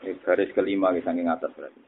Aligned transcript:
Ini 0.00 0.16
garis 0.24 0.50
kelima 0.56 0.92
di 0.96 1.04
saking 1.04 1.28
atas 1.28 1.52
berarti. 1.52 1.82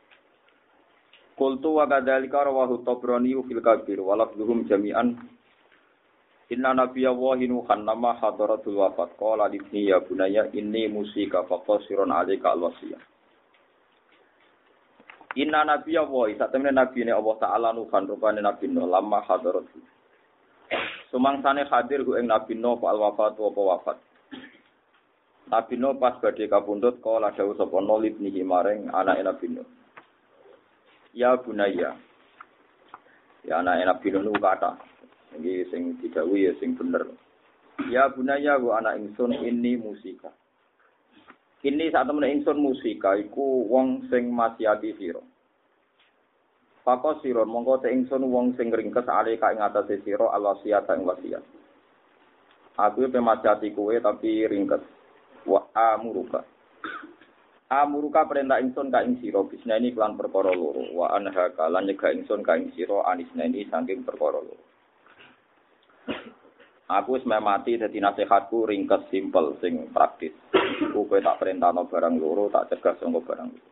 Kultu 1.33 1.81
wa 1.81 1.89
kadzalika 1.89 2.45
rawahu 2.45 2.85
Tabrani 2.85 3.33
fil 3.49 3.65
Kabir 3.65 4.05
wa 4.05 4.21
lafdhuhum 4.21 4.69
jami'an. 4.69 5.17
Inna 6.53 6.77
nabiyya 6.77 7.17
Allahi 7.17 7.49
nuhan 7.49 7.89
nama 7.89 8.13
hadaratul 8.21 8.77
wafat. 8.77 9.17
Qala 9.17 9.49
libni 9.49 9.89
ya 9.89 10.05
bunayya 10.05 10.53
inni 10.53 10.85
musika 10.93 11.49
faqasirun 11.49 12.13
alayka 12.13 12.53
alwasiyah 12.53 13.01
Inna 15.41 15.65
nabiyya 15.65 16.05
Allahi 16.05 16.37
satemene 16.37 16.77
nabi 16.77 17.09
ne 17.09 17.17
Allah 17.17 17.37
taala 17.41 17.69
nuhan 17.73 18.05
rupane 18.05 18.45
nabi 18.45 18.69
no 18.69 18.85
lama 18.85 19.25
hadaratul. 19.25 19.81
Sumangsane 21.09 21.65
hadir 21.73 22.05
hu 22.05 22.21
ing 22.21 22.29
nabi 22.29 22.53
no 22.53 22.77
al 22.85 23.01
wafat 23.01 23.41
apa 23.41 23.61
wafat 23.65 23.99
Nabi 25.53 25.77
Nuh 25.77 26.01
pas 26.01 26.17
badhe 26.17 26.49
kapundhut 26.49 27.05
kala 27.05 27.29
dawuh 27.37 27.53
sapa 27.53 27.77
Nuh 27.85 28.01
libnihi 28.01 28.41
maring 28.41 28.89
anake 28.89 29.21
Nabi 29.21 29.47
Nuh. 29.53 29.69
Ya 31.13 31.37
bunaya. 31.37 31.93
Ya 33.45 33.61
anake 33.61 33.85
Nabi 33.85 34.07
Nuh 34.17 34.33
kata. 34.41 34.81
Iki 35.37 35.69
sing 35.69 36.01
didhawuhi 36.01 36.49
ya 36.49 36.53
sing 36.57 36.73
bener. 36.73 37.05
Ya 37.93 38.09
bunaya 38.09 38.57
wa 38.57 38.81
anak 38.81 38.97
ingsun 38.97 39.37
ini 39.37 39.77
musika. 39.77 40.33
Ini 41.61 41.93
saat 41.93 42.09
temen 42.09 42.33
ingsun 42.33 42.57
musika 42.57 43.13
iku 43.21 43.69
wong 43.69 44.09
sing 44.09 44.33
masiati 44.33 44.97
sira. 44.97 45.21
Pako 46.81 47.21
siron 47.21 47.53
mongko 47.53 47.85
te 47.85 47.93
ingsun 47.93 48.25
wong 48.25 48.57
sing 48.57 48.73
ringkes 48.73 49.05
ale 49.05 49.37
ka 49.37 49.53
ing 49.53 49.61
atase 49.61 50.01
sira 50.01 50.33
alwasiat 50.33 50.89
ing 50.97 51.05
wasiat. 51.05 51.45
Aku 52.81 53.05
pemasiati 53.13 53.69
kowe 53.77 53.93
tapi 54.01 54.49
ringkes 54.49 55.02
wa 55.47 55.61
amuruka. 55.75 56.43
Amuruka 57.73 58.29
perintah 58.29 58.61
ingsun 58.61 58.93
ka 58.93 59.01
ing 59.01 59.17
sira. 59.25 59.41
Bisna 59.49 59.81
ini 59.81 59.97
kelan 59.97 60.21
perkara 60.21 60.53
loro. 60.53 60.93
Wa 60.93 61.17
anha 61.17 61.49
lan 61.57 61.89
nyegah 61.89 62.13
ingsun 62.13 62.45
ka 62.45 62.61
ing 62.61 62.69
sira 62.77 63.01
anisna 63.09 63.49
ini 63.49 63.65
saking 63.65 64.05
perkara 64.05 64.45
loro. 64.45 64.61
Aku 66.93 67.17
wis 67.17 67.25
mati 67.25 67.81
dadi 67.81 67.97
nasihatku 67.97 68.69
ringkes 68.69 69.09
simpel 69.09 69.57
sing 69.65 69.89
praktis. 69.89 70.37
Iku 70.53 71.09
kowe 71.09 71.17
tak 71.25 71.41
perintahno 71.41 71.89
barang 71.89 72.21
loro 72.21 72.53
tak 72.53 72.77
cegah 72.77 73.01
sangka 73.01 73.25
barang 73.25 73.49
loro. 73.49 73.71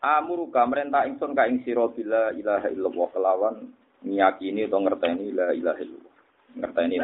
Amuruka 0.00 0.64
merintah 0.64 1.04
ingsun 1.04 1.36
ka 1.36 1.44
ing 1.44 1.60
sira 1.60 1.84
bila 1.92 2.32
ilaha 2.32 2.72
illallah 2.72 3.08
kelawan 3.12 3.56
miyakini 4.00 4.64
utawa 4.64 4.88
ngerteni 4.88 5.28
la 5.36 5.52
ilaha 5.52 5.80
illallah. 5.84 6.14
Ngerteni 6.56 6.96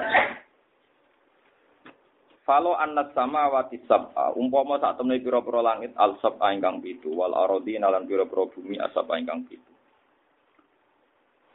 Falo 2.47 2.78
anas 2.78 3.11
sama 3.11 3.50
wati 3.50 3.83
sab'a, 3.91 4.30
umpama 4.39 4.78
sak 4.78 5.02
temne 5.02 5.19
pira-pira 5.19 5.66
langit 5.66 5.91
al 5.98 6.14
sab'a 6.22 6.55
ingkang 6.55 6.78
pitu, 6.78 7.11
wal 7.11 7.34
arodi 7.34 7.75
nalan 7.75 8.06
pira-pira 8.06 8.47
bumi 8.47 8.78
asab 8.78 9.11
ingkang 9.19 9.42
pitu. 9.50 9.66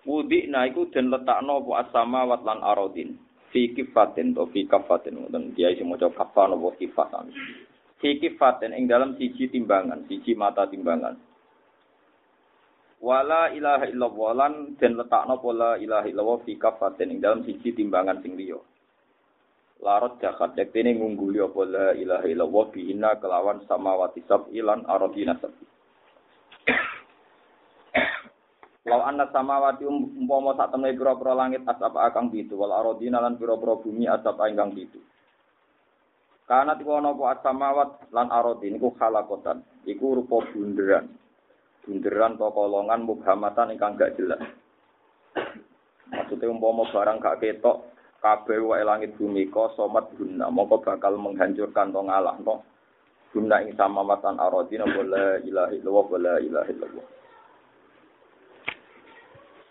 Wudi 0.03 0.52
na 0.52 0.67
iku 0.67 0.91
den 0.91 1.07
letakno 1.07 1.63
apa 1.63 1.88
asama 1.88 2.28
wat 2.28 2.44
lan 2.44 2.59
arodin. 2.59 3.16
Fi 3.56 3.72
kifatin 3.72 4.35
to 4.35 4.52
fi 4.52 4.68
kafatin 4.68 5.16
ngoten 5.16 5.56
dia 5.56 5.72
isi 5.72 5.88
maca 5.88 6.12
kafan 6.12 6.59
apa 6.59 6.68
kifat 6.75 7.08
sami. 7.08 7.31
Fi 8.03 8.19
kifatin 8.19 8.75
ing 8.75 8.90
dalam 8.90 9.16
siji 9.16 9.47
timbangan, 9.47 10.03
siji 10.12 10.35
mata 10.35 10.68
timbangan. 10.68 11.16
Wala 13.00 13.56
ilaha 13.56 13.88
illallah 13.88 14.31
lan 14.35 14.53
den 14.75 15.00
letakno 15.00 15.40
pola 15.40 15.79
ilaha 15.79 16.09
illallah 16.09 16.44
fi 16.44 16.59
kafatin 16.59 17.16
ing 17.16 17.23
dalam 17.23 17.47
siji 17.47 17.72
timbangan 17.72 18.19
sing 18.19 18.35
liya 18.35 18.59
larot 19.81 20.22
jakat 20.22 20.53
ini 20.78 21.02
ngungguli 21.02 21.42
apa 21.42 21.62
la 21.66 21.88
ilaha 21.97 22.25
illallah 22.30 22.66
bihina 22.69 23.18
kelawan 23.18 23.66
samawati 23.66 24.22
ilan 24.53 24.86
arodina 24.86 25.34
sabi 25.42 25.66
Lau 28.81 29.06
anna 29.06 29.30
samawati 29.30 29.86
um, 29.86 30.25
umpama 30.25 30.58
sak 30.58 30.74
temne 30.74 30.97
pira-pira 30.97 31.38
langit 31.38 31.62
asap 31.62 31.94
akang 32.02 32.34
bitu 32.34 32.58
wal 32.58 32.74
arodina 32.74 33.22
lan 33.22 33.38
pira-pira 33.38 33.78
bumi 33.78 34.09
asap 34.09 34.41
ingkang 34.50 34.74
bitu. 34.74 34.97
Karena 36.50 36.74
tiku 36.74 36.97
ana 36.97 37.14
asamawat 37.14 38.09
lan 38.09 38.28
arodin 38.34 38.81
iku 38.81 38.90
halakotan, 38.97 39.62
iku 39.86 40.18
rupa 40.18 40.41
bunderan. 40.50 41.14
Bunderan 41.86 42.41
to 42.41 42.50
kolongan 42.50 43.06
mubhamatan 43.06 43.78
ingkang 43.78 44.02
gak 44.02 44.18
jelas. 44.18 44.41
Maksudnya 46.09 46.50
umpama 46.50 46.84
barang 46.90 47.22
gak 47.22 47.38
ketok 47.38 47.86
kabeh 48.22 48.62
wae 48.62 48.86
langit 48.86 49.18
bumi 49.18 49.50
ko 49.50 49.74
somat 49.74 50.08
guna. 50.16 50.48
Mongko 50.54 50.86
bakal 50.86 51.18
menghancurkan 51.18 51.90
to 51.90 52.02
ngalah 52.06 52.38
to 52.46 52.56
guna 53.34 53.66
ing 53.66 53.74
samawatan 53.74 54.38
aradina 54.38 54.86
wala 54.86 55.42
ilaha 55.42 55.74
illallah 55.74 56.06
wala 56.06 56.34
ilaha 56.40 56.70
illallah. 56.70 57.06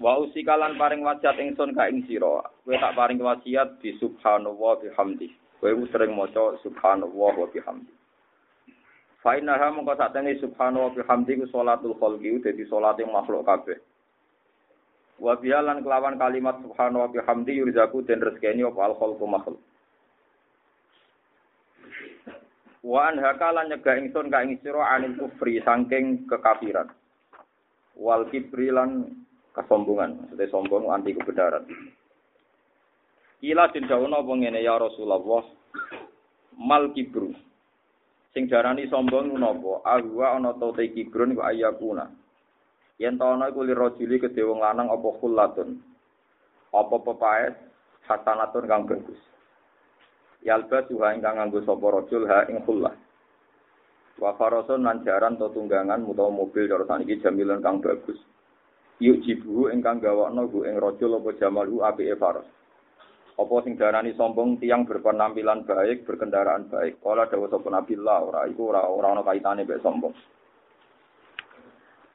Wa 0.01 0.19
usikalan 0.19 0.75
paring 0.81 1.07
wasiat 1.07 1.39
ingsun 1.39 1.77
ka 1.79 1.87
ing 1.87 2.03
sira. 2.11 2.43
Kowe 2.67 2.75
tak 2.75 2.97
paring 2.99 3.21
wasiat 3.23 3.79
di 3.79 3.95
subhanallah 4.03 4.83
bihamdi. 4.83 5.29
Kowe 5.63 5.71
sering 5.93 6.17
maca 6.17 6.57
subhanallah 6.65 7.33
wa 7.37 7.47
bihamdi. 7.53 7.93
Fa 9.21 9.37
innaha 9.37 9.69
mongko 9.71 9.95
satene 10.01 10.41
subhanallah 10.41 10.97
bihamdi 10.97 11.45
ku 11.45 11.47
salatul 11.53 11.95
khalqi 12.01 12.41
dadi 12.41 12.65
salate 12.67 13.05
makhluk 13.05 13.45
kabeh 13.45 13.77
Wa 15.21 15.37
bialan 15.37 15.85
kelawan 15.85 16.17
kalimat 16.17 16.57
subhanahu 16.65 17.05
wa 17.05 17.13
bihamdi 17.13 17.61
yurzaku 17.61 18.01
den 18.09 18.25
rezekeni 18.25 18.65
apa 18.65 18.81
al 18.89 18.95
khalqu 18.97 19.25
makhluk. 19.29 19.61
Wa 22.81 23.13
an 23.13 23.21
hakalan 23.21 23.69
nyegah 23.69 24.01
ingsun 24.01 24.33
ka 24.33 24.41
ing 24.41 24.57
sira 24.65 24.97
anil 24.97 25.21
kufri 25.21 25.61
saking 25.61 26.25
kekafiran. 26.25 26.89
Wal 28.01 28.33
kibri 28.33 28.73
lan 28.73 29.21
kesombongan, 29.53 30.25
maksudnya 30.25 30.49
sombong 30.49 30.89
anti 30.89 31.13
kebenaran. 31.13 31.69
Ila 33.45 33.69
den 33.77 33.85
dawono 33.85 34.25
apa 34.25 34.33
ngene 34.33 34.65
ya 34.65 34.81
Rasulullah 34.81 35.45
mal 36.57 36.97
kibru. 36.97 37.37
Sing 38.33 38.49
darani 38.49 38.89
sombong 38.89 39.37
napa? 39.37 39.85
Ahwa 39.85 40.41
ana 40.41 40.57
ta 40.57 40.73
te 40.73 40.89
kibrun 40.97 41.37
ku 41.37 41.45
ayakuna. 41.45 42.09
Yen 43.01 43.17
ta 43.17 43.33
ana 43.33 43.49
iku 43.49 43.65
lirajuli 43.65 44.21
kedhe 44.21 44.45
wong 44.45 44.61
lanang 44.61 44.93
apa 44.93 45.09
khullatun. 45.17 45.81
Apa 46.77 46.97
pepaes 47.01 47.57
hasanatun 48.05 48.69
kang 48.69 48.85
bagus. 48.85 49.17
Yalba 50.45 50.85
suha 50.85 51.17
ingkang 51.17 51.41
nganggo 51.41 51.65
sapa 51.65 51.87
rajul 51.89 52.29
ha 52.29 52.45
ing 52.53 52.61
khullah. 52.69 52.93
Wa 54.21 54.37
farasun 54.37 54.85
lan 54.85 55.01
jaran 55.01 55.41
to 55.41 55.49
tunggangan 55.49 56.05
utawa 56.05 56.29
mobil 56.29 56.69
cara 56.69 56.85
saniki 56.85 57.25
jamilan 57.25 57.65
kang 57.65 57.81
bagus. 57.81 58.21
Yuk 59.01 59.25
jibuhu 59.25 59.73
ingkang 59.73 60.05
gawakno 60.05 60.45
gu 60.53 60.69
ing 60.69 60.77
rajul 60.77 61.17
apa 61.17 61.33
jamalu 61.41 61.81
apike 61.81 62.21
faros. 62.21 62.45
Apa 63.41 63.65
sing 63.65 63.81
darani 63.81 64.13
sombong 64.13 64.61
tiang 64.61 64.85
berpenampilan 64.85 65.65
baik, 65.65 66.05
berkendaraan 66.05 66.69
baik. 66.69 67.01
Kala 67.01 67.25
dawuh 67.33 67.49
sapa 67.49 67.73
Nabi 67.73 67.97
Allah 67.97 68.19
ora 68.29 68.41
iku 68.45 68.69
ora 68.69 68.85
ora 68.85 69.17
ana 69.17 69.25
kaitane 69.25 69.65
mek 69.65 69.81
sombong. 69.81 70.13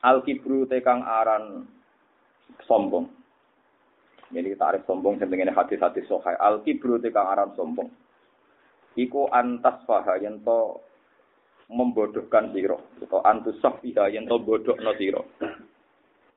Al 0.03 0.25
kibru 0.25 0.67
tekang 0.67 1.05
aran 1.05 1.63
sombong. 2.65 3.07
Jadi 4.33 4.57
tarif 4.57 4.83
sombong 4.89 5.21
sing 5.21 5.29
hati-hati 5.31 6.01
sohai. 6.09 6.35
Al 6.41 6.65
kibru 6.65 6.97
tekang 6.99 7.29
aran 7.29 7.53
sombong. 7.53 7.87
Iku 8.95 9.27
antas 9.31 9.83
faha 9.87 10.19
yen 10.19 10.41
to 10.43 10.81
membodohkan 11.71 12.51
siro. 12.51 12.79
Atau 12.99 13.21
antus 13.23 13.59
safiha 13.59 14.11
yen 14.11 14.27
to 14.27 14.39
bodohno 14.39 14.91
siro. 14.97 15.29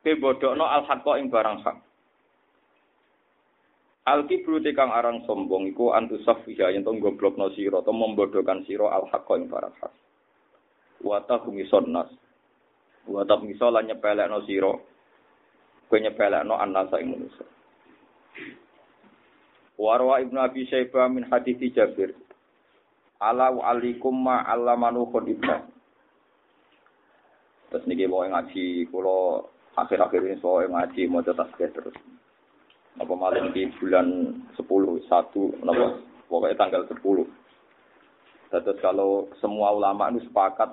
Ke 0.02 0.14
bodohno 0.18 0.66
al 0.66 0.86
hakko 0.86 1.18
ing 1.18 1.30
barang 1.30 1.62
hak. 1.62 1.76
Al 4.08 4.24
kibru 4.24 4.58
tekang 4.62 4.90
aran 4.90 5.22
sombong 5.26 5.70
iku 5.70 5.94
antus 5.94 6.22
safiha 6.26 6.74
yen 6.74 6.86
to 6.86 6.94
goblokno 6.98 7.50
siro. 7.54 7.82
To 7.82 7.94
membodohkan 7.94 8.66
siro 8.66 8.90
al 8.90 9.06
hakko 9.10 9.38
ing 9.38 9.46
barang 9.50 9.74
hak. 9.78 9.92
Humison 10.98 11.94
nas 11.94 12.10
Wa 13.08 13.24
bisa 13.24 13.72
lan 13.72 13.88
nyepelekno 13.88 14.44
sira. 14.44 14.72
Kowe 15.88 15.98
nyepelekno 15.98 16.54
annasa 16.60 17.00
ing 17.00 17.16
manusa. 17.16 17.44
Warwa 19.80 20.20
Ibnu 20.20 20.36
Abi 20.36 20.68
Syaibah 20.68 21.08
min 21.08 21.24
hadits 21.26 21.62
Jabir. 21.72 22.12
ala 23.18 23.50
alikum 23.50 24.14
ma 24.14 24.46
allamanu. 24.46 25.10
Terus 27.68 27.84
niki 27.84 28.08
mau 28.08 28.24
ngaji 28.24 28.88
kula 28.88 29.44
akhir-akhir 29.76 30.24
ini 30.24 30.36
soal 30.40 30.70
ngaji 30.72 31.04
mau 31.10 31.20
tasbih 31.20 31.68
terus. 31.74 31.96
Apa 32.98 33.12
malah 33.14 33.52
di 33.52 33.68
bulan 33.78 34.34
10 34.56 34.64
satu 35.06 35.54
napa 35.62 36.00
pokoknya 36.32 36.56
tanggal 36.56 36.82
10. 36.88 37.28
Terus 38.48 38.78
kalau 38.80 39.28
semua 39.38 39.76
ulama 39.76 40.08
itu 40.08 40.24
sepakat 40.26 40.72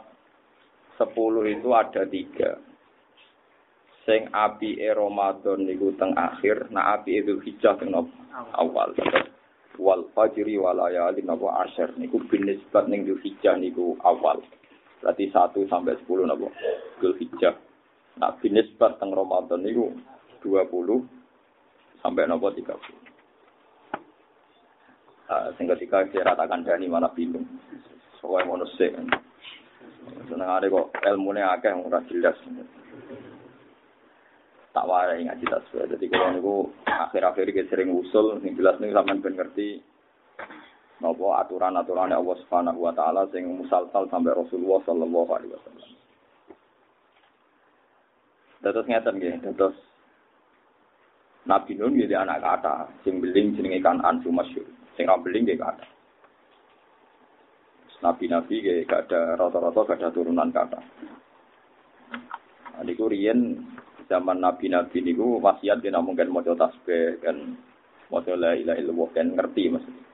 10 0.97 1.56
itu 1.56 1.69
ada 1.75 2.03
tiga. 2.07 2.59
Sing 4.06 4.30
api 4.30 4.77
e 4.77 4.89
Ramadan 4.94 5.65
niku 5.65 5.92
teng 5.97 6.13
akhir, 6.13 6.69
nah 6.69 6.94
api 6.94 7.19
Idul 7.19 7.42
Hijjah 7.42 7.75
teng 7.81 7.92
awal. 7.92 8.94
Wal 9.75 10.07
fajri 10.15 10.56
wal 10.56 10.80
ayalin 10.80 11.27
napa 11.27 11.68
asyir 11.68 11.92
niku 12.00 12.21
binisbat 12.30 12.88
ning 12.88 13.03
Idul 13.03 13.19
Hijjah 13.25 13.57
niku 13.57 13.97
awal. 14.06 14.45
Berarti 15.06 15.30
1 15.30 15.69
sampai 15.69 16.01
10 16.01 16.25
napa? 16.25 16.50
Dzulhijjah. 16.97 17.53
Nah, 18.18 18.33
binisbat 18.42 18.97
teng 18.97 19.13
Ramadan 19.13 19.62
niku 19.62 19.94
20 20.42 21.06
sampai 22.01 22.25
napa 22.25 22.50
30. 22.50 22.74
Nah, 25.25 25.50
sing 25.57 25.69
ketika 25.69 26.09
saya 26.09 26.33
ratakan 26.33 26.65
dani 26.65 26.89
malah 26.89 27.13
bingung. 27.13 27.45
Soalnya 28.18 28.65
sik. 28.81 28.97
Seneng 30.25 30.50
ada 30.50 30.66
kok 30.69 30.92
ilmune 31.06 31.42
akeh 31.42 31.74
ora 31.74 32.02
jelas. 32.10 32.38
Tak 34.75 34.86
warai 34.92 35.24
ngaji 35.24 35.46
tasbih. 35.48 35.88
Jadi 35.88 36.06
kalau 36.12 36.30
niku 36.36 36.56
akhir-akhir 36.84 37.48
iki 37.48 37.63
sering 37.72 37.96
usul, 37.96 38.44
sing 38.44 38.60
jelas 38.60 38.75
niku 38.78 38.92
sampean 38.92 39.24
ben 39.24 39.40
ngerti 39.40 39.80
nopo 41.00 41.31
aturan-aturan 41.36 42.12
Allah 42.12 42.38
Subhanahu 42.44 42.84
wa 42.84 42.92
taala 42.92 43.24
sing 43.31 43.48
musalsal 43.48 44.12
sampai 44.12 44.36
Rasulullah 44.36 44.84
sallallahu 44.84 45.31
alaihi 45.31 45.54
wasallam. 45.56 45.90
Dados 48.60 48.88
ngeten 48.90 49.16
nggih, 49.16 49.34
dados 49.46 49.75
Nabi 51.46 51.78
Nuh 51.78 51.94
jadi 51.94 52.25
anak 52.25 52.42
kata, 52.42 52.90
sing 53.06 53.22
beling 53.22 53.54
jenenge 53.54 53.80
Kanan 53.80 54.19
sing 54.25 54.34
masyhur. 54.34 54.66
Sing 54.98 55.06
ra 55.06 55.16
beling 55.22 55.46
kata. 55.46 55.94
Nabi-nabi 58.06 58.62
nggih 58.62 58.86
gak 58.86 59.10
ada 59.10 59.34
rata-rata 59.34 59.81
gak 59.81 59.98
ada 59.98 60.10
turunan 60.13 60.54
kata. 60.54 60.78
Nah, 62.78 62.84
niku 62.86 63.10
riyen 63.10 63.66
zaman 64.06 64.46
nabi-nabi 64.46 65.02
niku 65.02 65.42
wasiat 65.42 65.81
dia 65.81 65.98
mungkin 65.98 66.30
maca 66.30 66.54
tasbih 66.54 67.18
kan 67.25 67.57
maca 68.13 68.38
la 68.38 68.54
ilaha 68.54 68.78
illallah 68.78 69.10
kan 69.10 69.34
ngerti 69.34 69.63
maksudnya 69.74 70.06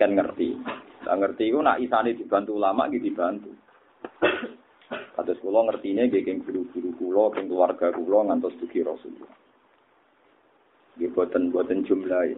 kan 0.00 0.16
ngerti. 0.16 0.56
Nah, 1.04 1.16
ngerti 1.20 1.44
itu 1.52 1.60
nak 1.60 1.76
isane 1.84 2.16
dibantu 2.16 2.56
ulama 2.56 2.88
gitu 2.88 3.12
dibantu. 3.12 3.52
Kados 5.12 5.36
kula 5.44 5.68
ngertine 5.68 6.08
nggih 6.08 6.24
geng 6.24 6.40
guru-guru 6.40 6.96
kula, 6.96 7.24
geng 7.36 7.52
keluarga 7.52 7.92
kula 7.92 8.32
ngantos 8.32 8.56
dugi 8.56 8.80
Rasulullah. 8.80 9.36
Nggih 10.96 11.12
boten 11.12 11.52
boten 11.52 11.84
jumlah. 11.84 12.32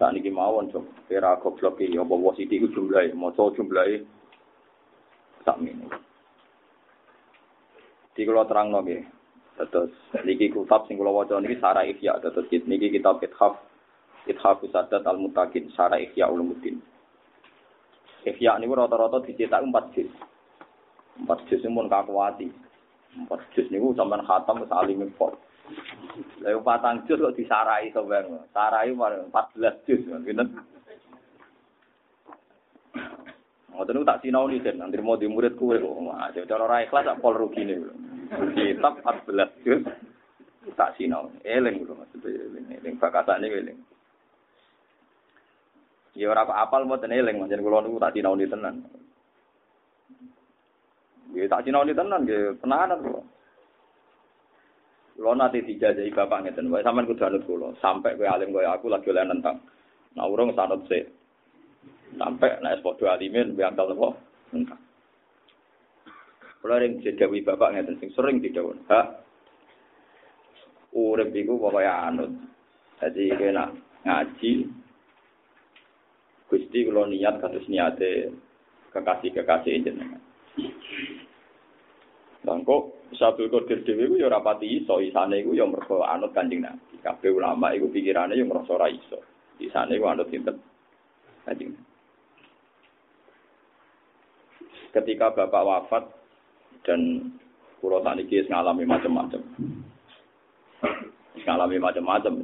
Saat 0.00 0.16
ini 0.16 0.32
mawon 0.32 0.72
cok, 0.72 1.12
era 1.12 1.36
goblok 1.36 1.76
iki 1.76 2.00
apa 2.00 2.16
wae 2.16 2.32
sithik 2.40 2.64
iku 2.64 2.72
jumlahe, 2.72 3.12
maca 3.12 3.52
jumlahe 3.52 4.00
sak 5.44 5.60
mene. 5.60 5.92
Di 8.16 8.24
kula 8.24 8.48
terangno 8.48 8.80
nggih. 8.80 9.04
Terus 9.60 9.92
niki 10.24 10.48
kitab 10.48 10.88
sing 10.88 10.96
kula 10.96 11.12
waca 11.12 11.36
niki 11.36 11.60
Sarah 11.60 11.84
Ihya, 11.84 12.16
terus 12.16 12.48
niki 12.48 12.88
kitab 12.88 13.20
Ithaf 13.20 13.60
Ithafu 14.24 14.72
Sadat 14.72 15.04
Al-Mutakin, 15.04 15.68
Syara 15.76 16.00
Ihya 16.00 16.32
Ulumuddin. 16.32 16.80
Ihya 18.24 18.56
ini 18.56 18.72
rata-rata 18.72 19.20
dicetak 19.20 19.60
empat 19.60 19.92
juz. 19.92 20.08
Empat 21.20 21.44
juz 21.48 21.60
ini 21.60 21.76
pun 21.76 21.92
kakuati. 21.92 22.48
Empat 23.20 23.40
juz 23.52 23.68
ini 23.68 23.84
sampai 23.92 24.24
khatam 24.24 24.64
saling 24.64 25.04
import. 25.04 25.36
Lalu 26.40 26.60
patang 26.64 27.04
juz 27.06 27.20
kok 27.20 27.36
disarai 27.36 27.92
sebenarnya. 27.92 28.44
Sarai 28.50 28.92
empat 28.92 29.46
belas 29.54 29.76
juz. 29.86 30.02
Gitu. 30.02 30.44
Ngoten 33.70 34.04
tak 34.04 34.20
sinau 34.20 34.50
nih, 34.50 34.60
nanti 34.76 35.00
mau 35.00 35.16
di 35.16 35.30
murid 35.30 35.56
kue 35.56 35.80
kok. 35.80 35.96
Jadi 36.36 36.48
cara 36.50 36.66
ora 36.68 36.84
ikhlas 36.84 37.06
tak 37.06 37.20
pol 37.22 37.38
rugi 37.38 37.64
nih. 37.64 37.78
Kitab 38.30 39.02
14 39.02 39.64
juz 39.66 39.82
tak 40.76 40.94
sinau. 41.00 41.32
Eling 41.42 41.82
lho 41.82 41.94
maksudnya 41.96 42.30
eling. 42.30 42.64
Eling 42.78 42.94
bakatane 43.00 43.48
eling. 43.48 43.78
Ya 46.18 46.26
ora 46.28 46.46
kok 46.46 46.58
apal 46.58 46.84
mboten 46.84 47.14
eling, 47.14 47.38
manjen 47.38 47.62
kula 47.62 47.86
niku 47.86 48.02
tak 48.02 48.12
sinauni 48.12 48.44
tenan. 48.50 48.82
Ya 51.32 51.46
tak 51.46 51.62
sinauni 51.62 51.94
tenan 51.94 52.26
nggih, 52.26 52.58
tenanan 52.58 52.98
kula. 53.00 53.22
Kula 55.20 55.36
nate 55.36 55.60
dijajahi 55.60 56.16
bapak 56.16 56.48
ngeten 56.48 56.72
wae, 56.72 56.80
sampean 56.80 57.04
kudu 57.04 57.28
anut 57.28 57.44
kula, 57.44 57.76
sampai 57.76 58.16
kowe 58.16 58.24
alim 58.24 58.56
koyo 58.56 58.72
aku 58.72 58.88
lagi 58.88 59.12
oleh 59.12 59.28
nentang. 59.28 59.60
Nah 60.16 60.24
urung 60.24 60.56
sanut 60.56 60.80
sik. 60.88 61.12
Sampai 62.16 62.56
nek 62.64 62.80
padha 62.80 63.20
alimin 63.20 63.52
biangkal 63.52 63.92
napa? 63.92 64.16
Nentang. 64.56 64.80
Kula 66.64 66.80
ring 66.80 67.04
dijajahi 67.04 67.44
bapak 67.44 67.68
ngeten 67.68 68.00
sing 68.00 68.08
sering 68.16 68.40
didhawuh. 68.40 68.72
Ha. 68.88 69.00
Urip 70.96 71.36
iku 71.36 71.60
pokoke 71.60 71.84
anut. 71.84 72.32
Jadi 73.04 73.36
kena 73.36 73.76
ngaji, 74.08 74.52
Gusti 76.48 76.78
kalau 76.88 77.04
niat 77.04 77.44
kados 77.44 77.68
niate 77.68 78.32
kekasih-kekasih 78.96 79.84
jenengan. 79.84 80.24
Dan 82.40 82.64
kok 83.10 83.18
Sabul 83.18 83.50
Qadir 83.50 83.82
dhewe 83.82 84.06
ku 84.06 84.14
ya 84.14 84.30
ora 84.30 84.38
pati 84.38 84.70
iso, 84.70 85.02
isane 85.02 85.42
iku 85.42 85.50
ya 85.58 85.66
mergo 85.66 86.06
anut 86.06 86.30
Kanjeng 86.30 86.62
Nabi. 86.62 87.02
Kabeh 87.02 87.34
ulama 87.34 87.74
iku 87.74 87.90
pikirane 87.90 88.38
ya 88.38 88.46
ngrasa 88.46 88.70
ora 88.70 88.86
iso. 88.86 89.18
Isane 89.58 89.98
iku 89.98 90.06
anut 90.06 90.30
sinten? 90.30 90.62
Kanjeng 91.42 91.74
Ketika 94.90 95.34
bapak 95.34 95.66
wafat 95.66 96.04
dan 96.86 97.34
kula 97.82 98.02
sakniki 98.02 98.46
ngalami 98.46 98.86
macam-macam. 98.86 99.42
Ngalami 101.46 101.76
macam-macam 101.78 102.34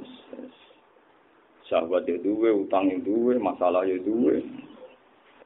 sahabat 1.66 2.06
itu 2.06 2.22
duwe, 2.22 2.50
utang 2.54 2.90
itu 2.90 3.10
duwe, 3.10 3.34
masalah 3.38 3.82
itu 3.86 4.02
duwe, 4.06 4.38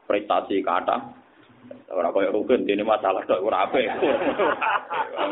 prestasi 0.05 0.61
kata. 0.61 1.20
Ora 1.91 2.15
koyo 2.15 2.31
rukun 2.31 2.63
dene 2.63 2.87
masalah 2.87 3.27
tok 3.27 3.43
ora 3.43 3.67
apik. 3.67 3.91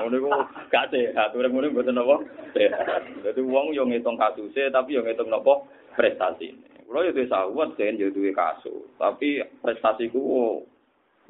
Ngono 0.02 0.14
iku 0.18 0.30
gak 0.74 0.90
sehat, 0.90 1.30
urip 1.38 1.54
ngono 1.54 1.70
mboten 1.70 2.02
apa? 2.02 2.16
Sehat. 2.50 3.02
Dadi 3.22 3.40
wong 3.46 3.70
yo 3.70 3.86
ngitung 3.86 4.18
kasuse 4.18 4.66
tapi 4.74 4.98
yo 4.98 5.06
ngitung 5.06 5.30
napa 5.30 5.62
prestasi. 5.94 6.50
Kulo 6.82 7.06
yo 7.06 7.14
duwe 7.14 7.30
sahabat 7.30 7.78
sen 7.78 7.94
yo 7.94 8.10
duwe 8.10 8.34
kasus, 8.34 8.90
tapi 8.98 9.38
prestasiku 9.62 10.18
oh, 10.18 10.56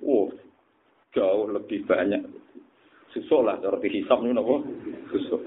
oh, 0.01 0.33
jauh 1.13 1.45
lebih 1.53 1.85
banyak. 1.85 2.25
Susah 3.13 3.41
lah 3.45 3.57
cara 3.61 3.77
dihisap 3.85 4.25
nih 4.25 4.33
napa? 4.33 4.65
Susah. 5.13 5.41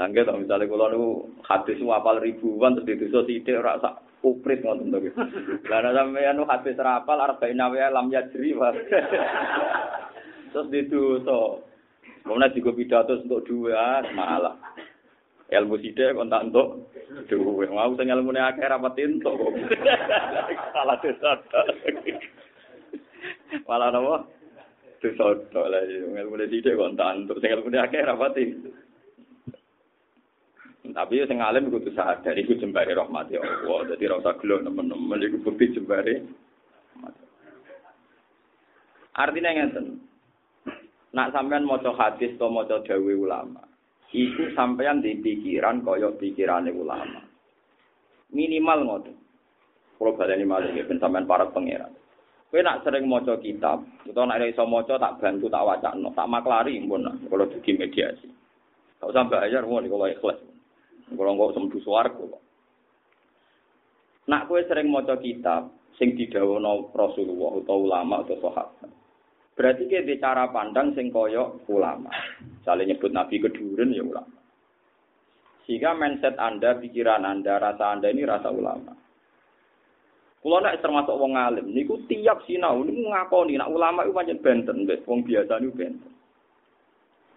Nangge 0.00 0.24
to 0.24 0.40
misale 0.40 0.64
kula 0.64 0.88
niku 0.88 1.36
hadis 1.44 1.80
apal 1.84 2.16
ribuan 2.16 2.80
terus 2.80 2.88
dituso 2.88 3.28
sithik 3.28 3.60
ora 3.60 3.76
sak 3.76 4.05
uprit 4.24 4.64
ngoten 4.64 4.92
to. 4.92 4.98
Lah 5.68 5.78
nek 5.82 5.94
sampeyan 5.96 6.40
hadis 6.46 6.78
rapal 6.80 7.18
arba'in 7.20 7.60
wa 7.60 7.86
lam 7.92 8.06
yajri 8.08 8.56
wa. 8.56 8.72
Terus 10.52 10.70
dituso. 10.72 11.66
Kemudian 12.26 12.54
juga 12.58 12.70
pidato 12.74 13.12
untuk 13.22 13.44
dua 13.46 14.02
malah. 14.16 14.56
Ilmu 15.46 15.78
sithik 15.78 16.18
kon 16.18 16.26
tak 16.26 16.50
entuk 16.50 16.90
duwe. 17.30 17.70
Mau 17.70 17.94
sing 17.94 18.10
ilmune 18.10 18.42
akeh 18.42 18.66
rapat 18.66 18.98
entuk 18.98 19.30
kok. 19.38 19.52
Salah 20.74 20.96
desa. 21.04 21.32
Malah 23.62 23.88
nopo? 23.94 24.26
Dosa 24.98 25.38
lah 25.70 25.86
ilmu 25.86 26.34
sithik 26.50 26.74
kon 26.74 26.98
tak 26.98 27.14
entuk 27.14 27.38
sing 27.38 27.54
ilmune 27.54 27.78
akeh 27.78 28.02
rapat 28.02 28.42
entuk. 28.42 28.74
Tapi 30.92 31.24
sing 31.26 31.38
alim 31.40 31.72
kudu 31.72 31.90
sadar 31.94 32.36
iku 32.36 32.58
jembare 32.60 32.92
rahmat 32.92 33.32
ya 33.32 33.40
Allah. 33.40 33.94
Dadi 33.94 34.06
ora 34.06 34.20
usah 34.20 34.34
gelo 34.38 34.62
nemen-nemen 34.62 35.24
iku 35.26 35.36
bukti 35.46 35.72
jembare. 35.72 36.22
Artinya 39.16 39.50
ngeten. 39.56 39.86
Nak 41.16 41.32
sampean 41.32 41.64
maca 41.64 41.96
hadis 41.96 42.36
atau 42.36 42.52
maca 42.52 42.84
dawe 42.84 43.12
ulama, 43.16 43.64
iku 44.12 44.52
sampean 44.52 45.00
di 45.00 45.16
pikiran 45.16 45.80
kaya 45.80 46.12
pikirane 46.12 46.68
ulama. 46.76 47.24
Minimal 48.36 48.78
ngoten. 48.84 49.16
Kalau 49.96 50.12
baleni 50.12 50.44
malih 50.44 50.76
ben 50.84 51.00
sampean 51.00 51.24
para 51.24 51.48
pangeran. 51.48 51.88
Kowe 52.52 52.60
nak 52.60 52.84
sering 52.84 53.08
maca 53.08 53.40
kitab, 53.40 53.82
utawa 54.04 54.36
nak 54.36 54.46
iso 54.46 54.68
maca 54.68 55.00
tak 55.00 55.18
bantu 55.18 55.50
tak 55.50 55.66
wacana, 55.66 56.08
tak 56.14 56.30
maklari 56.30 56.78
pun 56.84 57.02
kalau 57.26 57.48
dugi 57.50 57.74
mediasi. 57.74 58.28
Tak 59.00 59.10
usah 59.10 59.26
bayar 59.26 59.66
ngono 59.66 59.90
kalau 59.90 60.06
ikhlas. 60.06 60.38
Kalau 61.12 61.32
nggak 61.38 61.54
sembuh 61.54 61.80
suaraku. 61.82 62.24
Nak 64.26 64.44
kue 64.50 64.66
sering 64.66 64.90
maca 64.90 65.14
kitab 65.22 65.70
sing 65.94 66.18
didhawuhna 66.18 66.90
Rasulullah 66.90 67.62
atau 67.62 67.76
ulama 67.78 68.26
atau 68.26 68.36
sahabat. 68.42 68.90
Berarti 69.56 69.88
di 69.88 70.18
cara 70.20 70.50
pandang 70.50 70.92
sing 70.92 71.08
koyo 71.08 71.62
ulama. 71.70 72.10
Misalnya 72.42 72.92
nyebut 72.92 73.14
Nabi 73.14 73.40
keduren 73.40 73.94
ya 73.94 74.04
ulama. 74.04 74.36
Sehingga 75.64 75.96
mindset 75.96 76.36
Anda, 76.38 76.78
pikiran 76.78 77.26
Anda, 77.26 77.58
rasa 77.58 77.96
Anda 77.96 78.12
ini 78.12 78.22
rasa 78.22 78.52
ulama. 78.52 78.94
Kulo 80.46 80.62
nek 80.62 80.78
termasuk 80.78 81.18
wong 81.18 81.34
alim, 81.34 81.74
niku 81.74 82.06
tiap 82.06 82.46
sinau 82.46 82.86
niku 82.86 83.10
ngakoni 83.10 83.58
nak 83.58 83.66
ulama 83.66 84.06
itu 84.06 84.14
pancen 84.14 84.38
benten, 84.38 84.86
wis 84.86 85.02
wong 85.02 85.26
biasa 85.26 85.58
niku 85.58 85.74
benten. 85.74 86.12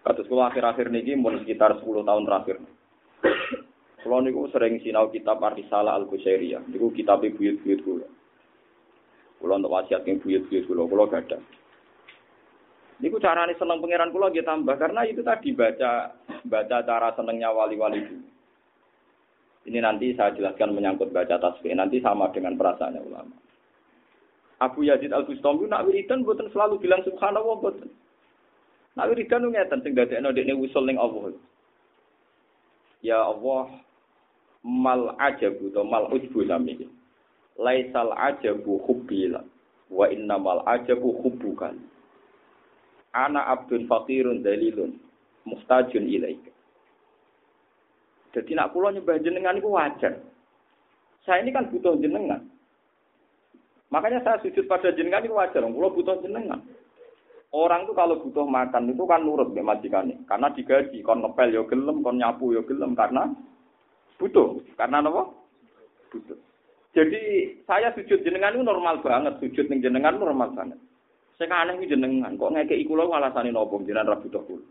Kados 0.06 0.30
kulo 0.30 0.46
akhir-akhir 0.46 0.94
niki 0.94 1.18
mun 1.18 1.42
sekitar 1.42 1.74
10 1.82 2.06
tahun 2.06 2.22
terakhir. 2.22 2.62
Kulo 4.00 4.24
niku 4.24 4.48
sering 4.48 4.80
sinau 4.80 5.12
kitab 5.12 5.44
Ar-Risalah 5.44 6.00
Al-Qusairiyah. 6.00 6.72
Niku 6.72 6.88
kitab 6.96 7.20
buyut-buyut 7.20 7.80
kulo. 7.84 8.08
Kulo 9.36 9.52
untuk 9.60 9.72
wasiat 9.76 10.08
yang 10.08 10.16
buyut-buyut 10.24 10.64
kulo, 10.64 10.88
kulo 10.88 11.04
gada. 11.04 11.36
Niku 13.00 13.20
carane 13.20 13.52
seneng 13.60 13.80
pangeran 13.80 14.12
kulo 14.12 14.32
nggih 14.32 14.44
tambah 14.44 14.76
karena 14.76 15.04
itu 15.04 15.20
tadi 15.20 15.52
baca 15.52 16.16
baca 16.48 16.76
cara 16.84 17.08
senengnya 17.12 17.52
wali-wali 17.52 18.00
dulu. 18.04 18.28
Ini 19.68 19.84
nanti 19.84 20.16
saya 20.16 20.32
jelaskan 20.32 20.72
menyangkut 20.72 21.12
baca 21.12 21.36
tasbih. 21.36 21.76
Nanti 21.76 22.00
sama 22.00 22.32
dengan 22.32 22.56
perasaannya 22.56 23.04
ulama. 23.04 23.36
Abu 24.60 24.84
Yazid 24.84 25.12
Al 25.12 25.28
Bustami 25.28 25.68
nak 25.68 25.84
wiridan 25.88 26.24
buatan 26.24 26.48
selalu 26.52 26.80
bilang 26.80 27.04
subhanallah 27.04 27.56
buatan. 27.60 27.88
Nak 28.96 29.08
wiridan 29.12 29.48
ngeten 29.48 29.80
sing 29.84 29.92
dadekno 29.92 30.32
dekne 30.32 30.56
usul 30.56 30.84
ning 30.88 30.96
Allah. 30.96 31.32
Ya 33.00 33.20
Allah 33.24 33.80
mal 34.64 35.16
ajabu 35.16 35.72
to 35.72 35.80
mal 35.84 36.08
ujbu 36.12 36.44
sami. 36.46 36.88
Laisal 37.60 38.12
ajabu 38.16 38.80
hubbila 38.88 39.44
wa 39.92 40.06
innamal 40.08 40.64
ajabu 40.64 41.12
hubbukan. 41.20 41.76
Ana 43.12 43.42
abdun 43.52 43.90
fakirun 43.90 44.40
dalilun 44.40 44.96
mustajun 45.44 46.06
ilaika. 46.06 46.52
Jadi 48.30 48.54
nak 48.54 48.70
pulau 48.70 48.94
nyembah 48.94 49.18
jenengan 49.18 49.58
itu 49.58 49.66
wajar. 49.66 50.22
Saya 51.26 51.42
ini 51.42 51.50
kan 51.50 51.66
butuh 51.68 51.98
jenengan. 51.98 52.46
Makanya 53.90 54.22
saya 54.22 54.38
sujud 54.38 54.70
pada 54.70 54.94
jenengan 54.94 55.26
itu 55.26 55.34
wajar. 55.34 55.66
Pulau 55.66 55.90
butuh 55.90 56.22
jenengan. 56.22 56.62
Orang 57.50 57.90
tuh 57.90 57.98
kalau 57.98 58.22
butuh 58.22 58.46
makan 58.46 58.94
itu 58.94 59.02
kan 59.10 59.26
nurut 59.26 59.50
ya 59.50 59.66
majikan 59.66 60.06
Karena 60.30 60.54
digaji, 60.54 61.02
kon 61.02 61.18
ngepel 61.18 61.50
yo 61.50 61.66
gelem, 61.66 61.98
kon 61.98 62.22
nyapu 62.22 62.54
yo 62.54 62.62
gelem 62.62 62.94
karena 62.94 63.26
butuh. 64.20 64.60
Karena 64.76 65.00
apa? 65.00 65.32
Butuh. 66.12 66.38
Jadi 66.92 67.54
saya 67.64 67.94
sujud 67.96 68.20
jenengan 68.20 68.52
itu 68.52 68.66
normal 68.66 69.00
banget, 69.00 69.38
sujud 69.40 69.66
ning 69.70 69.80
jenengan 69.80 70.18
normal 70.20 70.52
banget. 70.52 70.76
Saya 71.40 71.64
aneh 71.64 71.88
jenengan, 71.88 72.36
kok 72.36 72.52
ngekeki 72.52 72.84
kula 72.84 73.08
alasane 73.08 73.48
nopo 73.48 73.80
jenengan 73.80 74.12
ra 74.12 74.20
butuh 74.20 74.42
kula. 74.44 74.66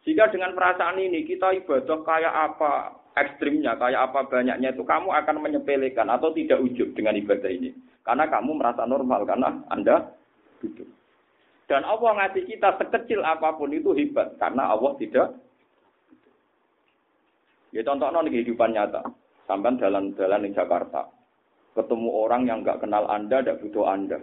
Jika 0.00 0.32
dengan 0.32 0.56
perasaan 0.56 0.96
ini 0.96 1.28
kita 1.28 1.52
ibadah 1.60 1.98
kayak 2.06 2.32
apa 2.32 2.96
ekstrimnya, 3.20 3.76
kayak 3.76 4.08
apa 4.08 4.24
banyaknya 4.32 4.72
itu 4.72 4.80
kamu 4.80 5.12
akan 5.12 5.36
menyepelekan 5.44 6.08
atau 6.08 6.32
tidak 6.32 6.64
ujub 6.64 6.96
dengan 6.96 7.20
ibadah 7.20 7.52
ini. 7.52 7.74
Karena 8.00 8.24
kamu 8.32 8.56
merasa 8.56 8.88
normal 8.88 9.28
karena 9.28 9.60
Anda 9.68 10.08
hidup. 10.64 10.88
Dan 11.68 11.84
Allah 11.84 12.10
ngasih 12.16 12.48
kita 12.48 12.80
sekecil 12.80 13.20
apa 13.22 13.54
pun 13.54 13.70
itu 13.70 13.92
hebat 13.92 14.34
karena 14.40 14.72
Allah 14.72 14.96
tidak 14.96 15.36
Ya 17.70 17.82
contoh 17.86 18.10
non 18.10 18.30
kehidupan 18.30 18.74
nyata. 18.74 19.02
Sampai 19.46 19.78
jalan-jalan 19.78 20.46
di 20.46 20.50
Jakarta. 20.54 21.10
Ketemu 21.74 22.10
orang 22.10 22.46
yang 22.46 22.66
nggak 22.66 22.82
kenal 22.82 23.06
Anda, 23.06 23.42
tidak 23.42 23.62
butuh 23.62 23.86
Anda 23.86 24.18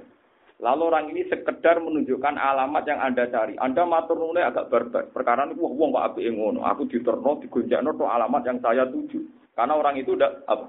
Lalu 0.58 0.82
orang 0.90 1.06
ini 1.14 1.22
sekedar 1.30 1.78
menunjukkan 1.78 2.34
alamat 2.34 2.84
yang 2.90 2.98
Anda 2.98 3.30
cari. 3.30 3.54
Anda 3.62 3.86
matur 3.86 4.18
nuwun 4.18 4.42
agak 4.42 4.74
barbar. 4.74 5.06
Perkara 5.14 5.46
ini 5.46 5.54
wah 5.54 5.70
wong 5.70 5.94
kok 5.94 6.06
apike 6.14 6.34
ngono. 6.34 6.66
Aku 6.66 6.90
diterno 6.90 7.38
digonjakno 7.38 7.94
to 7.94 8.10
alamat 8.10 8.42
yang 8.42 8.58
saya 8.58 8.90
tuju. 8.90 9.22
Karena 9.54 9.78
orang 9.78 10.02
itu 10.02 10.18
tidak 10.18 10.42
apa? 10.50 10.66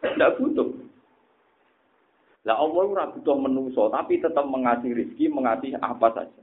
Tidak 0.00 0.34
butuh. 0.40 0.68
Lah 2.48 2.56
Allah 2.56 2.80
ora 2.80 3.12
butuh 3.12 3.36
menungso, 3.36 3.92
tapi 3.92 4.16
tetap 4.16 4.48
mengasih 4.48 4.96
rezeki, 4.96 5.28
mengasih 5.28 5.76
apa 5.76 6.08
saja. 6.16 6.40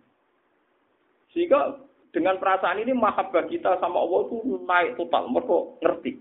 Sehingga 1.34 1.82
dengan 2.12 2.40
perasaan 2.40 2.82
ini 2.82 2.96
mahabbah 2.96 3.46
kita 3.52 3.78
sama 3.80 4.00
Allah 4.02 4.20
itu 4.28 4.36
naik 4.64 4.96
total. 4.96 5.28
Mereka 5.32 5.58
ngerti. 5.84 6.12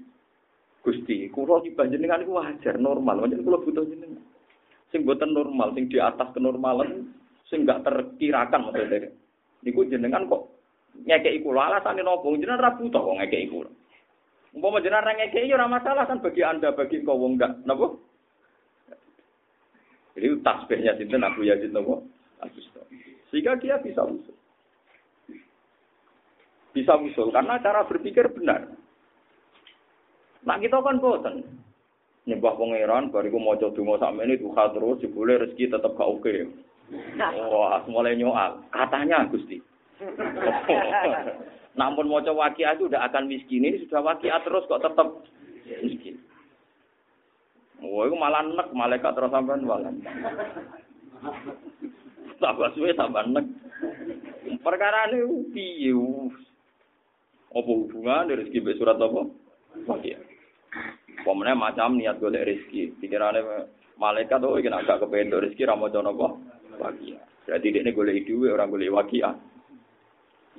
Gusti, 0.86 1.26
kula 1.34 1.62
di 1.66 1.74
panjenengan 1.74 2.22
itu 2.22 2.30
wajar, 2.30 2.78
normal. 2.78 3.26
Wajar 3.26 3.42
kula 3.42 3.58
butuh 3.58 3.82
jenengan 3.90 4.22
sing 4.96 5.02
boten 5.02 5.34
normal, 5.34 5.74
sing 5.74 5.90
di 5.90 5.98
atas 5.98 6.30
kenormalan, 6.32 7.10
sing 7.50 7.66
gak 7.66 7.82
terkirakan 7.82 8.70
maksudnya. 8.70 9.10
Niku 9.66 9.84
jenengan 9.90 10.30
kok 10.30 10.46
ngekeki 10.96 11.44
kula 11.44 11.68
alasane 11.68 12.00
nopo 12.00 12.32
jenengan 12.38 12.62
ra 12.62 12.78
butuh 12.78 13.00
kok 13.02 13.16
ngekeki 13.20 13.50
kula. 13.50 13.70
Umpama 14.54 14.80
jenengan 14.80 15.06
ra 15.10 15.12
ya 15.18 15.54
ora 15.58 15.66
masalah 15.66 16.04
kan 16.06 16.22
bagi 16.22 16.42
Anda 16.46 16.72
bagi 16.72 17.02
kau 17.02 17.18
wong 17.18 17.36
gak 17.36 17.66
napa? 17.66 17.98
Jadi 20.16 20.32
tasbihnya 20.40 20.96
sinten 20.96 21.26
Abu 21.26 21.44
Yazid 21.44 21.74
napa? 21.74 22.00
Sehingga 23.28 23.58
dia 23.58 23.76
bisa 23.82 24.06
usul. 24.06 24.35
Bisa 26.76 26.92
usul 27.00 27.32
karena 27.32 27.56
cara 27.64 27.88
berpikir 27.88 28.28
benar. 28.36 28.68
Nah 30.44 30.60
kita 30.60 30.76
kan 30.84 31.00
boten 31.00 31.40
nyembah 32.26 32.58
pangeran 32.58 33.08
bariku 33.08 33.38
maca 33.40 33.72
donga 33.72 34.02
sakmene 34.02 34.36
duha 34.36 34.74
terus 34.74 35.00
jebule 35.00 35.40
rezeki 35.40 35.72
tetep 35.72 35.94
gak 35.96 36.10
oke. 36.10 36.34
Wah, 37.50 37.82
mulai 37.88 38.18
nyoal. 38.18 38.62
Katanya 38.70 39.24
Gusti. 39.30 39.58
Namun 41.80 42.12
maca 42.12 42.32
waqiah 42.34 42.76
itu 42.76 42.92
udah 42.92 43.08
akan 43.08 43.30
miskin. 43.30 43.64
Ini 43.64 43.88
sudah 43.88 44.04
waqiah 44.04 44.42
terus 44.42 44.68
kok 44.68 44.84
tetep 44.84 45.08
miskin. 45.80 46.20
Wah, 47.80 48.04
itu 48.04 48.14
malah 48.18 48.42
nek 48.44 48.68
malaikat 48.74 49.16
terus 49.16 49.32
sampean 49.32 49.64
malah. 49.64 49.90
Tambah 52.36 52.68
suwe 52.76 52.92
tambah 52.92 53.32
nek. 53.32 53.48
Perkara 54.60 55.08
ini 55.08 55.24
piye? 55.56 55.96
Apa 57.56 57.72
hubungan 57.72 58.28
dari 58.28 58.44
rezeki 58.44 58.76
surat 58.76 59.00
apa? 59.00 59.32
Waqiah. 59.88 60.20
Pemenang 61.24 61.56
macam 61.56 61.96
niat 61.96 62.20
golek 62.20 62.44
rezeki. 62.44 63.00
Pikirannya 63.00 63.72
malaikat 63.96 64.44
oh 64.44 64.60
iki 64.60 64.68
agak 64.68 65.00
kepentok 65.00 65.40
rezeki 65.48 65.64
ra 65.64 65.72
maca 65.72 66.04
napa? 66.04 66.36
Waqiah. 66.76 67.48
Berarti 67.48 67.72
dekne 67.72 67.96
golek 67.96 68.28
duwe 68.28 68.52
orang 68.52 68.68
golek 68.68 68.92
waqiah. 68.92 69.32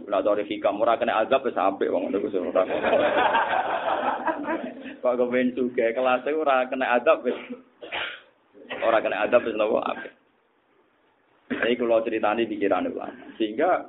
Ora 0.09 0.21
tau 0.25 0.37
hikam 0.37 0.81
ora 0.81 0.97
kena 0.97 1.21
azab 1.21 1.45
wis 1.45 1.57
apik 1.57 1.89
wong 1.89 2.09
ngono 2.09 2.17
kuwi 2.21 2.37
ora. 2.37 2.65
Kok 5.01 5.15
kepen 5.21 5.53
suge 5.53 5.85
kelas 5.93 6.25
ora 6.33 6.65
kena 6.65 6.97
azab 6.97 7.21
wis. 7.21 7.37
Ora 8.81 8.97
kena 9.05 9.25
azab 9.25 9.45
wis 9.45 9.53
napa 9.53 9.77
apik. 9.93 10.13
Kalau 11.47 12.03
ceritanya 12.03 12.43
pikiran 12.43 12.89
itu 12.89 12.99
Sehingga 13.39 13.87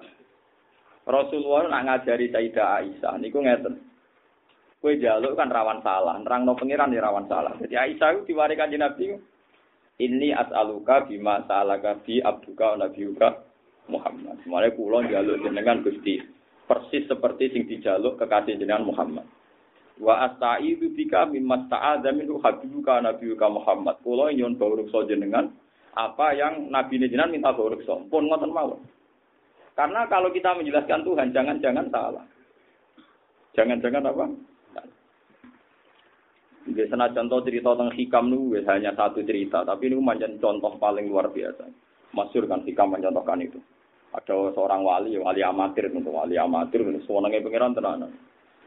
Rasulullah 1.08 1.72
nak 1.72 1.84
ngajari 1.88 2.28
Sayyidah 2.28 2.84
Aisyah, 2.84 3.16
niku 3.16 3.40
ngeten. 3.40 3.80
Kue 4.78 5.00
jaluk 5.00 5.34
kan 5.34 5.48
rawan 5.48 5.80
salah, 5.80 6.20
nerang 6.20 6.44
no 6.44 6.54
pengiran 6.54 6.92
ya 6.92 7.00
rawan 7.00 7.24
salah. 7.26 7.56
Jadi 7.56 7.74
Aisyah 7.74 8.08
itu 8.14 8.30
diwarikan 8.30 8.70
Nabi, 8.76 9.16
ini 9.98 10.30
as'aluka 10.30 11.08
bima 11.08 11.42
sa'alaka 11.48 12.04
bi 12.06 12.22
abduka 12.22 12.78
nabiuka 12.78 13.40
Muhammad. 13.90 14.38
Semuanya 14.44 14.70
kulon 14.76 15.10
jaluk 15.10 15.42
jenengan 15.42 15.82
Gusti. 15.82 16.22
Persis 16.68 17.08
seperti 17.08 17.56
sing 17.56 17.64
dijaluk 17.64 18.20
kekasih 18.20 18.60
jenengan 18.60 18.84
Muhammad. 18.84 19.24
Wa 19.98 20.28
asta'idu 20.30 20.92
bika 20.94 21.26
mimma 21.26 21.66
sta'adha 21.66 22.12
minhu 22.14 22.38
habibuka 22.38 23.00
nabiuka 23.00 23.48
Muhammad. 23.48 23.98
Kulon 24.04 24.36
nyon 24.36 24.54
bawrukso 24.60 25.08
jenengan 25.08 25.50
apa 25.96 26.36
yang 26.36 26.68
Nabi 26.70 27.00
jenengan 27.00 27.32
minta 27.32 27.50
bawrukso. 27.50 28.06
Pun 28.06 28.28
ngoten 28.28 28.52
mawon. 28.52 28.78
Karena 29.78 30.10
kalau 30.10 30.34
kita 30.34 30.58
menjelaskan 30.58 31.06
Tuhan, 31.06 31.30
jangan-jangan 31.30 31.86
salah. 31.86 32.26
Jangan-jangan 33.54 34.10
apa? 34.10 34.26
Biasanya 36.68 37.14
contoh 37.14 37.38
cerita 37.46 37.78
tentang 37.78 37.94
hikam 37.94 38.24
nu 38.26 38.58
hanya 38.58 38.90
satu 38.98 39.22
cerita, 39.22 39.62
tapi 39.62 39.86
ini 39.86 40.02
manjan 40.02 40.34
contoh 40.42 40.74
paling 40.82 41.06
luar 41.06 41.30
biasa. 41.30 41.70
Masyur 42.10 42.50
kan 42.50 42.66
hikam 42.66 42.90
mencontohkan 42.90 43.38
itu. 43.38 43.62
Ada 44.10 44.50
seorang 44.58 44.82
wali, 44.82 45.14
wali 45.14 45.46
amatir 45.46 45.86
untuk 45.94 46.10
wali 46.10 46.34
amatir, 46.34 46.82
semuanya 47.06 47.38
pengiran 47.38 47.70
tenanan. 47.70 48.10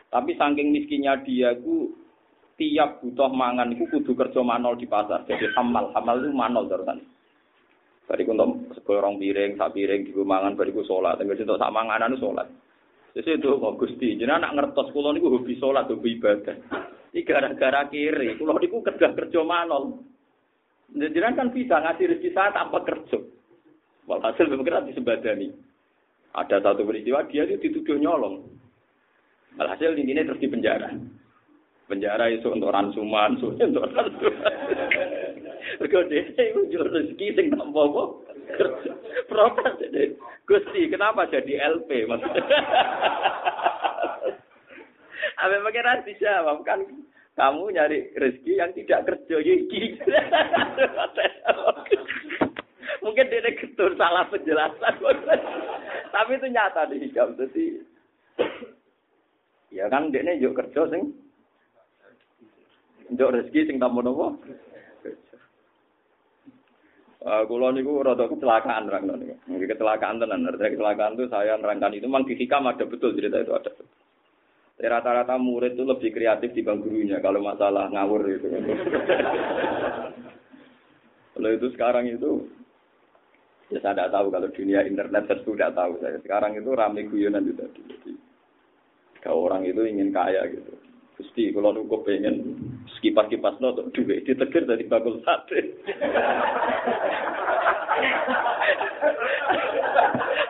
Tapi 0.08 0.32
saking 0.40 0.72
miskinnya 0.72 1.20
dia 1.28 1.52
itu 1.60 1.92
tiap 2.56 3.04
butuh 3.04 3.36
mangan 3.36 3.76
itu 3.76 3.84
kudu 3.92 4.16
kerja 4.16 4.40
manol 4.40 4.80
di 4.80 4.88
pasar. 4.88 5.28
Jadi 5.28 5.52
hamal, 5.60 5.92
hamal 5.92 6.24
itu 6.24 6.32
manol 6.32 6.72
terusan. 6.72 7.04
Bariku 8.10 8.34
untuk 8.34 8.76
sekorong 8.76 9.22
piring, 9.22 9.56
sak 9.56 9.72
piring, 9.78 10.10
di 10.10 10.12
mangan, 10.18 10.58
bariku 10.58 10.84
sholat. 10.84 11.22
Tengah 11.22 11.38
untuk 11.38 11.62
sak 11.62 11.74
manganan 11.74 12.18
sholat. 12.18 12.48
Jadi 13.12 13.44
itu 13.44 13.60
kok 13.60 13.76
gusti, 13.76 14.16
jadi 14.16 14.40
anak 14.40 14.56
ngertos 14.56 14.96
kulon 14.96 15.20
itu 15.20 15.28
hobi 15.28 15.60
sholat, 15.60 15.92
hobi 15.92 16.16
ibadah. 16.16 16.56
Iki 17.12 17.28
gara-gara 17.28 17.92
kiri, 17.92 18.40
kula 18.40 18.56
niku 18.56 18.80
kerja 18.80 19.12
kerja 19.12 19.40
manol. 19.44 20.00
Jenengan 20.96 21.36
kan 21.36 21.48
bisa 21.52 21.76
ngasih 21.80 22.08
rezeki 22.08 22.32
saya 22.32 22.56
tanpa 22.56 22.84
kerja. 22.88 23.20
Walhasil 24.08 24.48
memang 24.48 24.88
disebadani. 24.88 25.52
Ada 26.32 26.64
satu 26.64 26.88
peristiwa 26.88 27.28
dia 27.28 27.44
itu 27.44 27.60
dituduh 27.60 28.00
nyolong. 28.00 28.48
Walhasil 29.60 29.92
intinya 30.00 30.32
terus 30.32 30.40
di 30.40 30.48
penjara. 30.48 30.96
Penjara 31.92 32.32
itu 32.32 32.48
untuk 32.48 32.72
ransuman, 32.72 33.36
untuk 33.40 33.84
ransuman. 33.92 34.91
Mergo 35.82 36.06
dhewe 36.06 36.38
iku 36.38 36.62
yo 36.70 36.86
rezeki 36.86 37.34
sing 37.34 37.50
tanpa 37.58 37.90
apa. 37.90 38.04
Protes 39.26 39.82
deh. 39.90 40.14
Gusti, 40.46 40.86
kenapa 40.94 41.26
jadi 41.26 41.58
LP 41.58 42.06
maksudnya? 42.06 42.46
Apa 45.42 45.58
pengen 45.66 46.06
dijawab 46.06 46.62
kan 46.62 46.86
kamu 47.34 47.74
nyari 47.74 48.14
rezeki 48.14 48.62
yang 48.62 48.70
tidak 48.78 49.10
kerja 49.10 49.42
iki. 49.42 49.98
Mungkin 53.02 53.34
dia 53.34 53.50
ketur 53.58 53.98
salah 53.98 54.30
penjelasan. 54.30 55.02
Tapi 56.14 56.32
itu 56.38 56.48
nyata 56.54 56.94
di 56.94 57.10
hijab. 57.10 57.34
Jadi, 57.42 57.82
ya 59.74 59.90
kan 59.90 60.14
dia 60.14 60.30
yuk 60.38 60.54
kerja 60.54 60.86
sing. 60.94 61.10
Yuk 63.18 63.34
rezeki 63.34 63.66
sing 63.66 63.82
tamu 63.82 64.06
nopo. 64.06 64.38
Uh, 67.22 67.46
niku 67.46 68.02
rada 68.02 68.26
kecelakaan 68.26 68.90
rangno 68.90 69.14
niku. 69.14 69.38
Kecelakaan 69.46 70.18
tenan. 70.18 70.42
Artinya 70.50 70.74
kecelakaan 70.74 71.14
itu 71.14 71.30
saya 71.30 71.54
nerangkan 71.54 71.94
itu 71.94 72.10
memang 72.10 72.26
di 72.26 72.34
hikam 72.34 72.66
ada 72.66 72.82
betul 72.82 73.14
cerita 73.14 73.38
itu 73.38 73.54
ada. 73.54 73.70
Rata-rata 74.82 75.38
murid 75.38 75.78
itu 75.78 75.86
lebih 75.86 76.10
kreatif 76.10 76.50
di 76.58 76.66
gurunya 76.66 77.22
kalau 77.22 77.46
masalah 77.46 77.94
ngawur 77.94 78.26
itu. 78.34 78.50
kalau 81.38 81.50
itu 81.54 81.68
sekarang 81.78 82.10
itu 82.10 82.50
ya 83.70 83.78
saya 83.86 83.94
tidak 83.94 84.12
tahu 84.18 84.28
kalau 84.34 84.50
dunia 84.50 84.82
internet 84.82 85.30
saya 85.30 85.46
sudah 85.46 85.70
tahu 85.78 86.02
saya. 86.02 86.18
Sekarang 86.26 86.58
itu 86.58 86.74
rame 86.74 87.06
guyonan 87.06 87.46
itu 87.46 87.54
tadi. 87.54 87.82
Kalau 89.22 89.46
orang 89.46 89.70
itu 89.70 89.86
ingin 89.86 90.10
kaya 90.10 90.50
gitu. 90.50 90.74
Gusti, 91.22 91.54
kalau 91.54 91.78
aku 91.78 92.02
pengen 92.02 92.58
kipas-kipas 93.02 93.58
no, 93.58 93.74
untuk 93.74 93.90
duit 93.94 94.24
ditegur 94.24 94.64
dari 94.70 94.86
bakul 94.86 95.18
sate. 95.26 95.82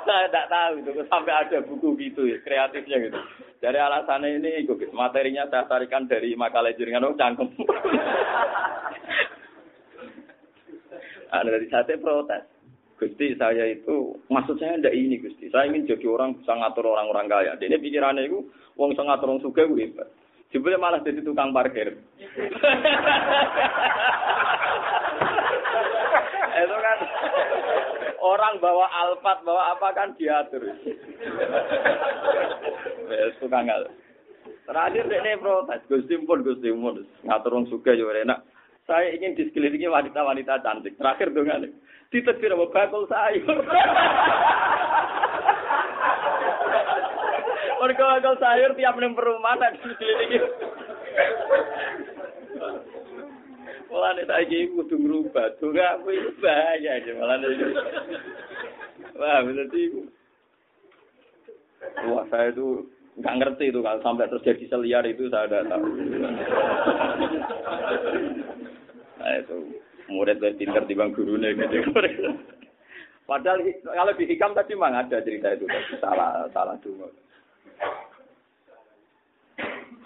Saya 0.02 0.28
tidak 0.28 0.48
tahu 0.52 0.74
itu 0.84 0.92
sampai 1.08 1.34
ada 1.34 1.58
buku 1.64 1.96
gitu 1.96 2.28
ya, 2.28 2.38
kreatifnya 2.44 2.98
gitu. 3.08 3.20
Dari 3.62 3.78
alasannya 3.80 4.42
ini, 4.42 4.68
materinya 4.92 5.48
saya 5.48 5.70
tarikan 5.70 6.10
dari 6.10 6.36
makalah 6.36 6.74
jaringan, 6.76 7.08
oh 7.08 7.16
cangkem. 7.16 7.48
Ada 11.32 11.48
dari 11.48 11.68
sate 11.72 11.96
protes. 12.02 12.44
Gusti 13.02 13.34
saya 13.34 13.66
itu 13.66 14.14
maksud 14.30 14.62
saya 14.62 14.78
ndak 14.78 14.94
ini 14.94 15.18
Gusti. 15.18 15.50
Saya 15.50 15.74
ingin 15.74 15.90
jadi 15.90 16.06
orang 16.06 16.38
bisa 16.38 16.54
ngatur 16.54 16.86
orang-orang 16.86 17.26
kaya. 17.26 17.52
Ini 17.58 17.82
pikirannya 17.82 18.30
itu 18.30 18.46
wong 18.78 18.94
bisa 18.94 19.02
ngatur 19.02 19.42
suka 19.42 19.66
gue 19.66 19.90
hebat. 19.90 20.06
Jebule 20.52 20.76
malah 20.76 21.00
jadi 21.00 21.24
tukang 21.24 21.56
parkir. 21.56 21.96
Itu 26.52 26.76
kan 26.76 26.98
orang 28.20 28.60
bawa 28.60 28.86
alfat, 28.92 29.48
bawa 29.48 29.80
apa 29.80 29.88
kan 29.96 30.12
diatur. 30.20 30.76
Wes 33.08 33.36
tukang 33.40 33.72
al. 33.72 33.88
Terakhir 34.68 35.08
ini 35.08 35.40
protes, 35.40 35.88
Gusti 35.88 36.20
pun 36.20 36.44
Gusti 36.44 36.68
pun 36.72 37.00
ngatur 37.24 37.52
wong 37.56 37.66
suka 37.72 37.96
yo 37.96 38.12
enak. 38.12 38.44
Saya 38.84 39.16
ingin 39.16 39.40
di 39.40 39.48
sekelilingi 39.48 39.88
wanita-wanita 39.88 40.60
cantik. 40.68 41.00
Terakhir 41.00 41.32
dengan 41.32 41.64
ditegur 42.12 42.60
apa 42.60 42.66
bakul 42.76 43.08
sayur. 43.08 43.64
Mereka 47.82 48.04
bakal 48.06 48.38
sayur 48.38 48.78
tiap 48.78 48.94
neng 49.02 49.18
perumahan 49.18 49.74
ada 53.92 54.18
nih 54.18 54.24
saya 54.24 54.44
ibu 54.48 54.82
kudu 54.84 54.96
ngerubah, 54.98 55.60
tuh 55.60 55.76
gak 55.76 56.00
aku 56.00 56.16
itu 56.16 56.32
bahaya 56.40 57.00
aja 57.00 57.12
malah 57.16 57.38
nih. 57.40 57.76
Wah, 59.20 59.40
berarti 59.44 59.80
ibu. 59.88 60.00
Wah, 62.12 62.24
saya 62.32 62.56
itu 62.56 62.88
nggak 63.20 63.38
ngerti 63.44 63.66
itu 63.68 63.80
kalau 63.84 64.00
sampai 64.00 64.32
terjadi 64.32 64.64
seliar 64.72 65.04
itu 65.04 65.28
saya 65.28 65.48
tidak 65.48 65.68
tahu. 65.68 65.86
Nah 69.20 69.34
itu 69.38 69.58
murid 70.08 70.40
lebih 70.40 70.58
pinter 70.66 70.84
di 70.88 70.96
bang 70.96 71.12
gurunya 71.12 71.52
gitu. 71.54 71.92
Padahal 73.28 73.60
kalau 73.86 74.14
di 74.16 74.26
hikam 74.28 74.56
tadi 74.56 74.74
memang 74.76 75.08
ada 75.08 75.24
cerita 75.24 75.52
itu, 75.56 75.68
salah 76.00 76.48
salah 76.52 76.76
dulu. 76.80 77.08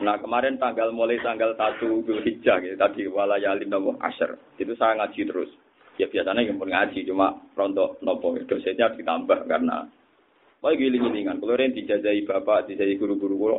Nah 0.04 0.16
kemarin 0.22 0.60
tanggal 0.62 0.92
mulai 0.92 1.18
tanggal 1.24 1.56
satu 1.56 2.04
Zulhijjah 2.04 2.62
gitu, 2.62 2.76
tadi 2.78 3.02
walayalin 3.10 3.72
nopo 3.72 3.98
asher 4.04 4.38
itu 4.60 4.76
saya 4.76 5.00
ngaji 5.00 5.22
terus. 5.26 5.50
Ya 5.96 6.12
biasanya 6.12 6.44
yang 6.44 6.60
pun 6.60 6.68
ngaji 6.68 7.08
cuma 7.08 7.40
rontok 7.56 8.04
nopo 8.04 8.36
dosennya 8.44 8.92
ditambah 8.94 9.48
karena 9.48 9.88
Wah 10.66 10.74
giling-gilingan, 10.74 11.38
kalau 11.38 11.62
yang 11.62 11.78
dijajahi 11.78 12.26
bapak, 12.26 12.66
dijajahi 12.66 12.98
guru-guru 12.98 13.38
kulo, 13.38 13.58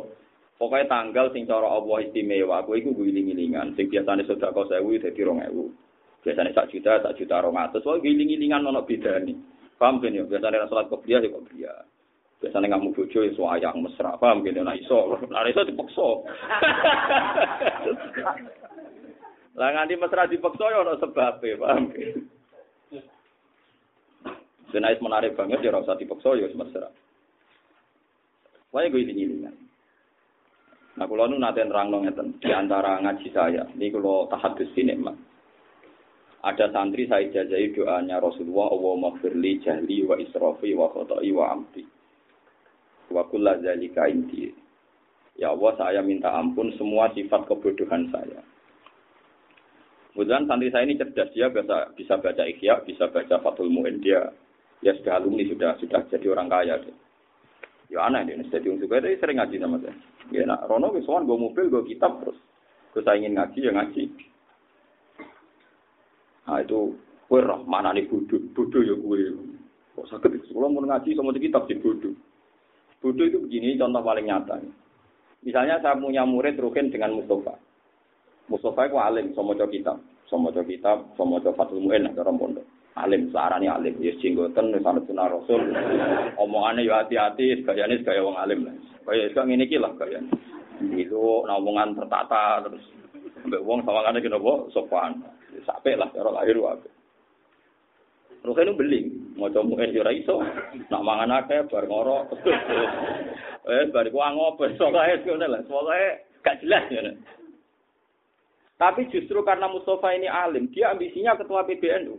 pokoknya 0.59 0.91
tanggal 0.91 1.31
sing 1.31 1.47
cara 1.47 1.63
Allah 1.63 2.03
istimewa, 2.03 2.59
aku 2.59 2.75
itu 2.75 2.91
giling-gilingan. 2.91 3.79
Sing 3.79 3.87
biasanya 3.87 4.27
sudah 4.27 4.51
kau 4.51 4.67
sewu, 4.67 4.99
jadi 4.99 5.15
rong 5.23 5.39
ewu. 5.47 5.71
Biasanya 6.27 6.51
sak 6.51 6.67
juta, 6.67 6.99
sak 6.99 7.15
juta 7.15 7.39
rong 7.39 7.55
atas. 7.55 7.87
Wah 7.87 7.95
giling-gilingan 8.03 8.59
nono 8.59 8.83
beda 8.83 9.23
nih. 9.23 9.39
Paham 9.79 10.03
kan 10.03 10.19
ya? 10.19 10.27
Biasanya 10.27 10.67
sholat 10.67 10.91
kopiah 10.91 11.23
ya 11.23 11.31
kopiah. 11.31 11.87
Biasanya 12.37 12.77
kamu 12.77 12.93
bojo 12.93 13.25
ya 13.25 13.33
suayang 13.33 13.81
mesra, 13.81 14.13
paham 14.21 14.45
gitu, 14.45 14.61
nah 14.61 14.77
iso, 14.77 15.17
nah 15.25 15.41
iso 15.49 15.65
dipaksa. 15.65 16.05
Lah 19.57 19.73
nganti 19.73 19.97
mesra 19.97 20.29
dipaksa 20.29 20.69
ya 20.69 20.85
ono 20.85 21.01
sebabe, 21.01 21.57
paham 21.57 21.89
gitu. 21.97 22.21
Senais 24.69 25.01
menarik 25.01 25.33
banget 25.33 25.65
ya 25.65 25.73
rasa 25.73 25.97
dipaksa 25.97 26.37
ya 26.37 26.45
mesra. 26.53 26.93
Pokoknya 28.69 28.93
gue 28.93 29.01
ini 29.01 29.49
Nah, 30.97 31.05
kalau 31.05 31.29
nu 31.29 31.37
nanti 31.37 31.61
nerang 31.61 31.93
ngeten 31.93 32.41
di 32.41 32.49
antara 32.49 32.97
ngaji 33.01 33.29
saya, 33.29 33.69
ini 33.77 33.93
kalau 33.93 34.25
tahadus 34.33 34.73
mak. 34.97 35.13
Ada 36.41 36.73
santri 36.73 37.05
saya 37.05 37.29
jajahi 37.29 37.73
doanya 37.73 38.17
Rasulullah, 38.17 38.73
Allah 38.73 38.93
maghfirli 39.05 39.61
jahli 39.61 40.05
wa 40.05 40.17
israfi 40.17 40.73
wa 40.73 40.89
khotai 40.89 41.29
wa 41.33 41.53
amti 41.53 41.96
wa 43.11 43.23
kulla 43.27 43.59
zalika 43.63 44.07
inti. 44.07 44.51
Ya 45.37 45.53
Allah, 45.53 45.77
saya 45.77 46.01
minta 46.01 46.33
ampun 46.33 46.73
semua 46.81 47.13
sifat 47.13 47.45
kebodohan 47.45 48.09
saya. 48.09 48.41
Kemudian 50.17 50.49
santri 50.49 50.73
saya 50.73 50.89
ini 50.89 50.97
cerdas, 50.97 51.29
dia 51.29 51.45
bisa, 51.53 51.93
bisa 51.93 52.17
baca 52.17 52.41
ikhya, 52.41 52.81
bisa 52.89 53.05
baca 53.05 53.37
Fathul 53.37 53.69
Mu'in, 53.69 54.01
dia 54.01 54.33
ya 54.81 54.97
sudah 54.97 55.21
alumni, 55.21 55.45
sudah 55.45 55.77
sudah 55.77 56.01
jadi 56.09 56.25
orang 56.33 56.49
kaya. 56.49 56.81
Dia. 56.81 56.95
Ya 57.93 57.99
aneh 58.09 58.25
dia, 58.25 58.41
jadi 58.49 58.65
orang 58.65 58.81
suka, 58.81 58.97
sering 59.21 59.37
ngaji 59.37 59.55
sama 59.61 59.77
saya. 59.77 59.93
Ya 60.33 60.41
nak, 60.49 60.65
Rono 60.65 60.89
kesuan 60.89 61.29
gue 61.29 61.37
mobil, 61.37 61.69
gue 61.69 61.85
kitab 61.85 62.17
terus. 62.25 62.35
Gue 62.97 63.05
saya 63.05 63.21
ingin 63.21 63.37
ngaji, 63.37 63.59
ya 63.61 63.71
ngaji. 63.77 64.03
Nah 66.49 66.57
itu, 66.65 66.97
gue 67.29 67.39
roh, 67.45 67.61
mana 67.69 67.93
nih 67.93 68.09
bodoh, 68.09 68.41
bodoh 68.57 68.81
ya 68.81 68.97
gue. 68.97 69.19
Kok 69.93 70.07
sakit, 70.17 70.49
kalau 70.49 70.73
mau 70.73 70.81
ngaji 70.81 71.13
sama 71.13 71.29
kitab 71.37 71.69
di 71.69 71.77
bodoh. 71.77 72.17
Bodoh 72.97 73.25
itu 73.29 73.37
begini, 73.45 73.77
contoh 73.77 74.01
paling 74.01 74.25
nyata. 74.25 74.57
Misalnya 75.45 75.77
saya 75.79 75.93
punya 75.95 76.25
murid 76.25 76.57
Rukin 76.57 76.89
dengan 76.89 77.13
Mustafa. 77.13 77.53
Mustafa 78.49 78.89
itu 78.89 78.97
alim, 78.97 79.25
sama 79.37 79.53
kitab. 79.69 80.01
Sama 80.27 80.49
kitab, 80.51 81.07
sama 81.15 81.39
Fatul 81.39 81.85
Mu'in, 81.85 82.09
ada 82.09 82.25
pondok. 82.25 82.65
Alim, 82.97 83.29
searani 83.29 83.69
alim. 83.69 83.95
Ya 84.01 84.11
jenggoten, 84.17 84.73
misalnya 84.73 85.05
sunnah 85.05 85.29
Rasul. 85.29 85.61
Omongannya 86.41 86.89
ya 86.89 87.05
hati-hati, 87.05 87.61
gayanya 87.63 88.01
gaya 88.01 88.25
wong 88.25 88.35
alim. 88.35 88.65
Kayak 89.05 89.31
sekarang 89.31 89.53
ini 89.53 89.77
lah 89.77 89.93
gayanya. 89.95 90.33
Itu 90.97 91.45
omongan 91.45 91.95
tertata, 91.95 92.65
terus. 92.65 92.83
Sampai 93.45 93.61
wong 93.61 93.85
sama 93.85 94.03
kena 94.09 94.41
sopan. 94.73 95.21
Sampai 95.63 95.95
lah, 95.95 96.09
cara 96.11 96.33
lahir 96.33 96.57
wae. 98.47 98.63
Ruhen 98.63 98.77
beli, 98.79 99.11
mau 99.35 99.51
coba 99.51 99.83
es 99.83 99.91
jura 99.91 100.11
iso, 100.11 100.39
nak 100.89 101.03
mangan 101.03 101.43
akeh 101.43 101.67
bar 101.67 101.83
ngoro, 101.87 102.31
eh 103.75 103.91
bar 103.91 104.07
ku 104.07 104.19
angop, 104.23 104.63
soalnya 104.79 105.19
ngono 105.19 105.45
lah, 105.47 105.61
soalnya 105.67 106.23
gak 106.43 106.59
jelas 106.63 106.83
ya. 106.87 107.11
Tapi 108.77 109.09
justru 109.09 109.41
karena 109.41 109.67
Mustafa 109.67 110.13
ini 110.13 110.29
alim, 110.29 110.69
dia 110.69 110.93
ambisinya 110.93 111.33
ketua 111.33 111.65
PBNU. 111.65 112.15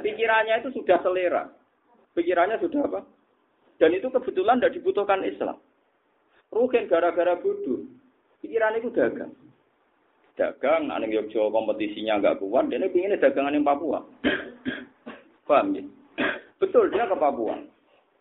Pikirannya 0.00 0.64
itu 0.64 0.80
sudah 0.80 0.98
selera. 1.04 1.44
Pikirannya 2.16 2.56
sudah 2.58 2.82
apa? 2.88 3.00
Dan 3.78 3.94
itu 3.94 4.08
kebetulan 4.10 4.58
tidak 4.58 4.74
dibutuhkan 4.80 5.22
Islam. 5.22 5.60
Ruhen 6.50 6.88
gara-gara 6.88 7.36
bodoh. 7.36 7.84
Pikiran 8.40 8.80
itu 8.80 8.88
dagang. 8.90 9.30
Dagang, 10.38 10.86
aning 10.94 11.10
Yogyo 11.10 11.50
kompetisinya 11.50 12.22
nggak 12.22 12.38
kuat, 12.38 12.70
dia 12.70 12.78
ingin 12.78 13.18
dagangan 13.18 13.58
yang 13.58 13.66
Papua. 13.66 13.98
Paham 15.50 15.74
ya? 15.74 15.82
Betul, 16.62 16.94
dia 16.94 17.10
ke 17.10 17.18
Papua. 17.18 17.58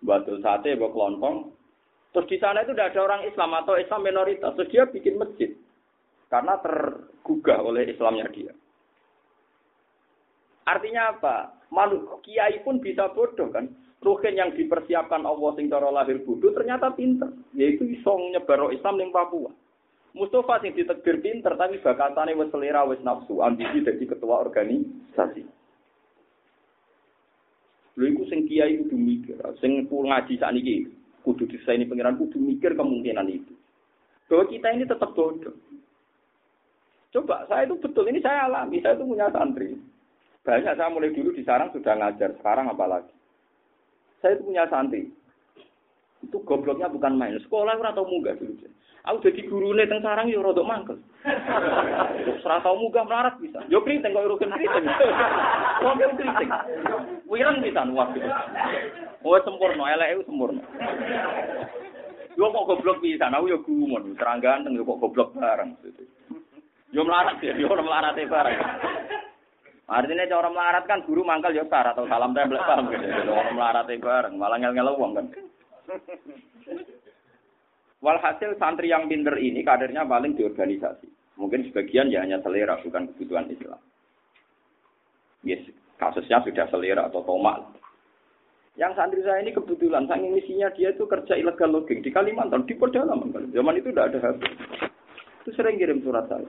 Batu 0.01 0.41
sate, 0.41 0.73
buat 0.82 0.97
kelontong. 0.97 1.53
Terus 2.17 2.30
di 2.34 2.38
sana 2.41 2.65
itu 2.65 2.73
tidak 2.73 2.97
ada 2.97 3.01
orang 3.06 3.21
Islam 3.30 3.53
atau 3.62 3.77
Islam 3.77 4.01
minoritas. 4.01 4.49
Terus 4.58 4.71
dia 4.73 4.89
bikin 4.89 5.21
masjid. 5.21 5.53
Karena 6.34 6.58
tergugah 6.58 7.62
oleh 7.62 7.86
Islamnya 7.93 8.25
dia. 8.34 8.49
Artinya 10.65 11.13
apa? 11.13 11.36
Malu, 11.69 12.17
kiai 12.25 12.65
pun 12.65 12.82
bisa 12.82 13.13
bodoh 13.13 13.53
kan. 13.53 13.69
Ruhin 14.01 14.38
yang 14.38 14.58
dipersiapkan 14.58 15.21
Allah 15.21 15.53
sing 15.53 15.69
cara 15.69 15.93
lahir 15.93 16.17
bodoh 16.25 16.49
ternyata 16.58 16.89
pinter. 16.97 17.30
Yaitu 17.53 17.86
iso 17.86 18.17
nyebar 18.34 18.73
Islam 18.73 18.97
ning 18.97 19.13
Papua. 19.13 19.53
Mustafa 20.15 20.63
sing 20.63 20.71
ditegur 20.73 21.19
pinter 21.19 21.53
tapi 21.59 21.81
bakatane 21.83 22.37
wis 22.37 22.49
selera 22.53 22.87
wis 22.87 23.03
nafsu, 23.03 23.43
ambisi 23.43 23.83
jadi 23.83 24.03
ketua 24.07 24.43
organisasi. 24.45 25.43
Lha 27.97 28.05
iku 28.13 28.23
sing 28.29 28.45
kiai 28.45 28.77
kudu 28.85 28.97
mikir, 28.97 29.37
sing 29.57 29.89
ngaji 29.89 30.37
sakniki 30.37 30.87
kudu 31.25 31.43
disaini 31.49 31.89
pengiran 31.89 32.15
kudu 32.15 32.39
mikir 32.39 32.77
kemungkinan 32.77 33.27
itu. 33.27 33.53
Bahwa 34.31 34.43
kita 34.47 34.67
ini 34.75 34.83
tetap 34.87 35.11
bodoh. 35.11 35.55
Coba, 37.11 37.47
saya 37.47 37.63
itu 37.63 37.79
betul, 37.79 38.11
ini 38.11 38.19
saya 38.19 38.51
alami, 38.51 38.83
saya 38.83 38.99
itu 38.99 39.07
punya 39.07 39.31
santri. 39.31 39.79
Banyak 40.43 40.75
saya 40.75 40.91
mulai 40.91 41.15
dulu 41.15 41.31
di 41.31 41.43
sarang 41.47 41.71
sudah 41.71 41.95
ngajar, 41.95 42.35
sekarang 42.39 42.67
apalagi. 42.67 43.11
Saya 44.19 44.35
itu 44.35 44.43
punya 44.43 44.67
santri. 44.67 45.07
Itu 46.19 46.43
gobloknya 46.43 46.91
bukan 46.91 47.15
main. 47.15 47.39
Sekolah 47.39 47.79
ora 47.79 47.95
tau 47.95 48.03
munggah 48.03 48.35
dulu. 48.35 48.67
Aku 49.07 49.23
jadi 49.23 49.39
guru 49.47 49.71
nih 49.71 49.87
teng 49.87 50.03
sarang 50.03 50.27
yo 50.27 50.43
rodok 50.43 50.67
mangkel. 50.67 50.99
Ora 52.47 52.59
tau 52.59 52.75
munggah 52.75 53.07
melarat 53.07 53.35
bisa. 53.39 53.63
Yo 53.71 53.79
kriting 53.83 54.11
kok 54.11 54.27
urusan 54.27 54.51
kriting. 54.51 54.83
Kok 55.79 55.95
kriting. 56.19 56.49
Wireng 57.27 57.63
bisa 57.63 57.87
nuwak 57.87 58.11
gitu. 58.15 58.27
Oh 59.23 59.39
sempurna, 59.43 59.91
elek 59.95 60.11
itu 60.11 60.27
sempurna. 60.27 60.63
Yo 62.35 62.51
kok 62.51 62.67
goblok 62.67 62.99
bisa, 62.99 63.31
aku 63.31 63.51
yo 63.51 63.63
gumun, 63.63 64.15
terang 64.19 64.43
ganteng 64.43 64.75
yo 64.75 64.83
kok 64.83 64.99
goblok 64.99 65.31
bareng. 65.39 65.75
Yo 66.91 67.03
melarat 67.07 67.39
ya, 67.39 67.55
yo 67.55 67.67
melarat 67.67 68.15
bareng. 68.15 68.59
Artinya 69.87 70.27
cara 70.27 70.51
melarat 70.51 70.83
kan 70.83 71.03
guru 71.07 71.23
mangkal 71.23 71.55
yo 71.55 71.63
sar 71.71 71.95
atau 71.95 72.03
salam 72.11 72.35
tempel 72.35 72.59
paham 72.59 72.91
gitu. 72.91 73.07
Orang 73.31 73.55
melarat 73.55 73.87
bareng, 73.87 74.35
malah 74.35 74.59
ngel-ngel 74.59 74.99
wong 74.99 75.15
kan. 75.15 75.27
Walhasil 77.97 78.53
santri 78.62 78.93
yang 78.93 79.10
pinter 79.10 79.33
ini 79.41 79.65
kadernya 79.65 80.05
paling 80.05 80.38
di 80.38 80.45
organisasi. 80.45 81.10
Mungkin 81.38 81.69
sebagian 81.69 82.13
ya 82.13 82.21
hanya 82.21 82.38
selera, 82.45 82.77
bukan 82.81 83.10
kebutuhan 83.13 83.49
Islam. 83.49 83.81
Yes, 85.41 85.65
kasusnya 85.97 86.45
sudah 86.45 86.65
selera 86.69 87.10
atau 87.10 87.25
tomak. 87.25 87.65
Yang 88.77 88.93
santri 88.93 89.21
saya 89.25 89.41
ini 89.41 89.49
kebetulan, 89.49 90.05
saking 90.05 90.29
misinya 90.38 90.69
dia 90.77 90.93
itu 90.93 91.10
kerja 91.10 91.33
ilegal 91.33 91.73
logging 91.73 92.05
di 92.05 92.13
Kalimantan, 92.13 92.69
di 92.69 92.77
pedalaman. 92.77 93.49
Zaman 93.49 93.77
itu 93.81 93.89
tidak 93.89 94.13
ada 94.13 94.19
HP. 94.29 94.41
Itu 95.41 95.49
sering 95.57 95.81
kirim 95.81 96.05
surat 96.05 96.29
saya. 96.29 96.45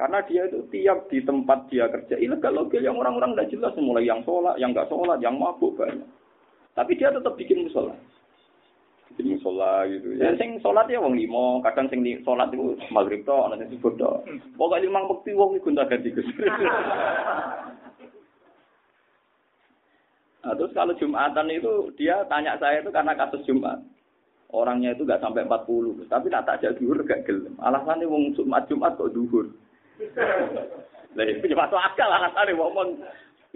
Karena 0.00 0.24
dia 0.24 0.48
itu 0.48 0.64
tiap 0.72 1.08
di 1.12 1.20
tempat 1.20 1.68
dia 1.68 1.92
kerja 1.92 2.16
ilegal 2.16 2.56
logging 2.56 2.84
yang 2.84 2.96
orang-orang 2.96 3.36
tidak 3.36 3.52
jelas, 3.52 3.76
mulai 3.76 4.08
yang 4.08 4.24
sholat, 4.24 4.56
yang 4.56 4.72
nggak 4.72 4.88
sholat, 4.88 5.20
yang 5.20 5.36
mabuk 5.36 5.76
banyak. 5.76 6.08
Tapi 6.72 6.92
dia 6.96 7.12
tetap 7.12 7.36
bikin 7.36 7.68
musola 7.68 7.96
jadi 9.14 9.38
musola 9.38 9.86
gitu. 9.86 10.18
Ya 10.18 10.34
sing 10.34 10.58
sholat 10.60 10.90
ya 10.90 10.98
wong 10.98 11.14
limo, 11.14 11.62
kadang 11.62 11.86
sing 11.88 12.02
sholat 12.26 12.50
itu 12.50 12.74
maghrib 12.90 13.22
to, 13.22 13.32
ana 13.32 13.54
sing 13.56 13.70
subuh 13.78 13.94
to. 13.94 14.10
Pokoke 14.58 14.82
limang 14.82 15.06
wektu 15.06 15.38
wong 15.38 15.54
iku 15.54 15.70
gonta 15.70 15.86
ganti 15.86 16.10
Gus. 16.10 16.26
Nah, 20.46 20.54
terus 20.54 20.70
kalau 20.78 20.94
Jumatan 20.94 21.50
itu 21.50 21.90
dia 21.98 22.22
tanya 22.30 22.54
saya 22.62 22.78
itu 22.78 22.94
karena 22.94 23.18
kasus 23.18 23.42
Jumat. 23.50 23.82
Orangnya 24.54 24.94
itu 24.94 25.02
gak 25.02 25.18
sampai 25.18 25.42
40, 25.42 26.06
tapi 26.06 26.30
tak 26.30 26.46
tak 26.46 26.62
duhur 26.78 27.02
gak 27.02 27.26
gelem. 27.26 27.58
Alasannya 27.58 28.06
wong 28.06 28.30
Jumat 28.38 28.62
Jumat 28.70 28.94
kok 28.94 29.10
duhur. 29.10 29.50
Lah 31.18 31.24
itu 31.26 31.50
cuma 31.50 31.66
masuk 31.66 31.82
akal 31.82 32.06
alasannya 32.06 32.54
wong 32.54 32.94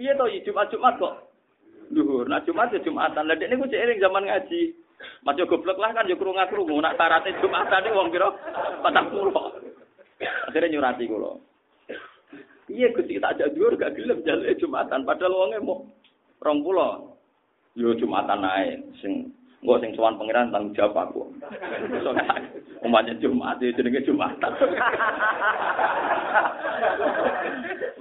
Iya 0.03 0.19
toh 0.19 0.27
Jumat 0.43 0.67
Jumat 0.67 0.99
kok 0.99 1.31
duhur. 1.95 2.27
Nah 2.27 2.43
Jumat 2.43 2.75
ya 2.75 2.83
Jumatan. 2.83 3.23
Lah 3.23 3.39
ini 3.39 3.55
gue 3.55 3.71
seiring 3.71 4.03
zaman 4.03 4.27
ngaji. 4.27 4.61
Majo 5.25 5.43
goblok 5.45 5.77
lah 5.77 5.91
kan 5.93 6.09
yo 6.09 6.17
krungu-krungu 6.17 6.81
nak 6.81 6.97
tarate 6.97 7.35
Jumatan 7.39 7.91
wong 7.93 8.09
kira 8.09 8.29
40. 8.85 10.49
Akhirnya 10.49 10.71
nyurati 10.71 11.09
kula. 11.09 11.31
Iya 12.71 12.87
Gusti 12.95 13.19
tak 13.19 13.35
ajak 13.35 13.51
dhuwur 13.57 13.75
gak 13.75 13.99
gelem 13.99 14.23
jaluk 14.23 14.55
Jumatan 14.61 15.03
padahal 15.03 15.33
wonge 15.35 15.57
mau 15.59 15.85
20. 16.39 17.79
Yo 17.79 17.89
Jumatan 17.97 18.45
ae 18.45 18.79
sing 19.03 19.33
Enggak 19.61 19.85
sing 19.85 19.93
sowan 19.93 20.17
pangeran 20.17 20.49
tanggung 20.49 20.73
jawab 20.73 21.05
aku. 21.05 21.21
Umpamanya 22.81 23.13
Jumat, 23.21 23.61
ya 23.61 23.69
jenenge 23.77 24.01
Jumatan. 24.01 24.51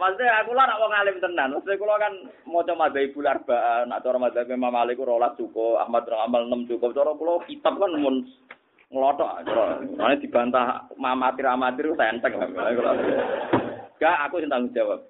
Maksudnya 0.00 0.32
aku 0.40 0.56
lah 0.56 0.64
nak 0.64 0.80
wong 0.80 0.96
alim 0.96 1.20
tenan. 1.20 1.52
Maksudnya 1.52 1.76
kula 1.76 2.00
kan 2.00 2.24
maca 2.48 2.72
madzhab 2.72 3.04
Ibu 3.04 3.20
Larba, 3.20 3.84
nak 3.84 4.00
cara 4.00 4.16
madzhab 4.16 4.48
Imam 4.48 4.72
Malik 4.72 4.96
ku 4.96 5.04
cukup, 5.04 5.76
Ahmad 5.76 6.08
Rang 6.08 6.24
Amal 6.24 6.48
6 6.48 6.72
cukup. 6.72 6.96
Cara 6.96 7.12
kula 7.12 7.44
kitab 7.44 7.76
kan 7.76 7.92
mun 8.00 8.24
ngelotok. 8.88 9.44
Mane 10.00 10.16
dibantah 10.24 10.88
amatir-amatir 10.96 11.92
enteng. 11.92 12.32
Gak 14.00 14.16
aku 14.24 14.40
sing 14.40 14.48
tanggung 14.48 14.72
jawab. 14.72 15.04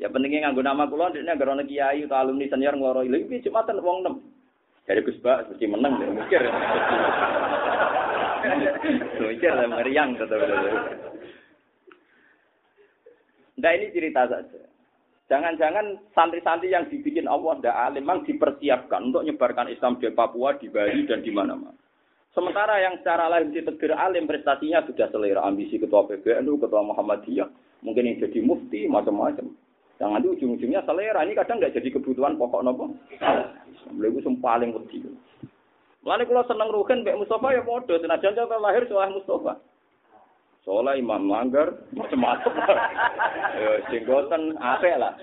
Ya 0.00 0.08
pentingnya 0.08 0.48
nganggo 0.48 0.64
nama 0.64 0.88
kula 0.88 1.12
ndekne 1.12 1.36
ana 1.36 1.68
kiai 1.68 2.08
utawa 2.08 2.24
alumni 2.24 2.48
senior 2.48 2.72
ngloro 2.80 3.04
iki 3.04 3.44
Jumatan 3.44 3.84
wong 3.84 4.08
6. 4.08 4.88
Dari 4.88 5.04
Gus 5.04 5.20
Bak 5.20 5.52
mesti 5.52 5.68
menang 5.68 6.00
mikir. 6.16 6.40
Mikir 9.20 9.52
lah 9.52 9.68
meriang 9.68 10.16
tetap. 10.16 10.40
Nah 13.58 13.70
ini 13.74 13.90
cerita 13.90 14.30
saja. 14.30 14.60
Jangan-jangan 15.28 16.08
santri-santri 16.16 16.72
yang 16.72 16.88
dibikin 16.88 17.28
Allah 17.28 17.60
tidak 17.60 17.76
alim, 17.76 18.00
memang 18.08 18.24
dipersiapkan 18.24 19.12
untuk 19.12 19.28
menyebarkan 19.28 19.68
Islam 19.68 20.00
di 20.00 20.08
Papua, 20.08 20.56
di 20.56 20.72
Bali, 20.72 21.04
dan 21.04 21.20
di 21.20 21.28
mana-mana. 21.28 21.76
Sementara 22.32 22.80
yang 22.80 22.96
secara 23.02 23.28
lain 23.28 23.52
ditegur 23.52 23.92
alim, 23.92 24.24
prestasinya 24.24 24.80
sudah 24.88 25.10
selera. 25.12 25.44
Ambisi 25.44 25.76
ketua 25.76 26.08
PBNU, 26.08 26.56
ketua 26.62 26.80
Muhammadiyah, 26.80 27.44
mungkin 27.84 28.08
yang 28.08 28.24
jadi 28.24 28.40
mufti, 28.40 28.88
macam-macam. 28.88 29.52
Yang 30.00 30.10
nanti 30.14 30.26
ujung-ujungnya 30.32 30.80
selera. 30.88 31.26
Ini 31.26 31.34
kadang 31.36 31.60
nggak 31.60 31.76
jadi 31.76 31.88
kebutuhan 31.92 32.38
pokok 32.40 32.64
nopo. 32.64 32.94
Beliau 33.92 34.16
itu 34.16 34.32
paling 34.40 34.70
wedi. 34.70 35.02
Lalu 36.06 36.24
kalau 36.24 36.46
seneng 36.46 36.70
rugen, 36.72 37.04
Mbak 37.04 37.18
Mustafa 37.20 37.52
ya 37.52 37.60
bodoh. 37.66 37.98
Senajan 38.00 38.38
lahir 38.38 38.86
soal 38.86 39.12
Mustafa. 39.12 39.60
Soalnya 40.68 41.00
imam 41.00 41.24
manggar, 41.24 41.72
macam-macam. 41.96 42.52
ya, 43.56 43.72
jenggotan, 43.88 44.52
apa 44.60 45.00
lah. 45.00 45.16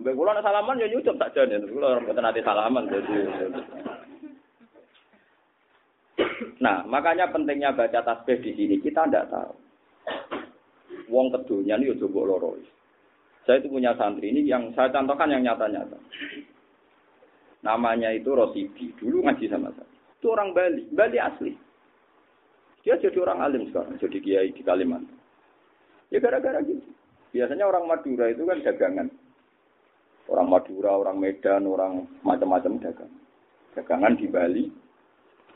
Mbak 0.00 0.16
kula 0.16 0.40
salaman 0.40 0.80
ya 0.80 0.88
nyucup 0.88 1.20
saja 1.20 1.44
nih. 1.44 1.60
Kula 1.68 2.00
orang 2.00 2.16
nanti 2.16 2.40
salaman 2.40 2.88
jadi. 2.88 3.12
Nah, 6.64 6.80
makanya 6.88 7.28
pentingnya 7.28 7.76
baca 7.76 8.00
tasbih 8.00 8.40
di 8.40 8.56
sini 8.56 8.80
kita 8.80 9.04
tidak 9.04 9.28
tahu. 9.28 9.52
Wong 11.12 11.28
kedunya 11.28 11.76
ini 11.76 11.92
coba 12.00 12.20
loro. 12.24 12.56
Saya 13.44 13.60
itu 13.60 13.68
punya 13.68 13.92
santri 14.00 14.32
ini 14.32 14.48
yang 14.48 14.72
saya 14.72 14.88
contohkan 14.88 15.28
yang 15.28 15.44
nyata-nyata. 15.44 16.00
Namanya 17.68 18.16
itu 18.16 18.32
Rosidi. 18.32 18.96
Dulu 18.96 19.28
ngaji 19.28 19.44
sama 19.52 19.68
saya. 19.76 19.92
Itu 20.16 20.32
orang 20.32 20.56
Bali, 20.56 20.88
Bali 20.88 21.18
asli. 21.20 21.52
Dia 22.82 22.98
jadi 22.98 23.14
orang 23.22 23.38
alim 23.46 23.62
sekarang, 23.70 23.94
jadi 24.02 24.18
kiai 24.18 24.50
di 24.50 24.62
Kalimantan. 24.66 25.14
Ya 26.10 26.18
gara-gara 26.18 26.58
gitu. 26.66 26.82
Biasanya 27.32 27.64
orang 27.64 27.88
Madura 27.88 28.28
itu 28.28 28.44
kan 28.44 28.60
dagangan. 28.60 29.08
Orang 30.28 30.48
Madura, 30.52 30.92
orang 30.98 31.16
Medan, 31.16 31.64
orang 31.64 32.04
macam-macam 32.20 32.82
dagang. 32.82 33.12
Dagangan 33.72 34.14
di 34.20 34.26
Bali. 34.28 34.64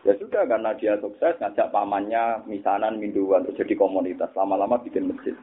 Ya 0.06 0.14
sudah 0.16 0.46
karena 0.46 0.70
dia 0.78 0.96
sukses 1.02 1.36
ngajak 1.42 1.74
pamannya 1.74 2.46
misanan 2.46 2.96
minduan 2.96 3.42
untuk 3.44 3.58
jadi 3.58 3.74
komunitas. 3.74 4.30
Lama-lama 4.38 4.78
bikin 4.80 5.10
masjid. 5.10 5.34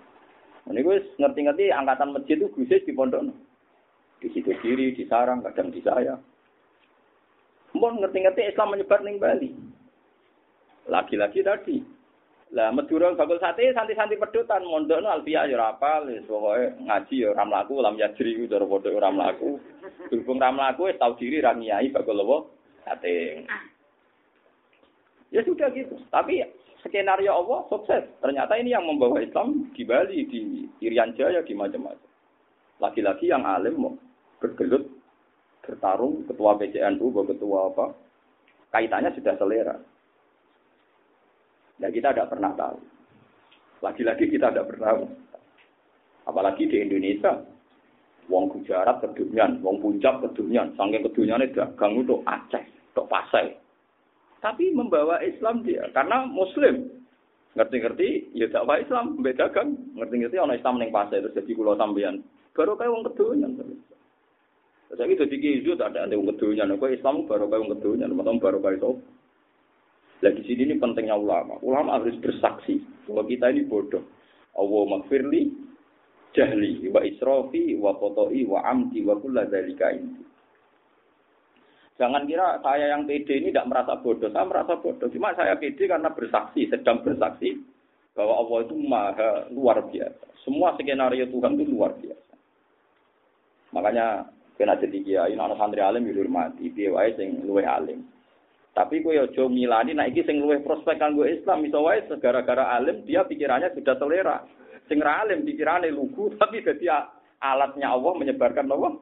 Ini 0.72 0.80
gue 0.80 0.98
ngerti-ngerti 1.20 1.76
angkatan 1.76 2.16
masjid 2.16 2.40
itu 2.40 2.48
gue 2.48 2.66
di 2.88 2.94
pondok. 2.96 3.28
Di 4.24 4.32
situ 4.32 4.56
kiri, 4.64 4.96
di 4.96 5.04
sarang, 5.12 5.44
kadang 5.44 5.68
di 5.68 5.84
saya. 5.84 6.16
Mau 7.76 7.92
ngerti-ngerti 7.92 8.56
Islam 8.56 8.72
menyebar 8.72 9.04
ning 9.04 9.20
Bali. 9.20 9.52
Lagi-lagi 10.88 11.40
tadi. 11.44 11.78
Lah 12.54 12.70
Madura 12.70 13.10
bakul 13.18 13.42
sate 13.42 13.74
santi-santi 13.74 14.14
pedutan 14.14 14.62
mondok 14.62 15.02
no 15.02 15.10
alfia 15.10 15.50
ya 15.50 15.58
rapal 15.58 16.06
wis 16.06 16.22
pokoke 16.30 16.78
ngaji 16.86 17.26
ya 17.26 17.34
ora 17.34 17.50
mlaku 17.50 17.82
lam 17.82 17.98
yajri 17.98 18.38
ku 18.38 18.46
cara 18.46 18.66
padha 18.70 18.94
ora 18.94 19.10
mlaku. 19.10 19.58
Berhubung 20.14 20.38
ora 20.38 20.54
mlaku 20.54 20.86
wis 20.86 21.00
tau 21.02 21.18
diri 21.18 21.42
ra 21.42 21.58
ngiyai 21.58 21.90
bakul 21.90 22.22
apa 22.22 22.38
sate. 22.86 23.42
Ya 25.34 25.42
sudah 25.42 25.74
gitu. 25.74 25.98
Tapi 26.14 26.46
skenario 26.86 27.34
Allah 27.34 27.66
sukses. 27.74 28.06
Ternyata 28.22 28.54
ini 28.62 28.70
yang 28.70 28.86
membawa 28.86 29.18
Islam 29.18 29.74
di 29.74 29.82
Bali, 29.82 30.30
di 30.30 30.70
Irian 30.84 31.18
Jaya, 31.18 31.42
di 31.42 31.58
macam-macam. 31.58 32.06
Lagi-lagi 32.78 33.34
yang 33.34 33.42
alim 33.48 33.82
mau 33.82 33.98
bergelut, 34.38 34.86
bertarung, 35.66 36.28
ketua 36.30 36.60
PCNU, 36.60 37.08
ketua 37.34 37.72
apa, 37.72 37.86
kaitannya 38.76 39.10
sudah 39.16 39.34
selera. 39.40 39.76
Dan 41.82 41.90
kita 41.90 42.14
tidak 42.14 42.30
pernah 42.30 42.52
tahu. 42.54 42.78
Lagi-lagi 43.84 44.26
kita 44.30 44.54
tidak 44.54 44.68
pernah 44.70 44.96
tahu. 44.96 45.04
Apalagi 46.24 46.64
di 46.72 46.80
Indonesia, 46.80 47.36
wong 48.32 48.48
Gujarat 48.48 49.04
kedunian, 49.04 49.60
wong 49.60 49.84
Puncak 49.84 50.24
kedunian, 50.24 50.72
saking 50.80 51.04
kedunian 51.04 51.44
dagang 51.52 52.00
untuk 52.00 52.24
Aceh, 52.24 52.64
untuk 52.96 53.12
Pasai. 53.12 53.52
Tapi 54.40 54.72
membawa 54.76 55.20
Islam 55.24 55.64
dia, 55.64 55.88
karena 55.92 56.28
Muslim. 56.28 57.04
Ngerti-ngerti, 57.54 58.34
ya 58.34 58.50
dakwah 58.50 58.82
Islam, 58.82 59.22
beda 59.22 59.46
kan. 59.54 59.78
Ngerti-ngerti, 59.94 60.42
orang 60.42 60.58
Islam 60.58 60.82
yang 60.82 60.92
Pasai, 60.96 61.22
terus 61.22 61.38
jadi 61.38 61.52
kulo 61.54 61.78
sambian. 61.78 62.24
Baru 62.56 62.74
kayak 62.80 62.92
wong 62.92 63.04
kedunian. 63.12 63.52
Saya 64.94 65.10
itu 65.10 65.26
di 65.26 65.38
kizu 65.42 65.74
tak 65.74 65.98
ada 65.98 66.10
wong 66.14 66.34
kedunian. 66.34 66.72
Kau 66.78 66.90
Islam 66.90 67.26
baru 67.28 67.46
kayak 67.50 67.62
wong 67.66 67.72
kedunian, 67.78 68.10
teman 68.14 68.40
baru 68.42 68.58
kayak 68.64 68.82
Lagi 70.24 70.40
sini 70.48 70.72
ini 70.72 70.80
pentingnya 70.80 71.20
ulama. 71.20 71.60
Ulama 71.60 72.00
harus 72.00 72.16
bersaksi 72.24 72.80
bahwa 73.04 73.28
kita 73.28 73.52
ini 73.52 73.68
bodoh. 73.68 74.08
Allah 74.56 74.82
makfirli, 74.88 75.52
jahli 76.32 76.88
wa 76.88 77.04
israfi 77.04 77.76
wa 77.76 77.92
koto'i 78.00 78.48
wa 78.48 78.64
amdi 78.64 79.04
wa 79.04 79.20
kulla 79.20 79.44
dzalika 79.52 79.92
Jangan 82.00 82.26
kira 82.26 82.58
saya 82.64 82.90
yang 82.90 83.04
pede 83.06 83.38
ini 83.38 83.52
tidak 83.52 83.70
merasa 83.70 84.00
bodoh. 84.00 84.32
Saya 84.32 84.48
merasa 84.48 84.80
bodoh. 84.80 85.12
Cuma 85.12 85.36
saya 85.36 85.60
pede 85.60 85.86
karena 85.86 86.10
bersaksi, 86.10 86.72
sedang 86.72 87.04
bersaksi 87.04 87.60
bahwa 88.16 88.40
Allah 88.40 88.58
itu 88.64 88.76
maha 88.80 89.32
luar 89.52 89.84
biasa. 89.92 90.26
Semua 90.42 90.74
skenario 90.80 91.28
Tuhan 91.30 91.60
itu 91.60 91.68
luar 91.68 91.94
biasa. 92.00 92.34
Makanya 93.76 94.30
kena 94.56 94.78
jadi 94.78 94.98
kiai, 95.02 95.34
anak 95.34 95.58
santri 95.58 95.82
alim 95.82 96.06
dihormati, 96.06 96.70
piye 96.72 96.94
wae 96.94 97.12
sing 97.18 97.42
luwih 97.46 97.66
alim. 97.66 98.06
Tapi 98.74 99.06
kowe 99.06 99.14
aja 99.14 99.46
milani 99.46 99.94
nek 99.94 100.10
iki 100.10 100.26
sing 100.26 100.42
luwih 100.42 100.66
prospek 100.66 100.98
kanggo 100.98 101.30
Islam 101.30 101.62
iso 101.62 101.86
wae 101.86 102.02
gara-gara 102.18 102.74
alim 102.74 103.06
dia 103.06 103.22
pikirannya 103.22 103.70
sudah 103.78 103.96
selera. 104.02 104.42
Sing 104.90 104.98
ra 104.98 105.22
alim 105.22 105.46
pikirane 105.46 105.94
lugu 105.94 106.34
tapi 106.42 106.66
dadi 106.66 106.90
alatnya 107.38 107.94
Allah 107.94 108.14
menyebarkan 108.18 108.74
Allah. 108.74 108.98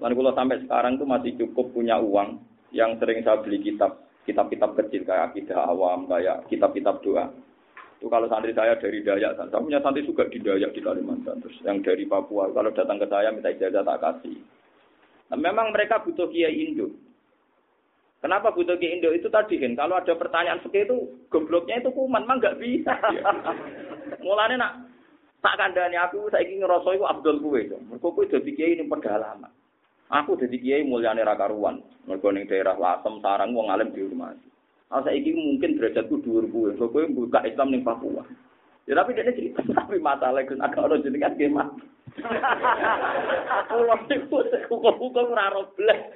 Lalu 0.00 0.14
kalau 0.16 0.32
sampai 0.32 0.60
sekarang 0.64 0.92
itu 0.96 1.04
masih 1.04 1.32
cukup 1.36 1.76
punya 1.76 2.00
uang 2.00 2.40
yang 2.72 2.96
sering 2.96 3.20
saya 3.20 3.40
beli 3.44 3.60
kitab, 3.60 4.00
kitab-kitab 4.24 4.72
kecil 4.72 5.04
kayak 5.04 5.32
akidah 5.32 5.60
awam, 5.68 6.08
kayak 6.08 6.48
kitab-kitab 6.48 7.04
doa. 7.04 7.28
Itu 8.00 8.08
kalau 8.08 8.24
santri 8.32 8.56
saya 8.56 8.80
dari 8.80 9.04
Dayak, 9.04 9.36
saya 9.36 9.60
punya 9.60 9.76
santri 9.84 10.08
juga 10.08 10.24
di 10.32 10.40
Dayak 10.40 10.72
di 10.72 10.80
Kalimantan. 10.80 11.44
Terus 11.44 11.60
yang 11.68 11.84
dari 11.84 12.08
Papua, 12.08 12.48
kalau 12.48 12.72
datang 12.72 12.96
ke 12.96 13.04
saya 13.12 13.28
minta 13.28 13.52
ijazah 13.52 13.84
tak 13.84 14.00
kasih. 14.00 14.40
Nah, 15.28 15.36
memang 15.36 15.68
mereka 15.68 16.00
butuh 16.00 16.32
kiai 16.32 16.64
Indo. 16.64 16.88
Kenapa 18.20 18.52
butuh 18.52 18.76
kiai 18.76 19.00
Indo 19.00 19.16
itu 19.16 19.32
tadi 19.32 19.56
kan? 19.56 19.72
Kalau 19.72 19.96
ada 19.96 20.12
pertanyaan 20.12 20.60
seperti 20.60 20.92
itu, 20.92 21.24
gobloknya 21.32 21.80
itu 21.80 21.88
kuman, 21.88 22.28
mah 22.28 22.36
nggak 22.36 22.60
bisa. 22.60 22.92
Mulanya 24.24 24.56
nak 24.60 24.72
tak 25.40 25.56
kandani 25.56 25.96
aku, 25.96 26.28
saya 26.28 26.44
ingin 26.44 26.68
ngerasa 26.68 27.00
itu 27.00 27.04
Abdul 27.08 27.40
kue. 27.40 27.64
Mereka 27.64 28.08
kue 28.12 28.28
jadi 28.28 28.50
kiai 28.52 28.76
ini 28.76 28.84
pedalaman. 28.84 29.48
Aku 30.10 30.36
jadi 30.36 30.52
kiai 30.58 30.82
mulyane 30.84 31.24
ra 31.24 31.32
karuan. 31.32 31.80
Mergo 32.04 32.28
ning 32.34 32.44
daerah 32.44 32.74
Lasem 32.74 33.22
sarang 33.22 33.56
wong 33.56 33.72
alim 33.72 33.94
dihormati. 33.94 34.50
Ah 34.90 35.00
saiki 35.06 35.30
mungkin 35.30 35.78
derajatku 35.78 36.18
dhuwur 36.26 36.50
kuwe. 36.50 36.70
Kok 36.74 36.90
kowe 36.90 37.06
buka 37.14 37.46
Islam 37.46 37.70
ning 37.70 37.86
Papua. 37.86 38.26
Ya 38.90 38.98
tapi 38.98 39.14
dia 39.14 39.30
cerita 39.30 39.62
tapi 39.78 40.02
masalah 40.02 40.42
itu 40.44 40.58
agak 40.58 40.82
orang 40.82 41.06
jenengan 41.06 41.38
gimana? 41.38 41.72
Aku 43.64 43.86
waktu 43.86 44.18
itu 44.18 44.38
hukum-hukum 44.66 45.30
raro 45.30 45.70
belas. 45.78 46.10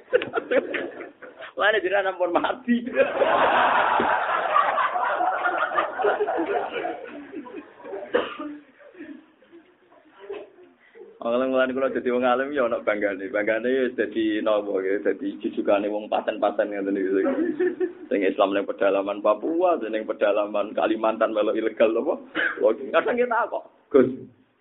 Lainnya 1.55 1.79
jadi 1.79 2.03
nampun 2.03 2.35
mati. 2.35 2.83
Kalau 11.25 11.41
mulai 11.41 11.73
kalau 11.73 11.89
jadi 11.89 12.13
wong 12.13 12.21
alim 12.21 12.53
ya 12.53 12.69
ono 12.69 12.85
bangga 12.85 13.17
nih, 13.17 13.33
bangga 13.33 13.57
nih 13.57 13.97
jadi 13.97 14.45
nopo 14.45 14.77
ya, 14.77 15.01
jadi 15.01 15.41
jujukane 15.41 15.89
wong 15.89 16.05
paten-paten 16.05 16.69
yang 16.69 16.85
tadi 16.85 17.01
gitu. 17.01 17.17
Sing 18.13 18.21
Islam 18.21 18.53
yang 18.53 18.69
pedalaman 18.69 19.25
Papua, 19.25 19.81
yang 19.81 20.05
pedalaman 20.05 20.77
Kalimantan 20.77 21.33
melo 21.33 21.57
ilegal 21.57 21.97
loh, 21.97 22.29
logging. 22.61 22.93
Kadang 22.93 23.17
kita 23.17 23.49
kok, 23.49 23.65
Gus, 23.89 24.05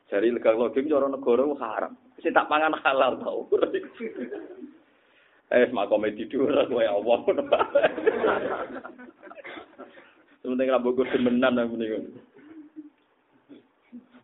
cari 0.09 0.33
ilegal 0.33 0.57
logging 0.57 0.88
cara 0.88 1.04
negara 1.04 1.44
haram. 1.61 1.92
Si 2.24 2.33
tak 2.33 2.48
pangan 2.48 2.72
halal 2.80 3.20
tau. 3.20 3.44
Eh, 5.54 5.70
mak 5.70 5.86
komedi 5.86 6.26
dulu, 6.26 6.50
gue 6.50 6.82
Allah. 6.82 7.18
Sementing 10.42 10.68
rambut 10.74 10.98
gue 10.98 11.06
semenan, 11.14 11.54
mendingan. 11.54 12.10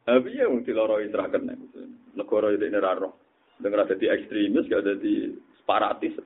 Tapi 0.02 0.34
ya 0.34 0.50
mung 0.50 0.66
diloroi 0.66 1.06
seraken 1.06 1.54
negara 2.18 2.50
itu 2.50 2.66
ini 2.66 2.78
raro. 2.82 3.14
Dengan 3.62 3.86
ada 3.86 3.94
di 3.94 4.10
ekstremis, 4.10 4.66
gak 4.66 4.82
ada 4.82 4.98
di 4.98 5.30
separatis. 5.60 6.18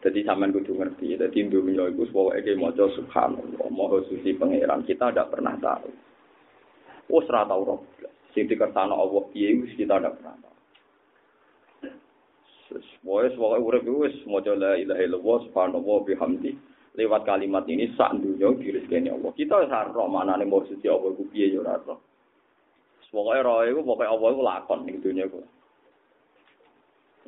Jadi 0.00 0.20
sampean 0.24 0.52
kudu 0.52 0.76
ngerti, 0.76 1.16
jadi 1.16 1.32
Indonesia 1.40 1.88
itu 1.88 2.04
ege 2.36 2.52
mojo 2.60 2.92
subhanallah, 2.92 3.72
moho 3.72 4.04
suci 4.04 4.36
pangeran 4.36 4.84
kita 4.84 5.08
tidak 5.08 5.32
pernah 5.32 5.56
tahu. 5.56 5.88
Oh 7.08 7.24
serata 7.24 7.56
tahu 7.56 7.62
roh, 7.64 7.80
sing 8.36 8.44
dikersana 8.44 8.92
Allah 8.92 9.24
piye 9.32 9.64
kita 9.72 9.96
tidak 9.96 10.20
pernah 10.20 10.36
tahu. 10.44 10.53
Semuanya 12.80 13.30
semuanya 13.34 13.62
urip 13.62 13.86
wis 13.86 14.16
mojo 14.26 14.58
la 14.58 14.74
ilaha 14.74 15.02
illallah 15.04 15.36
subhanallah 15.46 15.98
bihamdi 16.08 16.58
lewat 16.94 17.22
kalimat 17.26 17.66
ini 17.66 17.90
sak 17.94 18.18
dunya 18.18 18.50
dirizkeni 18.54 19.10
Allah. 19.10 19.30
Kita 19.34 19.62
ora 19.62 20.06
manane 20.06 20.46
mau 20.46 20.62
suci 20.66 20.86
Allah 20.86 21.10
ku 21.14 21.26
piye 21.30 21.54
ya 21.54 21.62
ora 21.62 21.78
ora. 21.78 21.94
Pokoke 23.14 23.46
roh 23.46 23.62
iku 23.62 23.80
pokoke 23.86 24.10
Allah 24.10 24.28
iku 24.34 24.42
lakon 24.42 24.80
ning 24.90 24.98
dunya 24.98 25.30
ku. 25.30 25.38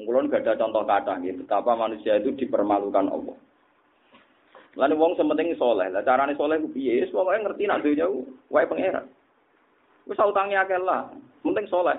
Ngulon 0.02 0.28
gak 0.28 0.42
ada 0.44 0.58
contoh 0.58 0.82
kata 0.82 1.22
gitu, 1.24 1.46
betapa 1.46 1.72
manusia 1.78 2.18
itu 2.18 2.34
dipermalukan 2.34 3.06
Allah. 3.06 3.38
Lalu 4.76 4.94
wong 4.98 5.12
sementing 5.16 5.56
soleh, 5.56 5.88
lah 5.88 6.04
carane 6.04 6.36
soleh 6.36 6.58
ku 6.58 6.68
piye? 6.74 7.06
Wis 7.06 7.14
pokoke 7.14 7.38
ngerti 7.38 7.70
nak 7.70 7.86
dunya 7.86 8.10
ku 8.10 8.26
wae 8.50 8.66
pangeran. 8.66 9.06
Wis 10.10 10.18
utangi 10.18 10.58
akeh 10.58 10.82
lah, 10.82 11.06
penting 11.46 11.70
soleh. 11.70 11.94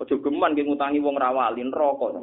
Ojo 0.00 0.14
geman 0.24 0.56
ki 0.56 0.64
ngutangi 0.64 0.98
wong 1.04 1.20
rawali 1.20 1.60
neraka. 1.68 2.16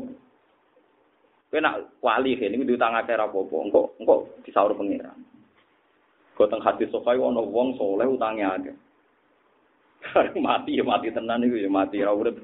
Kowe 1.56 1.64
nak 1.64 2.04
wali 2.04 2.36
kene 2.36 2.60
iki 2.60 2.68
diutang 2.68 3.00
akeh 3.00 3.16
ra 3.16 3.32
apa-apa, 3.32 3.56
engko 3.64 3.96
engko 4.04 4.28
disaur 4.44 4.76
pengiran. 4.76 5.16
Kok 6.36 6.52
teng 6.52 6.60
hati 6.60 6.84
sokai 6.92 7.16
ana 7.16 7.40
wong 7.40 7.80
soleh 7.80 8.04
utange 8.04 8.44
akeh. 8.44 8.76
mati 10.44 10.76
ya 10.76 10.84
mati 10.84 11.16
tenan 11.16 11.48
iku 11.48 11.56
ya 11.56 11.72
mati 11.72 12.04
ra 12.04 12.12
urip. 12.12 12.44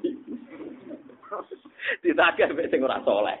Ditagih 2.00 2.56
mek 2.56 2.72
sing 2.72 2.80
ora 2.80 3.04
soleh. 3.04 3.36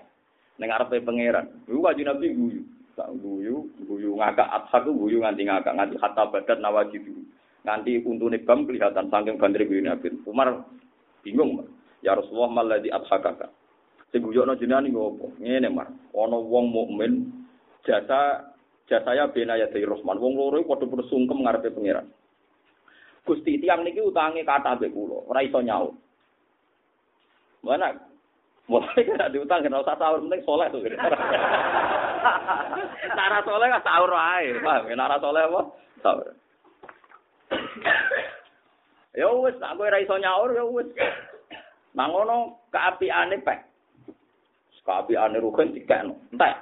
Ning 0.60 0.68
arepe 0.68 1.00
pangeran. 1.00 1.48
Iku 1.64 1.80
wajib 1.80 2.04
nabi 2.04 2.36
guyu. 2.36 2.60
Tak 2.92 3.08
guyu, 3.16 3.64
guyu 3.88 4.12
ngakak 4.20 4.52
atsak 4.52 4.92
guyu 4.92 5.24
nganti 5.24 5.48
ngakak 5.48 5.72
nganti 5.72 5.96
hatta 6.04 6.28
badat 6.28 6.60
nawajidu. 6.60 7.16
Nganti 7.64 8.04
untune 8.04 8.44
bam 8.44 8.68
kelihatan 8.68 9.08
saking 9.08 9.40
bandre 9.40 9.64
guyu 9.64 9.80
nabi. 9.80 10.12
Umar 10.28 10.68
bingung, 11.24 11.64
Ya 12.04 12.12
Rasulullah 12.12 12.60
maladhi 12.60 12.92
adhakaka. 12.92 13.48
Sing 14.12 14.20
guyokno 14.20 14.60
jenengan 14.60 14.84
niku 14.84 15.16
apa? 15.16 15.26
Ngene, 15.40 15.68
Mar. 15.72 15.88
Ana 16.12 16.36
wong 16.36 16.68
mukmin 16.68 17.32
jasa 17.88 18.52
jasaya 18.84 19.32
benaya 19.32 19.72
dari 19.72 19.88
Rahman. 19.88 20.20
Wong 20.20 20.36
loro 20.36 20.60
iku 20.60 20.76
padha-padha 20.76 21.08
sungkem 21.08 21.40
ngarepe 21.40 21.72
pangeran. 21.72 22.06
Gusti 23.24 23.56
tiang 23.56 23.86
niki 23.86 24.04
utange 24.04 24.44
kata 24.44 24.76
mbek 24.76 24.92
kula, 24.92 25.24
ora 25.30 25.46
iso 25.46 25.62
nyaur. 25.62 25.94
Mana 27.62 27.94
Mulai 28.70 29.02
kena 29.02 29.26
diutang, 29.26 29.66
kena 29.66 29.82
usah 29.82 29.98
sahur, 29.98 30.22
penting 30.22 30.42
soleh 30.46 30.70
tuh. 30.70 30.86
Nara 33.18 33.42
soleh 33.42 33.66
kan 33.66 33.82
sahur 33.82 34.14
wae, 34.14 34.54
paham? 34.62 34.86
Nara 34.94 35.18
soleh 35.18 35.42
apa? 35.50 35.60
Sahur. 35.98 36.30
Ya 39.18 39.28
wis, 39.28 39.58
aku 39.58 39.82
ora 39.82 39.98
iso 39.98 40.14
nyaur 40.14 40.54
ya 40.54 40.62
wis. 40.62 40.86
Nang 41.92 42.14
ngono 42.14 42.62
kaapiane 42.70 43.42
pek. 43.42 43.60
Kapi 44.82 45.14
ane 45.14 45.38
rugen 45.38 45.74
dikekno. 45.74 46.14
Entek. 46.34 46.54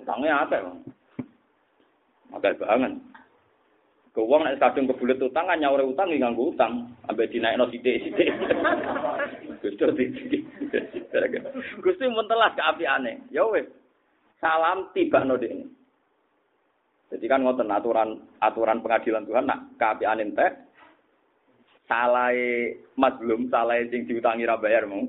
Utange 0.00 0.28
akeh. 0.28 0.60
Akeh 2.32 2.52
banget. 2.56 2.92
Ke 4.12 4.20
wong 4.20 4.44
nek 4.44 4.60
kadung 4.60 4.88
kebulet 4.92 5.20
utang 5.24 5.48
kan 5.48 5.56
nyaure 5.56 5.88
utang 5.88 6.12
nganggo 6.12 6.52
utang, 6.52 6.84
ambek 7.08 7.32
dinaikno 7.32 7.64
sithik-sithik. 7.72 8.28
Gusti 9.64 10.04
sithik. 10.12 10.42
Gusti 11.80 12.04
mun 12.08 12.28
telas 12.28 12.52
keapiane. 12.52 13.24
Ya 13.32 13.44
wis. 13.48 13.64
Salam 14.36 14.92
tiba 14.92 15.24
no 15.24 15.40
dene. 15.40 15.64
Jadi 17.12 17.28
kan 17.28 17.44
ngoten 17.44 17.68
aturan 17.68 18.16
aturan 18.40 18.80
pengadilan 18.80 19.28
Tuhan 19.28 19.44
nak 19.44 19.76
kaapian 19.76 20.24
entek 20.24 20.56
salah 21.84 22.32
mazlum, 22.96 23.52
salah 23.52 23.76
sing 23.92 24.08
diutangi 24.08 24.48
ra 24.48 24.56
bayar 24.56 24.88
mau 24.88 25.04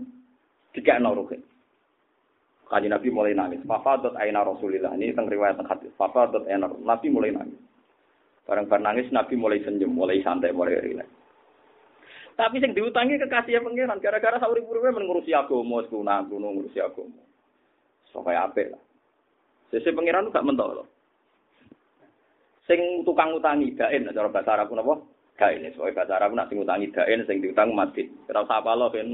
dikekno 0.76 1.16
rugi. 1.16 1.40
Kaji 2.74 2.90
Nabi 2.90 3.14
mulai 3.14 3.38
nangis. 3.38 3.62
Fafadat 3.70 4.18
aina 4.18 4.42
Rasulillah. 4.42 4.98
Ini 4.98 5.14
tentang 5.14 5.30
riwayat 5.30 5.62
hadis. 5.62 5.94
Fafadat 5.94 6.42
aina 6.50 6.66
Nabi 6.66 7.08
mulai 7.14 7.30
nangis. 7.30 7.62
Barang-barang 8.50 8.82
nangis 8.82 9.14
Nabi 9.14 9.38
mulai 9.38 9.62
senyum, 9.62 9.94
mulai 9.94 10.26
santai, 10.26 10.50
mulai 10.50 10.82
rileks. 10.82 11.14
Tapi 12.34 12.58
sing 12.58 12.74
diutangi 12.74 13.22
kekasih 13.22 13.62
pangeran 13.62 14.02
gara-gara 14.02 14.42
sahur 14.42 14.58
ibu-ibu 14.58 14.90
mengurusi 14.90 15.38
agama, 15.38 15.86
sunah, 15.86 16.26
kuno 16.26 16.50
ngurusi 16.50 16.82
agama. 16.82 17.22
So 18.10 18.26
kaya 18.26 18.50
apik 18.50 18.74
lah. 18.74 18.82
Sese 19.70 19.94
pangeran 19.94 20.34
gak 20.34 20.42
mentok 20.42 20.82
loh. 20.82 20.88
Sing 22.66 23.06
tukang 23.06 23.38
utangi 23.38 23.78
daen 23.78 24.10
cara 24.10 24.34
bahasa 24.34 24.58
Arab? 24.58 24.74
Daen. 25.34 25.66
Soale 25.74 25.98
bahasa 25.98 26.22
Arab 26.22 26.38
nak 26.38 26.46
sing 26.48 26.62
utangi 26.62 26.94
daen 26.94 27.26
sing 27.26 27.42
diutang 27.42 27.74
mati. 27.74 28.06
Ora 28.30 28.46
usah 28.46 28.62
apa 28.62 28.78
lo 28.78 28.94
kan. 28.94 29.06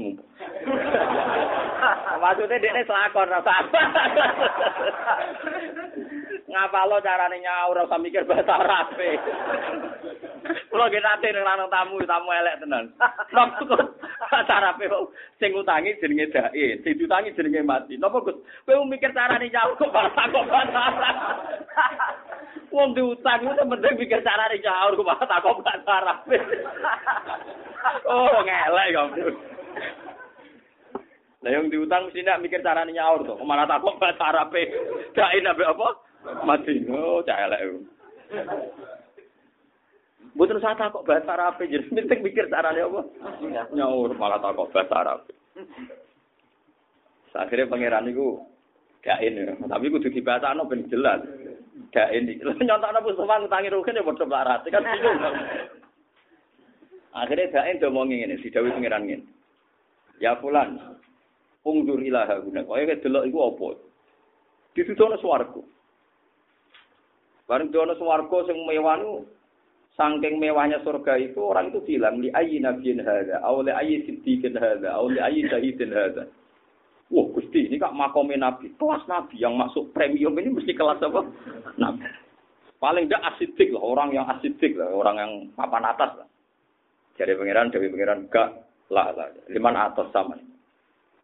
Maksudnya 2.20 2.60
dia 2.60 2.84
selakon 2.84 3.32
rasa 3.32 3.52
apa? 3.64 3.80
Ngapa 6.50 6.90
lo 6.90 6.98
carane 6.98 7.38
nyaur 7.38 7.78
ora 7.86 7.96
mikir 8.02 8.26
bahasa 8.26 8.58
Arab. 8.58 8.98
Kulo 10.66 10.84
nggih 10.90 10.98
nate 10.98 11.30
ning 11.30 11.46
lanang 11.46 11.70
tamu, 11.70 12.02
tamu 12.02 12.34
elek 12.34 12.58
tenan. 12.58 12.90
Napa 13.30 13.62
kok 13.62 13.82
carape 14.50 14.90
sing 15.38 15.54
utangi 15.54 15.94
jenenge 16.02 16.26
dae, 16.34 16.82
sing 16.82 16.98
diutangi 16.98 17.34
jenenge 17.38 17.62
mati. 17.62 17.94
Napa 17.94 18.18
Gus? 18.26 18.34
Kowe 18.66 18.82
mikir 18.82 19.14
carane 19.14 19.46
nyaur 19.46 19.78
kok 19.78 19.94
malah 19.94 20.10
takok 20.10 20.46
bahasa 20.50 21.10
Wong 22.70 22.94
diutang 22.94 23.46
itu 23.46 23.62
penting 23.66 23.94
mikir 23.94 24.20
carane 24.26 24.58
nyaur 24.58 24.98
kok 24.98 25.06
malah 25.06 25.26
takok 25.30 25.62
bahasa 25.62 25.90
Arab. 26.02 26.18
Oh, 28.04 28.44
ngelek 28.44 28.92
ya. 28.92 29.02
Lah 31.40 31.48
yang 31.48 31.72
diutang 31.72 32.04
mesti 32.04 32.20
nak 32.20 32.44
mikir 32.44 32.60
carane 32.60 32.92
nyaur 32.92 33.24
to, 33.24 33.40
malah 33.40 33.64
takok 33.64 33.96
bahasa 33.96 34.20
Arab. 34.28 34.52
Dae 35.16 35.38
nabe 35.40 35.64
apa? 35.64 36.09
Mati. 36.20 36.84
Oh, 36.92 37.24
cah 37.24 37.38
elek. 37.48 37.60
Mboten 40.30 40.62
usah 40.62 40.78
takok 40.78 41.02
bahasa 41.02 41.34
Arab, 41.34 41.58
jadi 41.58 41.82
penting 41.90 42.22
mikir 42.22 42.46
carane 42.46 42.86
apa? 42.86 43.02
Nyaur 43.74 44.14
malah 44.14 44.38
takok 44.38 44.70
bahasa 44.70 44.94
Arab. 44.94 45.20
Akhirnya 47.34 47.70
pangeran 47.70 48.10
itu 48.10 48.38
gain 49.00 49.38
ya, 49.38 49.54
tapi 49.66 49.90
kudu 49.90 50.12
dibacano 50.12 50.68
ben 50.68 50.86
jelas. 50.86 51.24
Gain 51.90 52.30
iki. 52.30 52.42
Nyontokno 52.42 53.00
Mustafa 53.02 53.40
ngutangi 53.42 53.72
rugen 53.72 53.98
ya 53.98 54.06
padha 54.06 54.24
melarat, 54.26 54.60
kan 54.68 54.84
bingung. 54.86 55.18
Akhirnya 57.10 57.50
gain 57.50 57.80
do 57.82 57.88
ngomongi 57.90 58.22
ngene, 58.22 58.38
didhawuhi 58.38 58.76
pangeran 58.76 59.02
ngene. 59.08 59.24
Ya 60.22 60.36
fulan, 60.38 60.78
ungdur 61.66 61.98
ilaha 61.98 62.38
guna. 62.44 62.62
Kaya 62.62 63.00
delok 63.02 63.26
iku 63.26 63.38
apa? 63.50 63.68
Ditutono 64.76 65.18
swarga. 65.18 65.62
Bareng 67.50 67.74
dono 67.74 67.98
swarga 67.98 68.46
sing 68.46 68.62
mewah 68.62 69.02
Sangking 69.98 70.40
mewahnya 70.40 70.80
surga 70.80 71.18
itu 71.20 71.36
orang 71.44 71.74
itu 71.74 71.84
bilang 71.84 72.24
li 72.24 72.32
ayi 72.32 72.56
nabiyin 72.56 73.04
hada, 73.04 73.42
aw 73.44 73.60
li 73.60 73.68
ayi 73.68 74.00
siddiqin 74.08 74.56
hada, 74.56 74.96
aw 74.96 75.04
li 75.10 75.20
syahidin 75.44 75.92
hada. 75.92 76.24
Wah, 77.10 77.26
Gusti, 77.34 77.66
ini 77.66 77.76
kak 77.76 77.92
makomnya 77.92 78.38
Nabi. 78.38 78.70
Kelas 78.78 79.02
Nabi 79.10 79.42
yang 79.42 79.58
masuk 79.58 79.90
premium 79.90 80.32
ini 80.38 80.54
mesti 80.54 80.72
kelas 80.78 81.02
apa? 81.02 81.26
Nabi. 81.74 82.06
Paling 82.78 83.10
tidak 83.10 83.34
asidik 83.34 83.74
lah, 83.74 83.82
orang 83.82 84.14
yang 84.14 84.24
asidik 84.30 84.78
lah, 84.78 84.88
orang 84.94 85.16
yang 85.18 85.32
papan 85.58 85.84
atas 85.84 86.22
lah. 86.22 86.28
Jadi 87.18 87.36
pangeran, 87.36 87.68
jadi 87.68 87.92
pangeran, 87.92 88.30
gak 88.32 88.48
lah 88.88 89.12
lah. 89.12 89.26
Liman 89.52 89.76
atas 89.76 90.08
sama. 90.14 90.38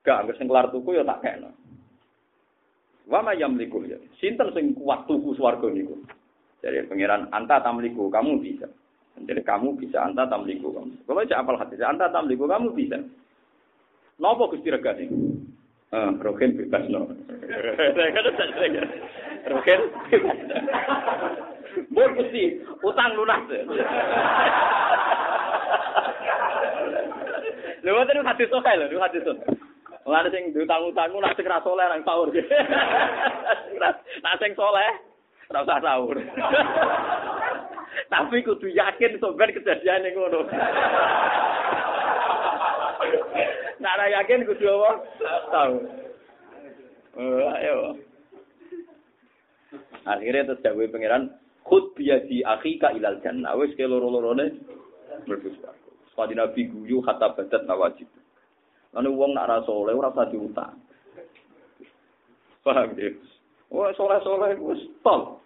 Gak, 0.05 0.27
nggak 0.27 0.37
sing 0.37 0.51
kelar 0.51 0.69
tuku 0.69 1.01
ya 1.01 1.07
tak 1.07 1.23
kena. 1.25 1.49
Wama 3.09 3.33
yang 3.39 3.55
likul 3.57 3.87
ya. 3.87 3.97
Sinten 4.19 4.53
sing 4.53 4.75
kuat 4.75 5.07
tuku 5.09 5.33
swarga 5.39 5.71
niku. 5.71 5.97
Jadi 6.67 6.83
pangeran 6.91 7.31
anta 7.31 7.63
tamliku 7.63 8.11
kamu 8.11 8.43
bisa. 8.43 8.67
Jadi 9.23 9.39
kamu 9.47 9.79
bisa 9.79 10.03
anta 10.03 10.27
tamliku 10.27 10.75
kamu. 10.75 10.99
Kalau 11.07 11.23
aja 11.23 11.39
apal 11.39 11.55
hati, 11.55 11.79
anta 11.79 12.11
tamliku 12.11 12.51
kamu 12.51 12.75
bisa. 12.75 12.99
Nopo 14.19 14.51
gusti 14.51 14.75
regane? 14.75 15.07
Ah, 15.95 16.11
roken 16.19 16.59
bebas 16.59 16.83
no. 16.91 17.07
Roken 19.55 19.81
bebas. 20.11 20.39
Mbok 21.95 22.11
gusti 22.19 22.59
utang 22.83 23.15
lunas. 23.15 23.47
Lha 27.87 27.95
woten 27.95 28.27
hati 28.27 28.45
sokai 28.51 28.75
lho, 28.75 28.99
hati 28.99 29.23
sokai. 29.23 29.55
Mulane 30.03 30.35
sing 30.35 30.51
diutang-utangmu 30.51 31.23
nak 31.23 31.39
sing 31.39 31.47
ra 31.47 31.63
saleh 31.63 31.87
nang 31.87 32.03
sahur. 32.07 32.31
Nak 34.23 34.39
sing 34.39 34.55
saleh 34.55 34.91
ora 35.51 35.63
usah 35.63 35.79
sahur. 35.83 36.19
Tapi 38.13 38.45
kudu 38.45 38.71
yakin 38.71 39.19
sampean 39.19 39.55
kejadian 39.55 40.07
ngono. 40.15 40.41
Nak 43.83 43.97
ra 43.99 44.07
yakin 44.23 44.47
kudu 44.47 44.67
apa? 44.67 44.91
Tahu. 45.51 45.77
Oh, 47.17 47.49
ayo. 47.57 47.77
Akhirnya 50.07 50.47
terus 50.47 50.63
dawe 50.63 50.85
pangeran 50.87 51.35
khud 51.67 51.97
biadi 51.99 52.47
akhika 52.47 52.95
ilal 52.95 53.19
jannah. 53.25 53.59
Wis 53.59 53.75
ke 53.75 53.89
loro-lorone 53.89 54.55
mlebu 55.27 55.51
swarga. 55.59 55.91
Sepadi 56.13 56.35
Nabi 56.39 56.63
guyu 56.71 57.03
kata 57.03 57.35
badat 57.35 57.67
nawajib. 57.67 58.07
Lalu 58.95 59.11
wong 59.13 59.31
nak 59.35 59.49
ra 59.51 59.59
saleh 59.67 59.93
ora 59.97 60.15
usah 60.15 60.29
diutang. 60.31 60.79
Paham 62.63 62.99
ya? 62.99 63.11
Wah, 63.77 63.93
soleh-soleh 63.93 64.57
wis 64.65 64.81
tol. 65.05 65.37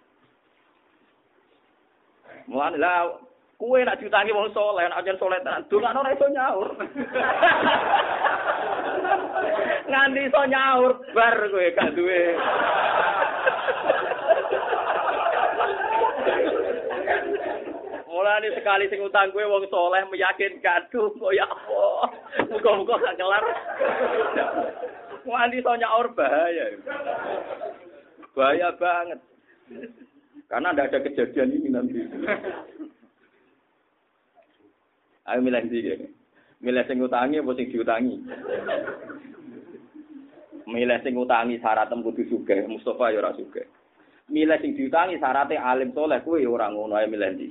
Mulane 2.47 2.79
lah 2.79 3.19
kue 3.59 3.83
nak 3.83 3.99
diutangi 3.99 4.31
wong 4.31 4.55
soleh, 4.55 4.87
nak 4.87 5.03
ajar 5.03 5.19
soleh 5.19 5.35
tenan, 5.43 5.67
dongakno 5.67 5.99
ora 5.99 6.15
iso 6.15 6.27
nyaur. 6.31 6.67
Nganti 9.91 10.31
iso 10.31 10.41
nyaur 10.47 10.91
bar 11.11 11.35
kowe 11.51 11.67
gak 11.75 11.91
duwe. 11.91 12.39
Mulane 18.07 18.47
sekali 18.55 18.87
sing 18.87 19.03
utang 19.03 19.35
kowe 19.35 19.43
wong 19.43 19.67
soleh 19.67 20.07
meyakinkan, 20.07 20.87
duh 20.87 21.11
kok 21.19 21.35
ya 21.35 21.43
apa. 21.51 21.83
Muga-muga 22.47 22.95
gak 22.95 23.19
kelar. 23.19 23.43
Nganti 25.27 25.59
iso 25.59 25.71
nyaur 25.75 26.07
bahaya. 26.15 26.79
Bahaya 28.31 28.71
banget. 28.79 29.19
Karena 30.47 30.75
tidak 30.75 30.87
ada 30.91 30.99
kejadian 31.07 31.55
ini 31.55 31.67
nanti. 31.71 31.99
Ayo 35.31 35.39
milih 35.39 35.63
sih, 35.71 36.11
milih 36.59 36.83
sing 36.89 36.97
utangi 36.99 37.39
apa 37.39 37.51
sing 37.55 37.67
diutangi? 37.71 38.15
Milih 40.67 40.99
sing 41.05 41.13
utangi 41.15 41.55
syaratnya 41.61 42.03
kudu 42.03 42.27
sugih, 42.27 42.67
Mustafa 42.67 43.15
ya 43.15 43.23
ora 43.23 43.31
sugih. 43.37 43.63
Milih 44.27 44.59
sing 44.59 44.75
diutangi 44.75 45.21
syaratnya 45.21 45.63
alim 45.63 45.95
soleh, 45.95 46.19
kuwi 46.25 46.43
ora 46.43 46.67
ngono 46.67 46.99
ayo 46.99 47.07
milih 47.07 47.29
ndi. 47.31 47.47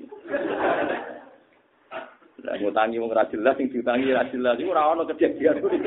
Lah 2.40 2.56
ngutangi 2.56 2.96
wong 2.96 3.12
ora 3.12 3.28
jelas 3.28 3.56
sing 3.56 3.68
diutangi 3.68 4.12
ora 4.12 4.24
jelas 4.32 4.56
iku 4.56 4.72
ora 4.72 4.92
ono 4.96 5.04
kejadian 5.04 5.60
Jadi 5.60 5.78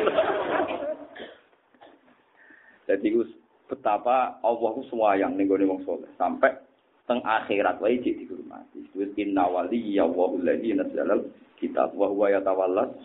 betapa 3.83 4.39
Allah 4.39 4.69
ku 4.79 4.87
yang 5.19 5.35
ning 5.35 5.51
gone 5.51 5.67
wong 5.67 5.83
soleh 5.83 6.07
sampai 6.15 6.55
teng 7.03 7.19
akhirat 7.19 7.83
wae 7.83 7.99
cek 7.99 8.15
dihormati. 8.15 8.79
Wis 8.95 9.11
inna 9.19 9.43
wali 9.43 9.99
ya 9.99 10.07
wa 10.07 10.31
alladzi 10.31 10.71
nazzalal 10.71 11.27
kitab 11.59 11.91
wa 11.91 12.07
huwa 12.07 12.31
yatawallas 12.31 12.95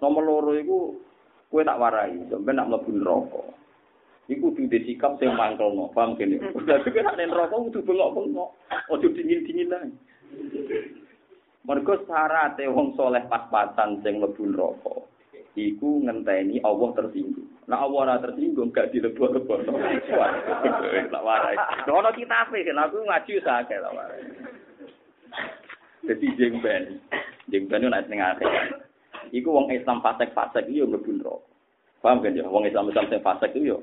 Nomor 0.00 0.22
loro 0.24 0.52
iku 0.56 0.96
kowe 1.48 1.60
tak 1.64 1.80
warai, 1.80 2.20
sampe 2.28 2.52
nak 2.52 2.68
mlebu 2.68 3.00
neraka. 3.00 3.42
Iku 4.28 4.52
kudu 4.56 4.78
sikap 4.84 5.16
sing 5.20 5.32
mangkelno, 5.36 5.92
paham 5.92 6.16
kene. 6.16 6.40
Dadi 6.40 6.88
kowe 6.88 7.00
nek 7.04 7.16
neraka 7.16 7.56
kudu 7.56 7.80
bengok-bengok, 7.84 8.50
aja 8.68 9.08
dingin-dingin 9.12 9.76
ae. 9.76 9.88
Mergo 11.68 12.00
syaratte 12.08 12.64
wong 12.68 12.96
soleh 12.96 13.24
pas-pasan 13.28 14.00
sing 14.04 14.20
mlebu 14.20 14.52
neraka. 14.52 15.04
Iku 15.52 16.00
ngenteni 16.04 16.64
Allah 16.64 16.88
tersinggung. 16.96 17.49
Nah 17.68 17.84
Allah 17.84 17.98
ora 18.08 18.22
tersinggung 18.22 18.72
gak 18.72 18.94
dilebur-lebur. 18.94 19.62
Tak 19.66 21.22
warai. 21.24 21.56
Ono 21.84 22.10
kitabe 22.16 22.64
kan 22.64 22.80
aku 22.80 23.04
ngaji 23.04 23.32
sakake 23.44 23.76
tak 23.76 23.94
warai. 23.94 24.22
Dadi 26.06 26.26
jengben. 26.40 26.98
Jengben 27.52 27.90
nek 27.90 28.08
ning 28.08 28.24
akhir. 28.24 28.80
Iku 29.30 29.52
wong 29.52 29.68
Islam 29.70 30.00
fasik-fasik 30.00 30.66
iki 30.66 30.80
yo 30.82 30.88
mlebu 30.88 31.20
neraka. 31.20 31.46
Paham 32.00 32.24
kan 32.24 32.34
ya? 32.34 32.48
Wong 32.48 32.64
Islam 32.64 32.88
Islam 32.88 33.06
sing 33.12 33.20
fasik 33.20 33.52
itu 33.52 33.76
yo. 33.76 33.78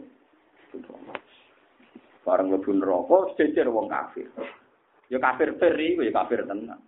Bareng 2.25 2.49
mlebu 2.49 2.71
neraka 2.73 3.38
jejer 3.38 3.69
wong 3.69 3.88
kafir. 3.88 4.28
Ya 5.07 5.21
kafir 5.21 5.55
feri, 5.55 5.95
ya 5.95 6.11
kafir 6.11 6.43
tenan. 6.43 6.82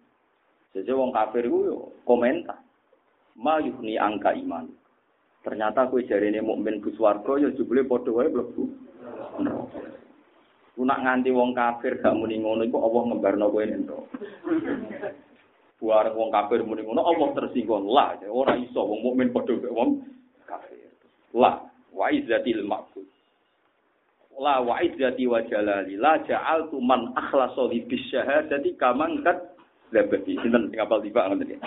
Jejer 0.76 0.98
wong 0.98 1.14
kafir 1.14 1.46
iku 1.46 1.60
yo 1.64 1.78
komentar. 2.04 2.60
Ma 3.40 3.62
yukni 3.64 3.96
angka 3.96 4.36
iman. 4.36 4.68
Ternyata 5.40 5.88
kowe 5.88 6.04
jarene 6.04 6.44
mukmin 6.44 6.84
bus 6.84 7.00
warga 7.00 7.40
ya 7.40 7.50
jebule 7.56 7.88
padha 7.88 8.12
wae 8.12 8.28
mlebu. 8.28 8.64
Ku 10.76 10.82
nak 10.84 11.00
nganti 11.04 11.32
wong 11.32 11.56
kafir 11.56 12.00
gak 12.04 12.16
muni 12.16 12.40
ngono 12.40 12.68
iku 12.68 12.80
Allah 12.80 13.02
ngembarno 13.08 13.46
kowe 13.48 13.64
neraka. 13.64 13.98
Buar 15.80 16.12
wong 16.12 16.30
kafir 16.32 16.60
muni 16.68 16.84
ngono 16.84 17.08
Allah 17.08 17.28
tersinggung 17.40 17.88
lah 17.88 18.20
ora 18.28 18.60
iso 18.60 18.84
wong 18.84 19.00
mukmin 19.00 19.32
padha 19.32 19.56
wong 19.72 20.04
kafir. 20.44 20.92
Lah 21.32 21.64
wa 21.96 22.12
izzatil 22.12 22.68
maqbul. 22.68 23.08
La 24.40 24.64
wa 24.64 24.80
izzati 24.80 25.28
wa 25.28 25.44
jalali 25.44 26.00
la 26.00 26.20
ja'altu 26.24 26.80
man 26.80 27.12
akhlasa 27.16 27.64
li 27.72 27.84
bisyahadati 27.84 28.76
kaman 28.80 29.24
kat 29.24 29.56
labati. 29.92 30.36
Sinten 30.40 30.72
sing 30.72 30.80
apal 30.80 31.04
tiba 31.04 31.28
ngoten 31.28 31.56
ya. 31.56 31.60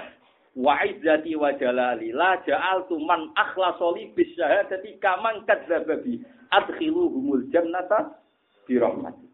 Wa 0.52 0.84
izzati 0.84 1.32
wa 1.32 1.48
jalali 1.56 2.12
la 2.12 2.36
ja'altu 2.44 3.00
man 3.00 3.32
akhlasa 3.32 3.88
li 3.96 4.12
bisyahadati 4.12 5.00
kaman 5.00 5.48
kat 5.48 5.64
labati. 5.64 6.20
Adkhiluhumul 6.52 7.48
jannata 7.48 8.20
bi 8.68 8.76
rahmati. 8.76 9.32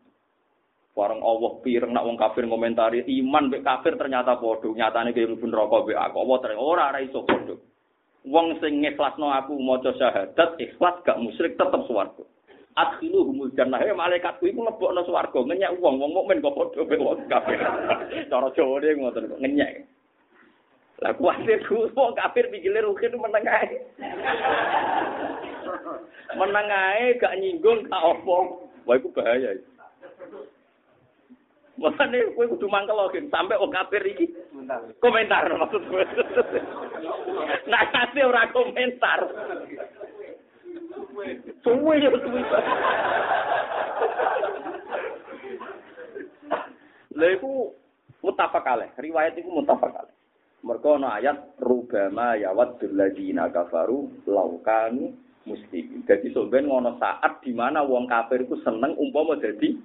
Warang 0.98 1.22
Allah 1.22 1.50
pireng 1.62 1.94
nak 1.94 2.06
wong 2.10 2.18
kafir 2.18 2.42
ngomentari 2.42 3.06
iman 3.06 3.50
mek 3.50 3.62
kafir 3.62 3.94
ternyata 3.94 4.38
padha. 4.38 4.66
Nyatane 4.66 5.14
kaya 5.14 5.30
mlebu 5.30 5.46
neraka 5.46 5.86
mek 5.86 5.98
aku. 5.98 6.16
Allah 6.22 6.38
ternyata 6.42 6.62
ora 6.62 6.84
ora 6.90 6.98
iso 7.02 7.22
padha. 7.22 7.54
Wong 8.26 8.46
sing 8.58 8.82
ngikhlasno 8.82 9.30
aku 9.30 9.54
maca 9.62 9.94
syahadat, 9.94 10.58
ikhlas 10.58 10.98
gak 11.06 11.22
musyrik 11.22 11.54
tetep 11.54 11.86
swarga. 11.86 12.26
Adkhilu 12.74 13.30
humul 13.30 13.50
jannah. 13.54 13.78
Ya 13.78 13.94
malaikatku 13.94 14.42
iku 14.50 14.66
mlebokno 14.66 15.06
swarga, 15.06 15.38
ngenyek 15.38 15.78
wong 15.78 16.02
wong 16.02 16.10
mukmin 16.14 16.42
kok 16.42 16.54
padha 16.54 16.82
mek 16.82 16.98
wong 16.98 17.18
kafir. 17.30 17.58
Cara 18.30 18.48
Jawane 18.54 18.88
ngoten 18.98 19.30
kok 19.30 19.42
ngenyek. 19.42 19.86
Lah 20.98 21.14
kuwatir 21.14 21.62
ku 21.70 21.86
wong 21.94 22.18
kafir 22.18 22.50
pikire 22.50 22.82
rukin 22.82 23.14
meneng 23.14 23.46
ae. 23.46 23.78
meneng 26.34 26.66
ae 26.66 27.14
gak 27.22 27.38
nyinggung 27.38 27.86
gak 27.86 28.02
apa. 28.02 28.36
Wah 28.82 28.94
iku 28.98 29.08
bahaya. 29.14 29.54
Makanya 31.78 32.34
kowe 32.34 32.50
kudu 32.50 32.66
mangkel 32.66 32.98
login 32.98 33.30
sampai 33.30 33.54
wong 33.62 33.70
kafir 33.70 34.02
iki 34.02 34.26
komentar 34.98 35.46
maksud 35.46 35.86
gue. 35.86 36.04
Nah, 37.70 37.82
kasih 37.94 38.26
ora 38.26 38.50
komentar. 38.50 39.20
Suwe 41.62 41.94
ya 42.02 42.10
suwe. 42.10 42.42
Lha 47.14 47.26
iku 47.38 47.70
mutafak 48.18 48.66
riwayat 48.98 49.38
iku 49.38 49.62
mutafak 49.62 50.10
Mergo 50.58 50.98
ana 50.98 51.22
ayat 51.22 51.54
rubama 51.62 52.34
yawaddul 52.34 52.98
ladzina 52.98 53.46
kafaru 53.54 54.10
laukanu 54.26 55.14
muslimin. 55.46 56.02
Jadi 56.02 56.34
sampeyan 56.34 56.66
ngono 56.66 56.98
saat 56.98 57.38
di 57.46 57.54
mana 57.54 57.86
wong 57.86 58.10
kafir 58.10 58.42
iku 58.42 58.58
seneng 58.66 58.98
umpama 58.98 59.38
dadi 59.38 59.78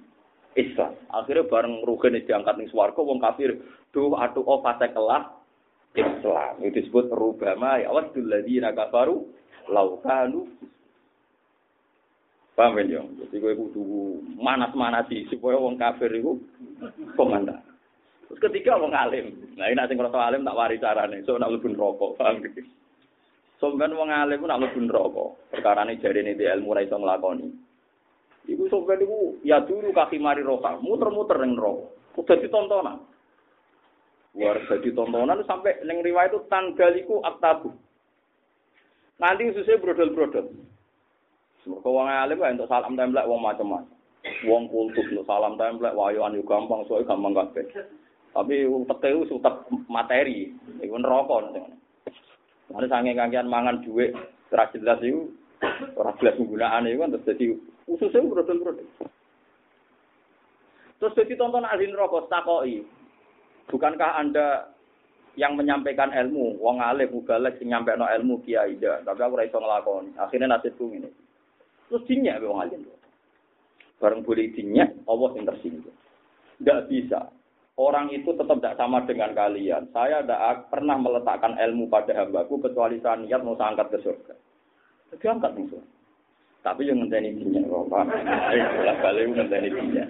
Islam. 0.58 0.98
Akhirnya 1.10 1.46
bareng 1.46 1.86
rugene 1.86 2.26
diangkat 2.26 2.58
ning 2.58 2.68
swarga 2.74 2.98
wong 2.98 3.22
kafir 3.22 3.54
duh 3.94 4.18
atuh 4.18 4.42
oh 4.42 4.60
fase 4.66 4.90
kelah 4.90 5.30
Islam. 5.94 6.58
Itu 6.58 6.82
disebut 6.82 7.06
rubama 7.14 7.78
yawaddul 7.78 8.26
ladzina 8.26 8.74
kafaru 8.74 9.30
laukanu 9.70 10.50
Paham 12.54 12.78
Jong? 12.86 13.18
Jadi 13.18 13.42
gue 13.42 13.54
kudu 13.58 13.82
manas-manasi 14.38 15.26
supaya 15.26 15.58
wong 15.58 15.74
kafir 15.74 16.06
itu 16.14 16.38
komandan. 17.18 17.58
Terus 18.34 18.50
ketiga 18.50 18.74
wong 18.82 18.90
alim. 18.90 19.30
Nah 19.54 19.70
ini 19.70 19.78
nanti 19.78 19.94
kalau 19.94 20.10
alim 20.18 20.42
tak 20.42 20.58
wari 20.58 20.82
carane. 20.82 21.22
So 21.22 21.38
nak 21.38 21.54
lebih 21.54 21.78
rokok, 21.78 22.18
paham 22.18 22.42
kan 23.62 23.94
wong 23.94 24.10
alim 24.10 24.42
nak 24.42 24.58
lebih 24.58 24.90
rokok. 24.90 25.54
Perkara 25.54 25.86
ini 25.86 26.02
jadi 26.02 26.34
di 26.34 26.42
ilmu 26.42 26.74
raiso 26.74 26.98
ngelakoni. 26.98 27.46
Iku 28.50 28.66
sampean 28.66 29.06
iku 29.06 29.38
ya 29.46 29.62
dulu 29.62 29.94
kaki 29.94 30.18
mari 30.18 30.42
roka, 30.42 30.82
muter-muter 30.82 31.46
ning 31.46 31.54
rokok. 31.54 31.94
Udah 32.18 32.36
ditontonan. 32.42 32.98
Luar 34.34 34.58
jadi 34.66 34.90
tontonan 34.90 35.46
sampai 35.46 35.86
neng 35.86 36.02
riwayat 36.02 36.34
itu 36.34 36.42
tanggaliku 36.50 37.22
aktabu. 37.22 37.70
Nanti 39.22 39.46
khususnya 39.46 39.78
brodol-brodol. 39.78 40.50
Mereka 41.70 41.86
wong 41.86 42.10
alim 42.10 42.42
wae 42.42 42.50
untuk 42.50 42.66
salam 42.66 42.98
templek 42.98 43.30
wong 43.30 43.38
macam-macam. 43.38 43.94
Wong 44.42 44.66
kultus 44.66 45.06
salam 45.22 45.54
templek 45.54 45.94
wayoan 45.94 46.34
yo 46.34 46.42
gampang, 46.42 46.82
soalnya 46.90 47.14
gampang 47.14 47.38
kabeh. 47.38 47.70
Tapi 48.34 48.66
utek 48.66 49.14
itu 49.14 49.38
utek 49.38 49.70
materi, 49.86 50.50
iku 50.82 50.98
neraka 50.98 51.54
ning. 51.54 51.70
Mane 52.74 52.86
sange 52.90 53.14
kangean 53.14 53.46
mangan 53.46 53.86
dhuwit 53.86 54.10
ora 54.50 54.66
jelas 54.74 54.98
iku 54.98 55.30
ora 55.94 56.10
jelas 56.18 56.34
penggunaan 56.34 56.90
iku 56.90 57.06
terus 57.14 57.26
dadi 57.30 57.44
ususnya 57.86 58.26
brodol-brodol. 58.26 58.88
Terus 60.98 61.16
jadi 61.20 61.34
tonton 61.38 61.62
ahli 61.62 61.86
neraka 61.86 62.26
takoki. 62.26 62.82
Bukankah 63.70 64.18
Anda 64.18 64.74
yang 65.34 65.54
menyampaikan 65.58 66.10
ilmu, 66.14 66.58
wong 66.62 66.78
alim 66.78 67.10
mubalek 67.10 67.58
sing 67.58 67.70
nyampekno 67.70 68.06
ilmu 68.06 68.42
kiai 68.42 68.78
tapi 68.78 69.20
aku 69.22 69.34
ora 69.38 69.46
iso 69.46 69.58
nglakoni. 69.62 70.10
Akhirnya 70.18 70.58
nasibku 70.58 70.90
ngene. 70.90 71.10
Terus 71.86 72.06
dinyak 72.10 72.42
wong 72.42 72.58
alim. 72.58 72.82
Bareng 74.02 74.26
boleh 74.26 74.50
dinyak, 74.50 74.90
Allah 75.06 75.30
yang 75.38 75.46
tersinggung. 75.46 75.94
Tidak 76.58 76.90
bisa. 76.90 77.30
Orang 77.74 78.06
itu 78.14 78.30
tetap 78.38 78.62
tidak 78.62 78.78
sama 78.78 79.02
dengan 79.02 79.34
kalian. 79.34 79.90
Saya 79.90 80.22
tidak 80.22 80.70
pernah 80.70 80.94
meletakkan 80.94 81.58
ilmu 81.58 81.90
pada 81.90 82.14
hambaku 82.14 82.62
kecuali 82.62 83.02
saya 83.02 83.18
niat 83.18 83.42
mau 83.42 83.58
saya 83.58 83.74
ke 83.82 83.98
surga. 83.98 84.34
Jadi 85.10 85.24
angkat 85.26 85.52
nih 85.58 85.66
surga. 85.74 85.92
Tapi 86.64 86.88
yang 86.88 87.02
ngenteni 87.02 87.34
dinyak, 87.34 87.68
Bapak. 87.68 88.08
Eh, 88.54 88.66
bolak 88.78 88.98
balik 89.02 89.24
ngenteni 89.26 89.68
dinyak. 89.68 90.06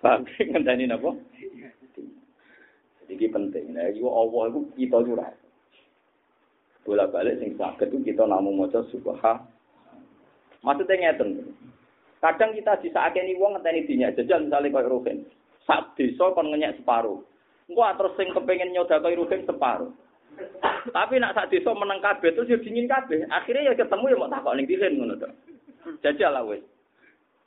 Paham 0.00 0.24
ngenteni 0.24 0.84
apa? 0.88 1.10
Jadi 3.04 3.26
penting. 3.28 3.64
Nah, 3.76 3.84
itu 3.92 4.08
Allah 4.08 4.42
itu 4.48 4.60
kita 4.80 4.98
curah 5.04 5.30
bolak 6.84 7.12
balik 7.12 7.38
sing 7.38 7.54
sakit 7.54 7.92
itu 7.92 8.12
kita 8.12 8.24
namu 8.24 8.56
maca 8.56 8.80
subha 8.88 9.44
maksudnya 10.64 11.12
ngeten 11.12 11.54
kadang 12.20 12.52
kita 12.52 12.76
disakeni 12.84 13.36
wong 13.40 13.56
ngenteni 13.56 13.88
dinyak 13.88 14.16
jajal 14.20 14.44
misalnya 14.44 14.72
koyo 14.72 14.88
Ruhin 15.00 15.24
sak 15.64 15.96
desa 15.96 16.32
kon 16.36 16.52
ngenyek 16.52 16.80
separuh 16.80 17.20
engko 17.66 17.82
terus 17.96 18.16
sing 18.20 18.28
kepengin 18.36 18.72
nyodakoi 18.76 19.16
Ruhin 19.16 19.48
separuh 19.48 19.90
tapi 20.92 21.16
nak 21.16 21.34
sak 21.34 21.48
desa 21.48 21.72
meneng 21.72 22.04
kabeh 22.04 22.36
terus 22.36 22.48
yo 22.48 22.60
dingin 22.60 22.88
kabeh 22.88 23.24
akhirnya 23.32 23.72
ya 23.72 23.74
ketemu 23.74 24.12
ya 24.12 24.16
mau 24.20 24.32
takok 24.32 24.54
ning 24.56 24.68
dihin 24.68 25.00
ngono 25.00 25.16
to 25.16 25.28
jajal 26.04 26.32
lah 26.36 26.44
wis 26.44 26.60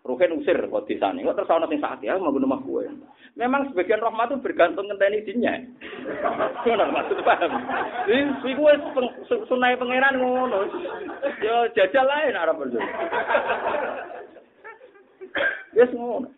usir 0.04 0.60
kok 0.68 0.84
desane. 0.88 1.24
Kok 1.24 1.36
terus 1.40 1.52
ana 1.52 1.68
sing 1.72 1.80
sakit 1.80 2.12
ya 2.12 2.20
mau 2.20 2.36
rumah 2.36 2.60
gue. 2.60 2.92
Memang 3.40 3.72
sebagian 3.72 4.04
rahmat 4.04 4.36
itu 4.36 4.44
bergantung 4.44 4.86
ngenteni 4.92 5.24
dinya. 5.24 5.56
Ngono 6.68 6.92
maksud 6.92 7.24
paham. 7.24 7.52
Iki 8.12 8.52
iku 8.52 8.62
wis 8.68 8.82
sunai 9.48 9.80
pangeran 9.80 10.20
ngono. 10.20 10.68
Yo 11.40 11.72
jajal 11.72 12.04
lain 12.04 12.36
arep 12.36 12.60
berjo. 12.60 12.80
Wis 15.74 15.92
ngono. 15.94 16.30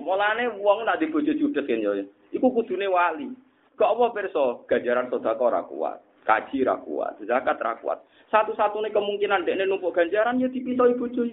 Mulane 0.00 0.44
wong 0.60 0.84
nak 0.84 0.98
di 1.00 1.06
bojo 1.08 1.32
judes 1.34 1.64
kan 1.64 1.80
yo. 1.80 1.92
Iku 2.34 2.46
kudune 2.50 2.88
wali. 2.90 3.30
Kok 3.74 3.90
apa 3.90 4.04
pirsa 4.14 4.44
ganjaran 4.70 5.10
sedekah 5.10 5.42
ora 5.42 5.62
kuat. 5.66 5.98
Kaji 6.24 6.64
ra 6.64 6.80
kuat, 6.80 7.20
zakat 7.28 7.60
ra 7.60 7.76
kuat. 7.84 8.00
Satu-satunya 8.32 8.94
kemungkinan 8.96 9.44
dekne 9.44 9.68
numpuk 9.68 9.92
ganjaran 9.92 10.40
ya 10.40 10.48
ibu 10.48 11.04
cuy. 11.12 11.30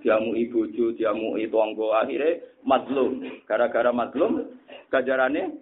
diamu 0.00 0.32
ibu 0.32 0.70
ju, 0.72 0.96
diamu 0.96 1.36
itu 1.36 1.56
anggo 1.60 1.92
akhirnya 1.92 2.40
mazlum. 2.64 3.20
Gara-gara 3.44 3.92
mazlum, 3.92 4.48
gajarannya 4.88 5.52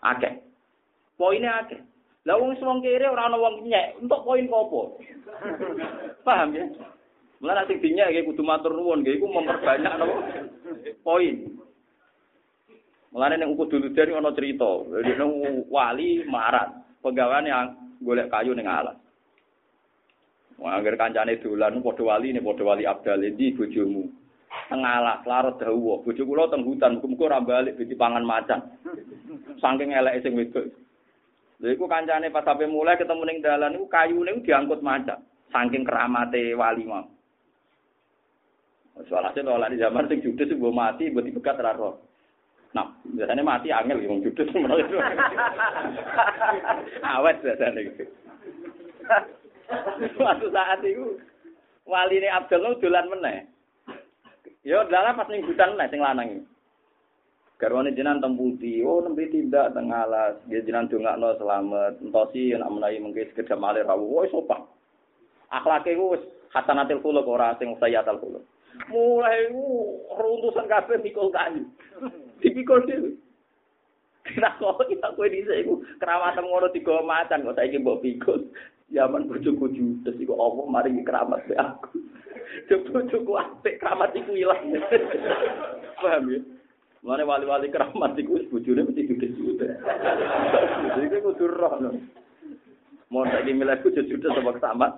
akeh. 0.00 0.40
Poinnya 1.18 1.66
akeh. 1.66 1.80
Lah 2.24 2.36
wong 2.36 2.56
wong 2.60 2.78
kere 2.84 3.08
ora 3.08 3.28
ana 3.28 3.40
wong 3.40 3.64
nyek, 3.64 4.04
untuk 4.04 4.20
poin 4.24 4.48
apa? 4.48 4.80
Paham 6.24 6.52
ya? 6.52 6.64
Mulane 7.38 7.70
sing 7.70 7.78
dinyek 7.78 8.10
iki 8.10 8.26
kudu 8.26 8.42
matur 8.42 8.74
nuwun, 8.74 9.06
iku 9.06 9.30
memperbanyak 9.30 9.94
napa? 9.94 10.16
Poin. 11.06 11.36
Mulane 13.14 13.34
ning 13.38 13.54
kudu 13.54 13.94
dari 13.94 14.10
ana 14.10 14.34
cerita, 14.34 14.66
wali 15.70 16.26
marat, 16.26 16.74
pegawai 16.98 17.46
yang 17.46 17.78
golek 18.02 18.26
kayu 18.26 18.58
ning 18.58 18.66
alas. 18.66 18.98
Wah, 20.58 20.74
agar 20.74 20.98
kancane 20.98 21.38
dolan 21.38 21.78
padha 21.78 22.02
wali 22.02 22.34
ne 22.34 22.42
padha 22.42 22.66
wali 22.66 22.82
abdal 22.82 23.22
iki 23.22 23.54
bojomu. 23.54 24.10
Tengalah 24.66 25.22
larut 25.22 25.54
dawa. 25.62 26.02
Bojo 26.02 26.22
kula 26.26 26.50
teng 26.50 26.66
hutan, 26.66 26.98
muga-muga 26.98 27.24
ora 27.30 27.38
balik 27.38 27.78
pangan 27.94 28.26
macan. 28.26 28.60
Saking 29.62 29.94
eleke 29.94 30.26
sing 30.26 30.34
wedok. 30.34 30.66
Lha 31.62 31.74
iku 31.74 31.86
kancane 31.86 32.34
pas 32.34 32.42
sampe 32.42 32.66
mulai 32.66 32.98
ketemu 32.98 33.22
ning 33.22 33.38
dalan 33.38 33.78
iku 33.78 33.86
kayune 33.86 34.42
diangkut 34.42 34.82
macan. 34.82 35.22
Saking 35.54 35.86
keramate 35.86 36.58
wali 36.58 36.82
mau. 36.82 37.06
Soalnya 39.06 39.46
nolak 39.46 39.70
di 39.70 39.78
zaman 39.78 40.10
sing 40.10 40.18
judes 40.18 40.50
gue 40.50 40.72
mati, 40.74 41.14
gue 41.14 41.22
dibekat 41.22 41.62
raro. 41.62 42.02
Nah, 42.74 42.90
biasanya 43.06 43.46
mati 43.46 43.70
angel 43.70 44.02
yang 44.02 44.20
judes. 44.20 44.50
Awet 47.14 47.36
biasanya 47.40 47.80
gitu. 47.86 48.04
Suatu 50.18 50.46
saat 50.50 50.82
itu 50.82 51.16
wali 51.86 52.18
ini 52.18 52.28
Abdul 52.28 52.82
dolan 52.82 53.06
meneh. 53.08 53.46
Yo 54.66 54.84
dalam 54.90 55.16
pas 55.16 55.30
ning 55.30 55.46
hutan 55.46 55.78
meneh 55.78 55.88
sing 55.88 56.02
lanang. 56.02 56.42
Garwane 57.58 57.90
jenengan 57.90 58.22
temputi, 58.22 58.86
oh 58.86 59.02
nembe 59.02 59.26
tidak 59.34 59.74
teng 59.74 59.90
alas, 59.90 60.38
dia 60.46 60.62
jenengan 60.62 60.86
dongakno 60.86 61.34
selamat, 61.42 61.98
entosi 61.98 62.54
nek 62.54 62.70
menawi 62.70 63.02
mengke 63.02 63.34
sekedar 63.34 63.58
malih 63.58 63.82
rawuh, 63.82 64.22
wis 64.22 64.30
sopan. 64.30 64.62
Akhlake 65.50 65.98
wis 65.98 66.22
hasanatil 66.54 67.02
khuluq 67.02 67.26
ora 67.26 67.58
sing 67.58 67.74
sayyatul 67.82 68.22
khuluq. 68.22 68.46
Mulai 68.88 69.50
runtusan 70.16 70.66
kabeh 70.70 70.96
mikul 71.02 71.28
kayu. 71.34 71.66
Dipikul 72.40 72.86
dhewe. 72.86 73.10
Kena 74.28 74.60
kok 74.60 74.84
kita 74.84 75.16
kowe 75.16 75.24
dhisik 75.24 75.64
iku 75.64 75.80
keramatan 75.96 76.44
ngono 76.44 76.68
tiga 76.68 77.00
macan 77.00 77.48
kok 77.48 77.56
saiki 77.56 77.80
mbok 77.80 78.04
pikul. 78.04 78.44
Zaman 78.92 79.28
bojoku 79.28 79.72
judes 79.72 80.16
iku 80.20 80.36
apa 80.36 80.62
mari 80.68 80.96
keramat 81.04 81.44
be 81.48 81.56
aku. 81.56 82.00
Bojoku 82.92 83.32
apik 83.36 83.80
keramat 83.80 84.16
iku 84.16 84.32
ilang. 84.32 84.72
Paham 86.00 86.32
ya? 86.32 86.40
Mulane 87.04 87.24
wali-wali 87.24 87.68
keramat 87.68 88.16
iku 88.16 88.40
wis 88.40 88.48
bojone 88.48 88.88
mesti 88.88 89.08
judes-judes. 89.08 89.80
Jadi 90.96 91.16
kudu 91.24 91.46
roh. 91.52 91.78
Mau 93.08 93.24
tak 93.24 93.44
dimilih 93.48 93.80
ku 93.80 93.92
judes 93.92 94.32
sama 94.32 94.56
kesamat. 94.56 94.92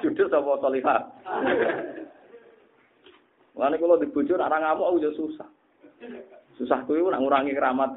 Judes 0.00 0.28
sama 0.28 0.60
solihah. 0.60 1.00
Mulane 3.54 3.76
kalau 3.78 3.98
di 3.98 4.06
bojo 4.10 4.34
nak 4.38 4.52
ngamuk 4.54 4.88
aku 4.88 5.02
ya 5.02 5.10
susah. 5.14 5.48
Susah 6.60 6.78
kuwi 6.84 7.02
nak 7.08 7.20
ngurangi 7.24 7.56
keramat. 7.56 7.90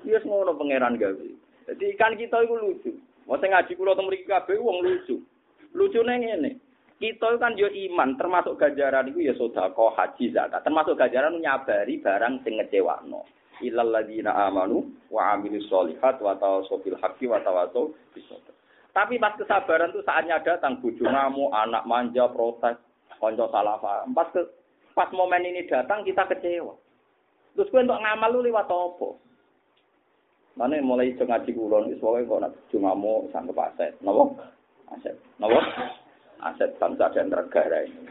Iya 0.00 0.18
ngono 0.24 0.56
pangeran 0.56 0.96
gawe. 0.96 1.28
Jadi 1.70 1.84
ikan 1.94 2.18
kita 2.18 2.42
itu 2.42 2.54
lucu. 2.56 2.90
Mau 3.28 3.38
ngaji 3.38 3.72
kula 3.78 3.94
teng 3.94 4.10
mriki 4.10 4.26
kabeh 4.26 4.58
wong 4.58 4.82
lucu. 4.82 5.22
Lucune 5.76 6.18
ngene. 6.18 6.58
Kita 7.00 7.40
kan 7.40 7.56
yo 7.56 7.64
iman, 7.70 8.12
termasuk 8.20 8.60
ganjaran 8.60 9.08
itu 9.08 9.24
ya 9.24 9.32
sedekah, 9.32 9.96
haji, 9.96 10.36
zakat. 10.36 10.60
Termasuk 10.60 11.00
ganjaran 11.00 11.40
nyabari 11.40 11.96
barang 11.96 12.44
sing 12.44 12.60
ngecewakno. 12.60 13.24
Ilal 13.64 13.88
ladzina 13.88 14.36
amanu 14.36 14.84
wa 15.08 15.36
solihat 15.40 16.20
wa 16.20 16.36
tawassaw 16.36 16.76
bil 16.84 17.00
wa 17.00 17.40
Tapi 18.90 19.22
pas 19.22 19.38
kesabaran 19.38 19.94
itu 19.94 20.02
saatnya 20.02 20.42
datang 20.42 20.82
bojo 20.82 21.06
ngamuk, 21.06 21.54
anak 21.54 21.86
manja, 21.86 22.26
protes, 22.26 22.74
konco 23.22 23.46
salah 23.54 23.78
paham. 23.78 24.10
Pas 24.10 24.26
ke, 24.34 24.42
pas 24.98 25.06
momen 25.14 25.46
ini 25.46 25.70
datang 25.70 26.02
kita 26.02 26.26
kecewa. 26.26 26.74
Terus 27.54 27.70
gue 27.70 27.82
untuk 27.82 27.98
ngamal 28.02 28.30
lu 28.34 28.46
lewat 28.46 28.66
apa? 28.66 29.08
Mana 30.58 30.82
mulai 30.82 31.14
iso 31.14 31.22
ngaji 31.22 31.50
kulon, 31.54 31.94
pokoke 32.02 32.26
kok 32.26 32.40
nak 32.42 32.52
bojo 32.52 32.76
ngamuk 32.82 33.20
sanggup 33.30 33.62
aset. 33.62 33.94
Napa? 34.02 34.24
Aset. 34.90 35.14
Napa? 35.38 35.60
Aset 36.42 36.70
bangsa 36.82 37.06
dan 37.14 37.30
negara 37.30 37.86
ini. 37.86 38.02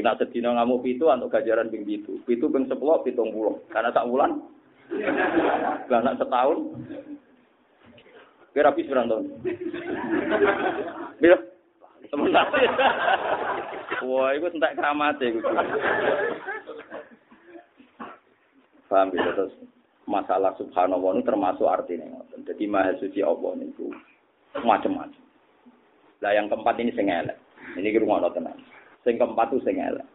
Nak 0.00 0.18
sedina 0.22 0.54
ngamuk 0.54 0.86
pitu 0.86 1.10
untuk 1.10 1.34
gajaran 1.34 1.70
ping 1.70 1.82
pitu. 1.82 2.22
Pitu 2.22 2.46
ping 2.48 2.70
sepuluh, 2.70 3.02
pitung 3.02 3.34
puluh. 3.34 3.58
Karena 3.74 3.90
tak 3.90 4.06
bulan. 4.06 4.38
Karena 5.90 6.14
setahun. 6.14 6.58
Kira 8.54 8.70
habis 8.70 8.86
berapa 8.86 9.10
tahun? 9.10 9.26
Bila? 11.18 11.36
Sementara. 12.06 12.54
Wah, 14.06 14.30
itu 14.30 14.46
entek 14.46 14.78
keramat 14.78 15.18
ya. 15.18 15.34
Paham 18.86 19.10
ya, 19.10 19.26
terus 19.34 19.50
masalah 20.06 20.54
subhanallah 20.54 21.18
ini 21.18 21.26
termasuk 21.26 21.66
artinya. 21.66 22.22
Jadi 22.46 22.64
maha 22.70 22.94
suci 23.02 23.24
Allah 23.26 23.58
itu 23.58 23.90
macam-macam. 24.62 25.22
Lah 26.22 26.32
yang 26.36 26.46
keempat 26.46 26.78
ini 26.78 26.94
sing 26.94 27.10
elek. 27.10 27.34
Ini 27.74 27.90
ki 27.90 28.02
rumah 28.06 28.22
tenan. 28.30 28.54
Sing 29.02 29.18
keempat 29.18 29.50
itu 29.50 29.66
sing 29.66 29.82
elek. 29.82 30.06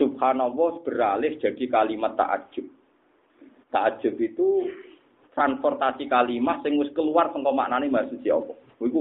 Subhanallah 0.00 0.80
beralih 0.86 1.36
jadi 1.36 1.64
kalimat 1.68 2.16
ta'ajub. 2.16 2.64
Ta'ajub 3.68 4.16
itu 4.16 4.72
transportasi 5.32 6.06
kalimat 6.08 6.60
sing 6.60 6.76
wis 6.76 6.92
keluar 6.92 7.32
saka 7.32 7.50
maknane 7.52 7.88
Mbah 7.88 8.08
Suci 8.12 8.28
apa. 8.28 8.52
Iku 8.82 9.00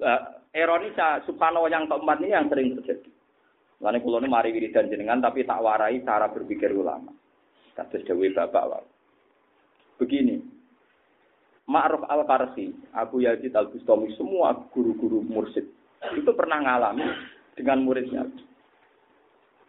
uh, 0.00 0.20
ironis 0.56 0.96
subhanallah 1.28 1.70
yang 1.70 1.84
keempat 1.86 2.16
ini 2.24 2.32
yang 2.32 2.48
sering 2.48 2.76
terjadi. 2.80 3.10
Lalu 3.78 4.02
kulo 4.02 4.18
ini 4.18 4.28
mari 4.28 4.50
wiridan 4.50 4.90
jenengan 4.90 5.22
tapi 5.22 5.46
tak 5.46 5.62
warai 5.62 6.02
cara 6.02 6.26
berpikir 6.26 6.74
ulama. 6.74 7.14
Kados 7.78 8.02
dewi 8.02 8.34
bapak 8.34 8.64
wae. 8.66 8.86
Begini, 9.98 10.38
Ma'ruf 11.66 12.06
al-Karsi, 12.06 12.70
Abu 12.94 13.22
Yazid 13.22 13.54
al-Bustami, 13.54 14.14
semua 14.14 14.54
guru-guru 14.70 15.22
mursid 15.26 15.66
itu 16.14 16.30
pernah 16.34 16.62
ngalami 16.62 17.06
dengan 17.58 17.82
muridnya. 17.82 18.22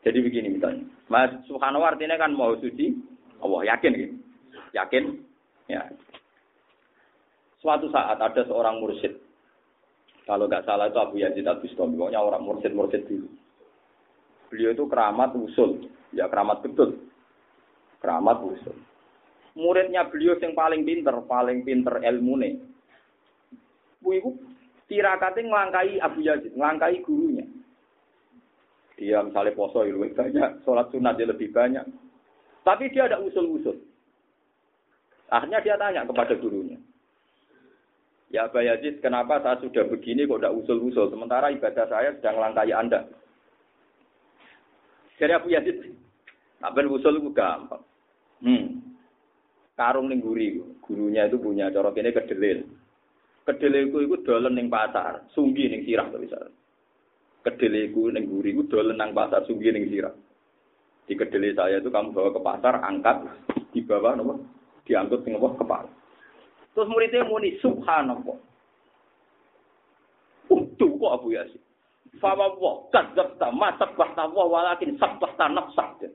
Jadi 0.05 0.17
begini 0.21 0.57
misalnya, 0.57 0.85
Mas 1.11 1.33
Subhanallah 1.49 1.97
artinya 1.97 2.15
kan 2.15 2.31
mau 2.31 2.55
suci, 2.55 2.93
Allah 3.41 3.75
yakin 3.75 3.91
gitu. 3.97 4.15
Yakin 4.77 5.03
Ya. 5.70 5.86
Suatu 7.61 7.88
saat 7.93 8.17
ada 8.17 8.41
seorang 8.49 8.82
mursyid. 8.82 9.13
Kalau 10.26 10.49
nggak 10.49 10.65
salah 10.65 10.89
itu 10.89 10.97
Abu 10.97 11.15
Yazid 11.22 11.45
Al 11.45 11.61
Bustami, 11.61 11.97
pokoknya 11.97 12.22
orang 12.22 12.45
mursyid-mursyid 12.45 13.05
dulu. 13.05 13.30
Beliau 14.49 14.74
itu 14.74 14.86
keramat 14.89 15.34
usul, 15.38 15.89
ya 16.13 16.26
keramat 16.26 16.65
betul. 16.65 16.97
Keramat 18.01 18.41
usul. 18.41 18.78
Muridnya 19.57 20.05
beliau 20.05 20.38
yang 20.38 20.53
paling 20.53 20.86
pinter, 20.86 21.13
paling 21.26 21.65
pinter 21.65 22.01
ilmu 22.01 22.34
nih. 22.41 22.53
Bu 23.99 24.15
ibu 24.15 24.30
tirakatnya 24.86 25.49
ngelangkai 25.49 25.97
Abu 26.01 26.20
Yazid, 26.26 26.53
ngelangkai 26.53 27.01
gurunya. 27.05 27.45
Dia 29.01 29.26
misalnya 29.26 29.57
poso 29.57 29.82
lebih 29.82 30.13
banyak, 30.13 30.61
sholat 30.63 30.88
sunat 30.93 31.17
dia 31.17 31.28
lebih 31.28 31.49
banyak. 31.49 31.86
Tapi 32.63 32.91
dia 32.93 33.09
ada 33.09 33.17
usul-usul. 33.17 33.88
Akhirnya 35.30 35.61
dia 35.61 35.77
tanya 35.77 36.01
kepada 36.09 36.34
gurunya. 36.41 36.77
Ya 38.30 38.45
Abah 38.45 38.61
Yazid, 38.61 39.01
kenapa 39.01 39.41
saya 39.41 39.57
sudah 39.57 39.89
begini 39.89 40.30
kok 40.30 40.38
tidak 40.41 40.53
usul-usul, 40.61 41.09
sementara 41.09 41.49
ibadah 41.49 41.86
saya 41.89 42.13
sedang 42.13 42.38
langkai 42.38 42.69
Anda. 42.69 43.09
Jadi 45.17 45.34
Abu 45.34 45.49
Yazid, 45.49 45.82
tak 46.61 46.77
usul 46.77 47.17
itu 47.17 47.30
gampang. 47.34 47.82
Hmm. 48.45 48.86
Karung 49.73 50.13
ning 50.13 50.21
guri, 50.21 50.61
gurunya 50.86 51.25
itu 51.25 51.41
punya 51.41 51.73
corok 51.73 51.97
ini 51.97 52.13
kedelil. 52.13 52.59
Kedelil 53.49 53.89
itu, 53.89 53.97
itu 54.05 54.15
dolen 54.21 54.53
ning 54.53 54.69
pasar, 54.69 55.25
sunggi 55.34 55.65
ning 55.65 55.82
sirah 55.89 56.05
tuh 56.13 56.21
bisa. 56.21 56.38
Kedelil 57.41 57.89
itu 57.89 58.13
ning 58.13 58.30
guri 58.30 58.53
itu 58.53 58.69
dolen 58.69 58.93
nang 58.93 59.17
pasar, 59.17 59.41
sunggi 59.49 59.73
ning 59.73 59.89
sirah. 59.89 60.13
Di 61.09 61.17
kedelil 61.17 61.57
saya 61.57 61.82
itu 61.82 61.89
kamu 61.89 62.13
bawa 62.13 62.30
ke 62.30 62.41
pasar, 62.45 62.73
angkat, 62.86 63.17
di 63.73 63.82
bawah 63.82 64.13
nomor 64.13 64.59
diangkut 64.89 65.21
sing 65.21 65.37
apa 65.37 65.53
kepala. 65.53 65.89
Terus 66.73 66.89
muridnya 66.89 67.29
muni 67.29 67.61
subhanallah. 67.61 68.37
Utuh 70.49 70.91
kok 70.97 71.13
Abu 71.21 71.37
Yasin. 71.37 71.61
Fama 72.17 72.49
wa 72.57 72.89
kadzabta 72.89 73.53
ma 73.53 73.69
sabbahta 73.77 74.25
wa 74.33 74.49
walakin 74.49 74.97
sabbahta 74.97 75.45
nafsak. 75.53 76.09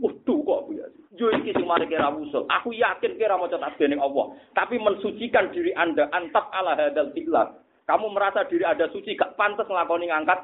Utuh 0.00 0.40
kok 0.40 0.58
Abu 0.64 0.80
Yasin. 0.80 1.02
Yo 1.20 1.28
iki 1.28 1.52
sing 1.52 1.68
mari 1.68 1.84
kira 1.84 2.08
usul. 2.08 2.48
Aku 2.48 2.72
yakin 2.72 3.20
kira 3.20 3.36
maca 3.36 3.60
tasbih 3.60 3.92
Allah, 4.00 4.32
tapi 4.56 4.80
mensucikan 4.80 5.52
diri 5.52 5.76
Anda 5.76 6.08
antap 6.08 6.48
ala 6.56 6.72
hadal 6.72 7.12
fi'lah. 7.12 7.52
Kamu 7.84 8.08
merasa 8.16 8.48
diri 8.48 8.64
ada 8.64 8.88
suci 8.88 9.12
gak 9.12 9.36
pantas 9.36 9.68
nglakoni 9.68 10.08
ngangkat 10.08 10.40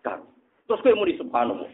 kan. 0.00 0.24
Terus 0.64 0.80
kowe 0.80 0.96
muni 0.96 1.18
subhanallah. 1.20 1.68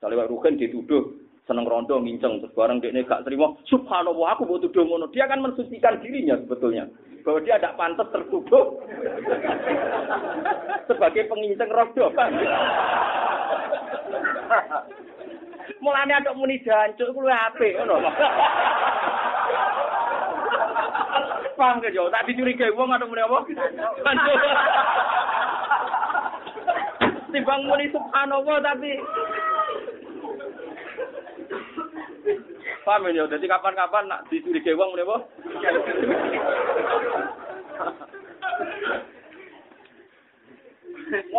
Saleh 0.00 0.18
Ruhin 0.26 0.58
dituduh 0.58 1.21
seneng 1.46 1.66
rondo 1.66 1.98
nginceng. 1.98 2.42
Terus 2.42 2.54
bareng 2.54 2.78
dia 2.82 2.94
gak 3.04 3.24
terima. 3.26 3.54
Subhanallah 3.66 4.38
aku 4.38 4.46
butuh 4.46 4.70
tuduh 4.70 5.10
dia 5.10 5.26
akan 5.26 5.50
mensucikan 5.50 6.00
dirinya 6.00 6.36
sebetulnya. 6.42 6.86
Bahwa 7.22 7.38
dia 7.42 7.58
tidak 7.58 7.78
pantas 7.78 8.08
tertuduh. 8.10 8.82
Sebagai 10.90 11.30
penginceng 11.30 11.70
rondo 11.70 12.10
kan 12.14 12.30
mulane 15.82 16.14
ada 16.14 16.30
muni 16.34 16.62
jancuk 16.62 17.10
kuwi 17.10 17.32
apik 17.34 17.74
ngono. 17.82 18.06
Paham 21.58 21.82
ke 21.84 21.92
jo? 21.92 22.08
Tak 22.08 22.24
dicurigai 22.26 22.72
wong 22.74 22.94
atau 22.94 23.06
muni 23.06 23.22
apa? 23.22 23.38
Timbang 27.32 27.62
muni 27.66 27.86
subhanallah 27.92 28.56
tapi 28.62 28.98
Paham 32.82 33.14
ya? 33.14 33.24
Jadi 33.30 33.46
kapan-kapan 33.46 34.10
nak 34.10 34.26
dicurigai 34.26 34.74
wong 34.74 34.98
menapa? 34.98 35.16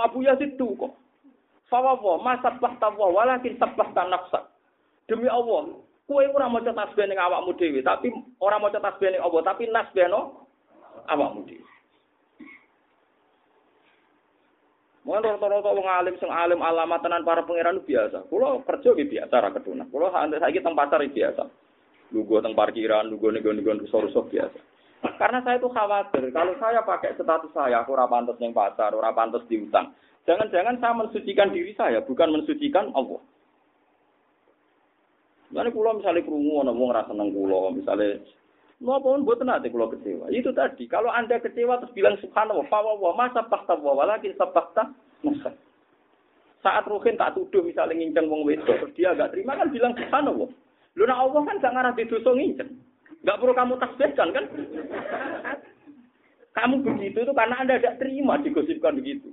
Abu 0.04 0.24
Yazid 0.24 0.56
tu 0.56 0.76
kok. 0.78 0.94
Fawawa, 1.72 2.22
masa 2.22 2.54
tahtawa, 2.62 3.10
walakin 3.10 3.58
sabah 3.58 3.90
tanafsa. 3.98 4.46
Demi 5.10 5.26
Allah, 5.26 5.74
kue 6.06 6.22
orang 6.30 6.54
mau 6.54 6.62
tasbih 6.62 7.10
ning 7.10 7.18
awak 7.18 7.44
mudewi, 7.50 7.82
tapi 7.82 8.14
orang 8.38 8.62
mau 8.62 8.70
tasbih 8.70 9.10
ning 9.10 9.24
Allah, 9.24 9.42
tapi 9.42 9.66
nas 9.74 9.90
beno 9.90 10.46
awakmu 11.10 11.50
dhewe. 11.50 11.73
Mungkin 15.04 15.36
rata-rata 15.36 15.68
wong 15.76 15.84
alim 15.84 16.16
sing 16.16 16.32
alim 16.32 16.64
alamat 16.64 17.04
tenan 17.04 17.28
para 17.28 17.44
pangeran 17.44 17.84
biasa. 17.84 18.24
Kulo 18.32 18.64
kerja 18.64 18.96
ki 18.96 19.12
biasa 19.12 19.36
ra 19.36 19.52
keduna. 19.52 19.84
Kulo 19.92 20.08
saiki 20.16 20.64
teng 20.64 20.80
pasar 20.80 21.04
biasa. 21.04 21.44
Lugo 22.16 22.40
teng 22.40 22.56
parkiran, 22.56 23.12
lugo 23.12 23.28
nego-nego 23.28 23.76
rusuh-rusuh 23.84 24.32
biasa. 24.32 24.60
Karena 25.20 25.44
saya 25.44 25.60
itu 25.60 25.68
khawatir, 25.68 26.32
kalau 26.32 26.56
saya 26.56 26.80
pakai 26.88 27.20
status 27.20 27.52
saya, 27.52 27.84
aku 27.84 27.92
ora 27.92 28.08
yang 28.40 28.56
pasar, 28.56 28.96
ora 28.96 29.12
pantas 29.12 29.44
diutang. 29.52 29.92
Jangan-jangan 30.24 30.80
saya 30.80 30.94
mensucikan 30.96 31.52
diri 31.52 31.76
saya, 31.76 32.00
bukan 32.08 32.32
mensucikan 32.32 32.88
Allah. 32.96 33.20
Lalu 35.52 35.70
pulau 35.76 36.00
misalnya 36.00 36.24
kerungu, 36.24 36.64
mau 36.64 36.88
ngerasa 36.88 37.12
seneng 37.12 37.36
pulau, 37.36 37.76
misalnya 37.76 38.24
Mau 38.84 39.00
pun 39.00 39.24
buat 39.24 39.40
nanti 39.40 39.72
kalau 39.72 39.88
kecewa. 39.96 40.28
Itu 40.28 40.52
tadi. 40.52 40.92
Kalau 40.92 41.08
anda 41.08 41.40
kecewa 41.40 41.80
terus 41.80 41.96
bilang 41.96 42.20
subhanallah, 42.20 42.68
fawawa, 42.68 43.16
masa 43.16 43.48
fakta 43.48 43.80
wawa 43.80 44.04
lagi 44.04 44.36
sabakta 44.36 44.92
masa. 45.24 45.56
Saat 46.60 46.92
Ruhin 46.92 47.16
tak 47.16 47.40
tuduh 47.40 47.64
misalnya 47.64 47.96
nginceng 47.96 48.28
wong 48.28 48.44
wedok, 48.44 48.92
dia 48.92 49.16
agak 49.16 49.32
terima 49.32 49.56
kan 49.56 49.72
bilang 49.72 49.96
subhanallah. 49.96 50.52
Lu 51.00 51.04
nak 51.08 51.16
Allah 51.16 51.42
kan 51.48 51.64
gak 51.64 51.74
ngarah 51.74 51.94
dosa 51.96 52.32
nginceng. 52.36 52.70
Gak 53.24 53.40
perlu 53.40 53.56
kamu 53.56 53.74
tasbihkan 53.80 54.30
kan? 54.36 54.46
Kamu 56.54 56.76
begitu 56.84 57.24
itu 57.24 57.32
karena 57.32 57.56
anda 57.64 57.80
tidak 57.80 58.04
terima 58.04 58.36
digosipkan 58.44 59.00
begitu. 59.00 59.32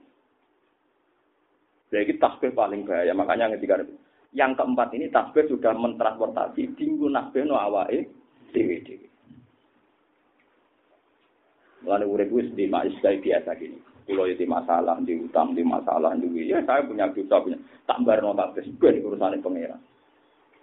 Jadi 1.90 2.22
tasbih 2.22 2.54
paling 2.54 2.86
bahaya. 2.86 3.10
Makanya 3.12 3.58
ketika 3.58 3.82
yang 4.30 4.54
keempat 4.54 4.94
ini 4.94 5.10
tasbih 5.10 5.50
sudah 5.50 5.74
mentransportasi 5.74 6.70
tinggu 6.78 7.10
nasbih 7.10 7.50
no 7.50 7.58
awai 7.58 8.06
dewi 8.54 8.78
dewi. 8.86 9.09
Mulane 11.90 12.06
urip 12.06 12.30
wis 12.30 12.46
di 12.54 12.70
kayak 12.70 13.18
biasa 13.18 13.50
gini. 13.58 13.74
Kalau 14.06 14.30
itu 14.30 14.46
masalah, 14.46 15.02
di 15.02 15.18
utang, 15.18 15.58
di 15.58 15.66
masalah, 15.66 16.14
di 16.14 16.30
ya 16.46 16.62
saya 16.62 16.86
punya 16.86 17.10
dosa 17.10 17.42
punya. 17.42 17.58
Tak 17.82 18.06
barno 18.06 18.30
tasbih, 18.30 18.78
gue 18.78 19.02
urusan 19.02 19.42
pangeran. 19.42 19.82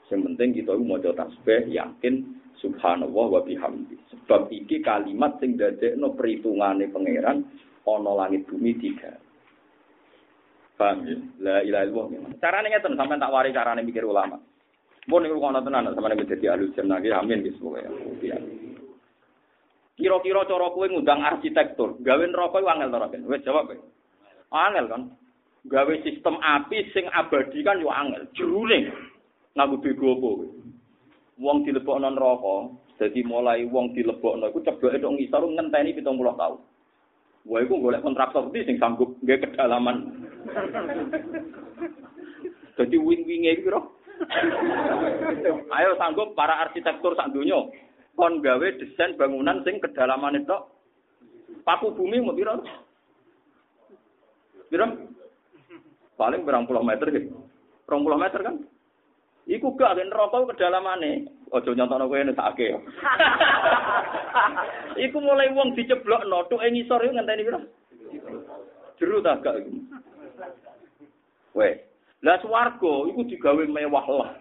Yang 0.08 0.20
penting 0.24 0.50
kita 0.56 0.72
mau 0.80 0.96
tasbih, 0.96 1.68
yakin 1.68 2.32
subhanallah 2.64 3.28
wa 3.28 3.42
bihamdi. 3.44 4.00
Sebab 4.16 4.48
iki 4.56 4.80
kalimat 4.80 5.36
sing 5.44 5.60
dadekno 5.60 6.16
perhitungane 6.16 6.88
pangeran 6.96 7.44
ana 7.84 8.12
langit 8.16 8.48
bumi 8.48 8.80
tiga. 8.80 9.20
Paham 10.80 11.04
ya? 11.12 11.18
La 11.44 11.56
ilaha 11.60 11.84
illallah. 11.92 12.40
Carane 12.40 12.72
ngeten 12.72 12.96
sampean 12.96 13.20
tak 13.20 13.36
wari 13.36 13.52
carane 13.52 13.84
mikir 13.84 14.08
ulama. 14.08 14.40
Mun 15.12 15.28
niku 15.28 15.44
kono 15.44 15.60
tenan 15.60 15.92
sampean 15.92 16.24
dadi 16.24 16.48
jannah 16.72 17.04
ki 17.04 17.12
amin 17.12 17.44
wis 17.44 17.60
pokoke. 17.60 18.67
Kira-kira 19.98 20.46
cara 20.46 20.70
kowe 20.70 20.86
ngundang 20.86 21.26
arsitektur, 21.26 21.98
gawe 22.06 22.22
neraka 22.22 22.62
iku 22.62 22.70
angel 22.70 22.94
to, 22.94 23.18
Wis 23.26 23.42
jawab 23.42 23.66
kowe. 23.66 23.78
Angel 24.54 24.86
kan. 24.86 25.02
Gawe 25.66 25.94
sistem 26.06 26.38
api 26.38 26.94
sing 26.94 27.10
abadi 27.10 27.66
kan 27.66 27.82
yo 27.82 27.90
angel. 27.90 28.30
Jurune 28.38 28.94
nganggo 29.58 29.82
bego 29.82 30.14
apa 30.14 30.22
kowe. 30.22 30.48
Wong 31.42 31.66
dilebokno 31.66 32.14
neraka, 32.14 32.56
dadi 33.02 33.26
mulai 33.26 33.66
wong 33.66 33.98
dilebokno 33.98 34.54
iku 34.54 34.62
cebloke 34.62 35.02
tok 35.02 35.14
ngisor 35.18 35.44
ngenteni 35.50 35.98
70 35.98 36.06
tahun. 36.38 36.62
Wah, 37.48 37.60
iku 37.64 37.80
golek 37.82 38.06
kontraktor 38.06 38.54
di 38.54 38.62
sing 38.70 38.78
sanggup 38.78 39.18
nggak 39.26 39.50
kedalaman. 39.50 40.14
Jadi 42.78 42.96
wing-winge 43.02 43.52
iki 43.58 43.70
Ayo 45.74 45.94
sanggup 45.98 46.38
para 46.38 46.62
arsitektur 46.66 47.18
sak 47.18 47.34
donya 47.34 47.66
kon 48.18 48.42
gawe 48.42 48.68
desain 48.82 49.14
bangunan 49.14 49.62
sing 49.62 49.78
kedalaman 49.78 50.42
itu 50.42 50.58
paku 51.62 51.94
bumi 51.94 52.18
mau 52.18 52.34
piro? 52.34 52.58
Piro? 54.74 54.90
Paling 56.18 56.42
berang 56.42 56.66
puluh 56.66 56.82
meter 56.82 57.14
gitu. 57.14 57.38
Berang 57.86 58.02
puluh 58.02 58.18
meter 58.18 58.42
kan? 58.42 58.58
Iku 59.48 59.78
gak 59.78 59.96
ada 59.96 60.04
rokok 60.12 60.58
kedalamane. 60.58 61.30
Ojo 61.54 61.72
nyontono 61.72 62.10
kowe 62.10 62.20
nek 62.20 62.36
sake. 62.36 62.68
Iku 65.08 65.18
mulai 65.24 65.54
wong 65.54 65.78
diceblokno 65.78 66.50
ing 66.66 66.74
ngisor 66.74 67.06
yo 67.06 67.14
ngenteni 67.14 67.48
piro? 67.48 67.62
Jeru 68.98 69.22
ta 69.22 69.38
gak 69.40 69.62
iku. 69.62 69.72
Weh, 71.54 71.86
lah 72.26 72.42
swarga 72.42 72.94
iku 73.14 73.22
digawe 73.30 73.62
mewah 73.70 74.08
lah. 74.10 74.32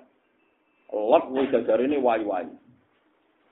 Allah 0.91 1.23
wis 1.29 1.53
ini 1.53 2.01
wayu-wayu. 2.01 2.57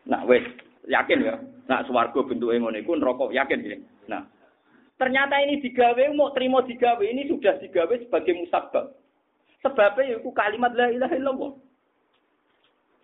Nah, 0.04 0.20
wes 0.28 0.44
yakin 0.88 1.24
ya. 1.24 1.36
Nah, 1.64 1.80
swarga 1.88 2.20
bentuke 2.24 2.60
ngono 2.60 2.76
iku 2.76 2.92
neraka 2.96 3.32
yakin 3.32 3.60
ya. 3.64 3.78
Nah, 4.08 4.22
ternyata 5.00 5.40
ini 5.40 5.64
digawe 5.64 6.04
mau 6.12 6.32
terima 6.36 6.60
digawe 6.60 7.00
ini 7.00 7.24
sudah 7.28 7.56
digawe 7.60 7.94
sebagai 8.04 8.36
musabab. 8.36 8.92
Sebabnya 9.64 10.20
itu 10.20 10.28
kalimat 10.36 10.76
la 10.76 10.92
ilaha 10.92 11.14
illallah. 11.16 11.52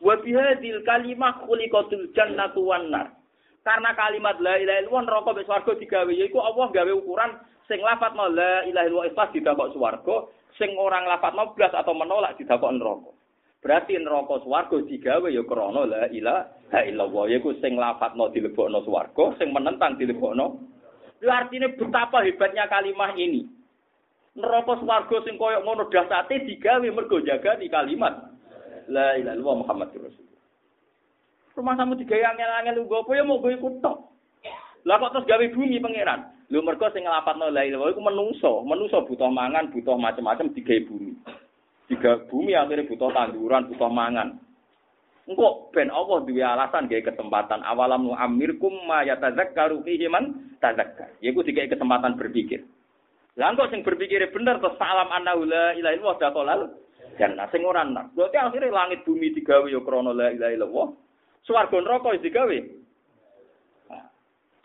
Wa 0.00 0.14
bihadil 0.20 0.84
kalimah 0.84 1.40
khuliqatul 1.48 2.12
jannatu 2.12 2.60
wan 2.68 2.92
nar. 2.92 3.16
Karena 3.64 3.96
kalimat 3.96 4.36
la 4.44 4.60
ilaha 4.60 4.84
illallah 4.84 5.04
neraka 5.08 5.30
wis 5.40 5.48
swarga 5.48 5.72
digawe 5.80 6.12
yaiku 6.12 6.36
Allah 6.44 6.68
gawe 6.68 6.92
ukuran 7.00 7.32
sing 7.64 7.80
lafat 7.80 8.12
la 8.12 8.68
ilaha 8.68 8.84
illallah 8.84 9.08
ikhlas 9.08 9.32
didakok 9.32 9.72
swarga, 9.72 10.28
sing 10.60 10.76
orang 10.76 11.08
lafat 11.08 11.32
blas 11.56 11.72
atau 11.72 11.96
menolak 11.96 12.36
didakok 12.36 12.76
neraka. 12.76 13.10
Berarti 13.60 13.92
neraka 14.00 14.40
swarga 14.40 14.80
digawe 14.88 15.28
ya 15.28 15.44
krana 15.44 15.84
la 15.84 16.08
ilaha 16.08 16.80
illallah 16.80 17.24
yaiku 17.28 17.52
sing 17.60 17.76
lafadzno 17.76 18.32
dilebokno 18.32 18.80
swarga, 18.88 19.36
sing 19.36 19.52
menentang 19.52 20.00
dilebokno. 20.00 20.56
Itu 21.20 21.28
artinya 21.28 21.68
betapa 21.68 22.24
hebatnya 22.24 22.64
kalimat 22.72 23.12
ini. 23.20 23.44
Neraka 24.32 24.80
swarga 24.80 25.16
sing 25.28 25.36
koyo 25.36 25.60
ngono 25.60 25.92
dasate 25.92 26.40
digawe 26.48 26.88
mergo 26.88 27.20
jaga 27.20 27.60
di 27.60 27.68
kalimat 27.68 28.32
la 28.88 29.20
ilaha 29.20 29.36
illallah 29.36 29.56
Muhammadur 29.60 30.08
Rasulullah. 30.08 30.42
Rumah 31.52 31.74
kamu 31.76 31.92
digawe 32.00 32.24
angel-angel 32.32 32.74
lu 32.80 32.96
apa 32.96 33.10
ya 33.12 33.22
mau 33.28 33.44
ikut 33.44 33.74
tok. 33.84 33.98
Lah 34.88 34.96
kok 34.96 35.12
terus 35.12 35.28
gawe 35.28 35.44
bumi 35.52 35.76
pangeran? 35.84 36.20
Lho 36.48 36.64
mergo 36.64 36.88
sing 36.96 37.04
nglapatno 37.04 37.52
la 37.52 37.68
ilaha 37.68 37.68
illallah 37.68 37.92
iku 37.92 38.02
menungso, 38.02 38.52
menungso 38.64 39.04
butuh 39.04 39.28
mangan, 39.28 39.68
butuh 39.68 40.00
macam-macam 40.00 40.48
digawe 40.56 40.80
bumi. 40.88 41.12
Jika 41.90 42.30
bumi 42.30 42.54
akhirnya 42.54 42.86
butuh 42.86 43.10
tanduran, 43.10 43.66
butuh 43.66 43.90
mangan. 43.90 44.38
Engkau 45.26 45.70
ben 45.70 45.90
Allah 45.94 46.26
dua 46.26 46.58
alasan 46.58 46.90
gaya 46.90 47.06
kesempatan 47.06 47.62
awalam 47.62 48.02
nu 48.02 48.14
amirkum 48.18 48.72
ma 48.86 49.06
yatazakkaru 49.06 49.82
fihi 49.86 50.10
man 50.10 50.54
tazakkar. 50.58 51.10
Yaiku 51.22 51.46
dikai 51.46 51.70
kesempatan 51.70 52.18
berpikir. 52.18 52.66
Lah 53.38 53.54
engkau 53.54 53.70
sing 53.70 53.86
berpikir 53.86 54.22
bener 54.34 54.58
terus 54.58 54.74
salam 54.74 55.06
annahu 55.10 55.46
la 55.46 55.74
ilaha 55.78 55.94
illallah 55.94 56.18
dakhalal 56.18 56.60
jannah 57.14 57.46
sing 57.54 57.62
ora 57.62 57.86
nak. 57.86 58.10
Berarti 58.18 58.38
akhirnya 58.42 58.74
langit 58.74 59.06
bumi 59.06 59.30
digawe 59.34 59.66
ya 59.70 59.78
krana 59.86 60.10
la 60.10 60.34
ilaha 60.34 60.50
illallah. 60.50 60.88
Swarga 61.46 61.78
neraka 61.78 62.18
digawe. 62.18 62.58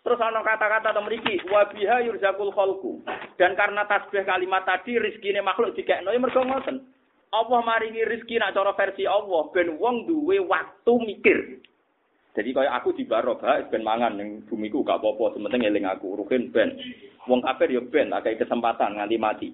Terus 0.06 0.22
ana 0.22 0.38
kata-kata 0.38 0.94
to 0.94 1.02
mriki 1.02 1.42
wa 1.50 1.66
biha 1.66 2.06
yurzaqul 2.06 2.54
khalqu. 2.54 3.02
Dan 3.38 3.58
karena 3.58 3.86
tasbih 3.90 4.22
kalimat 4.22 4.62
tadi 4.62 4.98
rezekine 4.98 5.42
makhluk 5.42 5.74
dikekno 5.74 6.14
ya 6.14 6.18
mergo 6.18 6.46
ngoten. 6.46 6.78
Allah 7.34 7.60
maringi 7.62 8.06
rezeki 8.06 8.38
nak 8.38 8.54
cara 8.54 8.72
versi 8.78 9.02
Allah 9.02 9.50
ben 9.50 9.74
wong 9.76 10.06
duwe 10.06 10.38
waktu 10.46 10.92
mikir. 11.02 11.38
Jadi 12.36 12.52
kaya 12.52 12.70
aku 12.76 12.92
di 12.92 13.08
Baroba 13.08 13.64
ben 13.72 13.80
mangan 13.80 14.20
ning 14.20 14.44
bumiku 14.44 14.84
gak 14.84 15.00
apa-apa, 15.00 15.34
sementing 15.34 15.64
eling 15.64 15.88
aku 15.88 16.20
rugen 16.20 16.52
ben. 16.52 16.76
Wong 17.26 17.42
kafir 17.42 17.72
ya 17.72 17.82
ben 17.82 18.12
akeh 18.12 18.36
kesempatan 18.38 19.00
nganti 19.00 19.16
mati. 19.16 19.48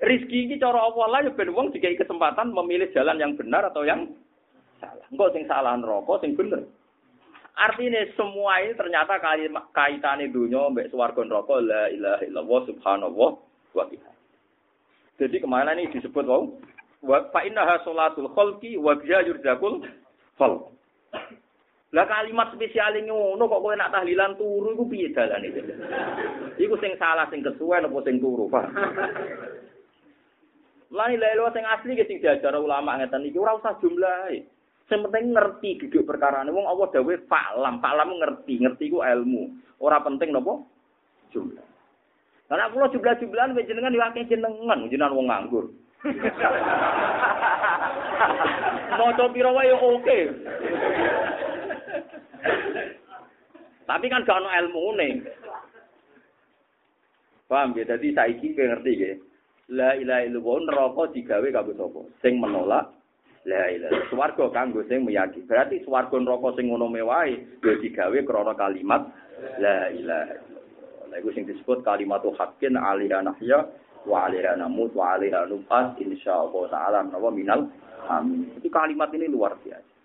Rizki 0.00 0.46
ini 0.46 0.60
cara 0.60 0.86
Allah 0.86 1.06
lah 1.10 1.20
ya 1.26 1.32
ben 1.34 1.52
wong 1.52 1.74
dikai 1.74 1.98
kesempatan 1.98 2.54
memilih 2.54 2.88
jalan 2.94 3.18
yang 3.20 3.34
benar 3.34 3.68
atau 3.68 3.82
yang 3.82 4.06
salah. 4.78 5.06
Enggak 5.12 5.32
sing 5.34 5.44
salah 5.50 5.74
rokok, 5.76 6.22
sing 6.22 6.32
bener. 6.38 6.64
Artinya 7.56 8.04
semua 8.20 8.60
ini 8.60 8.76
ternyata 8.76 9.16
kaitannya 9.72 10.28
dunia 10.28 10.68
mbak 10.68 10.92
swarga 10.92 11.24
neraka 11.24 11.56
la 11.64 11.88
ilaha 11.88 12.22
illallah 12.28 12.60
subhanallah 12.68 13.30
wa 13.72 13.84
Jadi 15.16 15.36
ke 15.40 15.48
mana 15.48 15.72
ini 15.72 15.88
disebut 15.88 16.28
wow? 16.28 16.44
Wa 17.06 17.24
fa 17.30 17.40
innaha 17.46 17.80
salatul 17.86 18.28
khalqi 18.34 18.76
wa 18.76 18.98
biha 18.98 19.22
yurzaqul 19.24 19.86
khalq. 20.36 20.74
Lah 21.94 22.04
kalimat 22.10 22.50
spesial 22.52 22.98
ngono 22.98 23.46
kok 23.46 23.62
kowe 23.62 23.72
nak 23.72 23.94
tahlilan 23.94 24.34
turu 24.34 24.74
iku 24.74 24.84
piye 24.90 25.14
dalane? 25.14 25.48
Iku 26.58 26.74
sing 26.82 26.98
salah 26.98 27.30
sing 27.30 27.46
kesuwen 27.46 27.86
apa 27.86 27.98
sing 28.02 28.18
turu, 28.18 28.50
Pak? 28.50 28.66
Lan 30.90 31.14
lelo 31.14 31.46
sing 31.54 31.62
asli 31.62 31.94
ge 31.94 32.04
sing 32.10 32.18
diajar 32.18 32.58
ulama 32.58 32.98
ngeten 32.98 33.30
iki 33.30 33.38
ora 33.38 33.54
usah 33.54 33.78
jumlahe. 33.78 34.42
Sing 34.90 35.02
penting 35.02 35.34
ngerti 35.34 35.82
duduk 35.82 36.06
perkara 36.06 36.42
ini. 36.46 36.54
Wong 36.54 36.66
Allah 36.66 36.86
dawe 36.94 37.14
faklam, 37.26 37.82
faklam 37.82 38.10
ngerti, 38.22 38.54
ngerti 38.62 38.84
ku 38.90 39.02
ilmu. 39.02 39.50
Ora 39.82 39.98
penting 40.02 40.30
nopo 40.30 40.66
jumlah. 41.34 41.66
Karena 42.46 42.70
kula 42.70 42.86
jumlah-jumlahan 42.94 43.58
jenengan 43.66 43.98
akeh 44.10 44.30
jenengan, 44.30 44.86
jenengan 44.86 45.14
wong 45.14 45.26
nganggur. 45.26 45.74
Maca 48.96 49.24
pira 49.32 49.50
wae 49.52 49.72
oke. 49.74 50.18
Tapi 53.86 54.06
kan 54.10 54.26
gak 54.26 54.42
ono. 54.42 55.08
Paham 57.46 57.78
ya? 57.78 57.86
Dadi 57.86 58.10
saiki 58.10 58.58
kowe 58.58 58.66
ngerti 58.66 58.92
ya. 58.98 59.14
La 59.70 59.94
ilaha 59.98 60.22
illallah 60.26 60.56
neraka 60.66 61.02
digawe 61.14 61.48
kanggo 61.50 61.74
sapa? 61.78 62.00
Sing 62.22 62.38
menolak 62.42 62.90
la 63.46 63.70
ilaha. 63.70 64.10
Swarga 64.10 64.50
kanggo 64.50 64.82
sing 64.90 65.06
meyakini. 65.06 65.46
Berarti 65.46 65.82
swarga 65.86 66.18
neraka 66.18 66.58
sing 66.58 66.70
ngono 66.70 66.90
mewae 66.90 67.38
ya 67.62 67.74
digawe 67.78 68.18
krana 68.26 68.54
kalimat 68.58 69.06
la 69.62 69.90
ilaha. 69.94 70.34
Lha 71.10 71.16
iku 71.22 71.30
sing 71.34 71.46
disebut 71.46 71.86
kalimat 71.86 72.22
haqqin 72.34 72.74
alaiha 72.74 73.22
nahya 73.22 73.70
wa 74.06 74.30
alaiha 74.30 74.54
namut 74.56 74.94
wa 74.94 75.18
alaiha 75.18 75.50
nub'as 75.50 75.98
insyaallah 75.98 76.70
taala 76.70 77.04
minal 77.34 77.66
amin. 78.08 78.54
Itu 78.58 78.70
kalimat 78.70 79.10
ini 79.12 79.26
luar 79.26 79.58
biasa. 79.60 79.96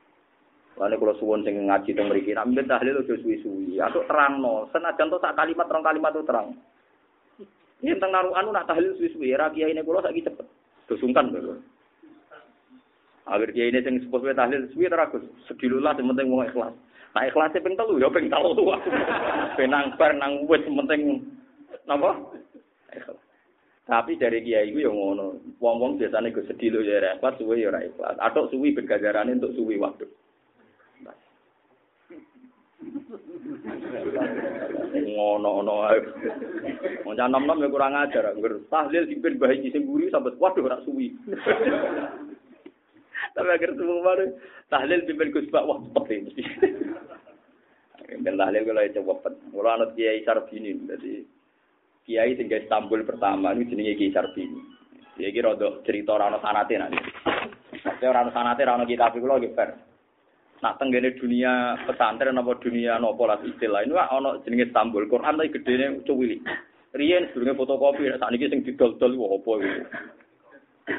Lalu 0.79 0.95
kalau 0.97 1.15
suwon 1.19 1.43
sing 1.43 1.67
ngaji 1.67 1.93
teng 1.93 2.07
mriki, 2.07 2.31
nek 2.31 2.47
mbet 2.47 2.65
tahlil 2.65 3.03
aja 3.03 3.13
suwi-suwi. 3.19 3.77
Atau 3.77 4.07
terangno, 4.07 4.71
senajan 4.71 5.11
to 5.11 5.19
sak 5.19 5.35
kalimat 5.35 5.67
terang 5.67 5.83
kalimat 5.83 6.15
itu 6.15 6.23
terang. 6.23 6.47
Yen 7.83 7.99
teng 7.99 8.09
narukan 8.15 8.49
nak 8.49 8.65
tahlil 8.71 8.95
suwi-suwi, 8.95 9.35
ra 9.35 9.51
kiai 9.51 9.75
ne 9.75 9.83
kula 9.83 10.01
saiki 10.01 10.23
cepet. 10.23 10.47
Dosungkan 10.87 11.29
lho. 11.35 11.59
Agar 13.27 13.51
kiai 13.51 13.69
ini 13.69 13.83
sing 13.83 13.99
sepuh 13.99 14.31
tahlil 14.31 14.71
suwi 14.71 14.87
teragus. 14.87 15.21
Sedilulah 15.45 15.93
sing 15.93 16.07
penting 16.07 16.31
wong 16.31 16.47
ikhlas. 16.47 16.73
Nah 17.11 17.23
ikhlasnya 17.27 17.61
ping 17.61 17.75
telu 17.75 17.99
ya 17.99 18.07
ping 18.07 18.31
telu. 18.31 18.71
Penang 19.59 19.93
bar 19.99 20.15
nang 20.15 20.47
wis 20.47 20.63
penting 20.63 21.19
napa? 21.83 22.15
Ikhlas. 22.95 23.19
Tapi 23.81 24.15
dari 24.15 24.45
kiai 24.45 24.69
itu 24.69 24.85
yang 24.85 24.93
ngono. 24.93 25.41
Wong-wong 25.57 25.97
biasanya 25.97 26.29
gue 26.29 26.45
sedih 26.45 26.69
loh 26.69 26.81
ya 26.85 27.17
ikhlas, 27.17 27.35
suwi 27.41 27.65
ya 27.65 27.73
ikhlas. 27.81 28.17
Atau 28.21 28.45
suwi 28.53 28.77
bergajaran 28.77 29.33
untuk 29.33 29.57
suwi 29.57 29.81
waktu. 29.81 30.05
ngono-ngono 34.91 35.73
ae. 35.89 35.99
Wong 37.05 37.15
nom-nom 37.17 37.61
ya 37.61 37.69
kurang 37.69 37.93
ajar, 37.97 38.33
ngger 38.33 38.65
tahlil 38.69 39.05
dipimpin 39.05 39.37
bae 39.37 39.57
iki 39.57 39.73
sing 39.73 39.85
mburi 39.85 40.09
sampe 40.09 40.33
waduh 40.37 40.65
ora 40.65 40.81
suwi. 40.85 41.13
Tapi 43.31 43.47
agar 43.47 43.71
semua 43.77 44.03
baru 44.03 44.25
tahlil 44.67 45.05
pimpin 45.07 45.31
Gus 45.31 45.47
Pak 45.53 45.63
wah 45.63 45.79
cepet 45.79 46.27
mesti. 46.27 46.43
Ben 48.21 48.35
tahlil 48.35 48.65
kula 48.67 48.87
itu 48.87 49.01
cepet. 49.01 49.33
Kula 49.53 49.69
anut 49.77 49.93
Kiai 49.95 50.25
Sarbini 50.25 50.75
dadi 50.83 51.40
Kiai 52.01 52.33
sing 52.33 52.49
Istanbul 52.49 53.05
pertama 53.05 53.53
ini 53.53 53.69
jenenge 53.69 53.93
Kiai 53.93 54.09
Sarbini. 54.09 54.57
Dia 55.21 55.29
kira 55.29 55.53
cerita 55.85 56.17
ora 56.17 56.33
ono 56.33 56.41
sanate 56.41 56.73
nanti. 56.73 56.97
Maksudnya 57.77 58.09
ora 58.09 58.21
ono 58.25 58.31
sanate 58.33 58.65
ora 58.65 58.73
ono 58.81 58.85
kitab 58.89 59.13
kula 59.13 59.37
nggih 59.37 59.53
fair. 59.53 59.71
nak 60.61 60.77
tenggene 60.77 61.17
dunia 61.17 61.73
pesantren 61.89 62.37
apa 62.37 62.53
dunia 62.61 63.01
nopo 63.01 63.25
lah 63.25 63.41
istilah 63.41 63.81
ini 63.81 63.97
ana 63.97 64.37
jenenge 64.45 64.69
Istanbul. 64.69 65.09
Quran 65.09 65.37
tapi 65.37 65.53
gedene 65.53 66.05
cuwili. 66.05 66.37
Riyen 66.93 67.29
sedurunge 67.31 67.57
fotokopi 67.57 68.05
nek 68.05 68.21
sakniki 68.21 68.49
sing 68.49 68.61
didol-dol 68.61 69.17
wah 69.17 69.31
apa 69.37 69.51
iki 69.57 69.81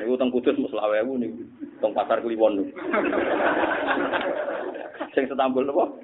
niku 0.02 0.14
teng 0.16 0.30
Kudus 0.32 0.56
mus 0.56 0.72
20.000 0.72 1.20
niku 1.20 1.42
teng 1.78 1.92
pasar 1.94 2.18
Kliwon 2.24 2.64
sing 5.14 5.24
Istanbul 5.30 5.66
napa 5.66 5.94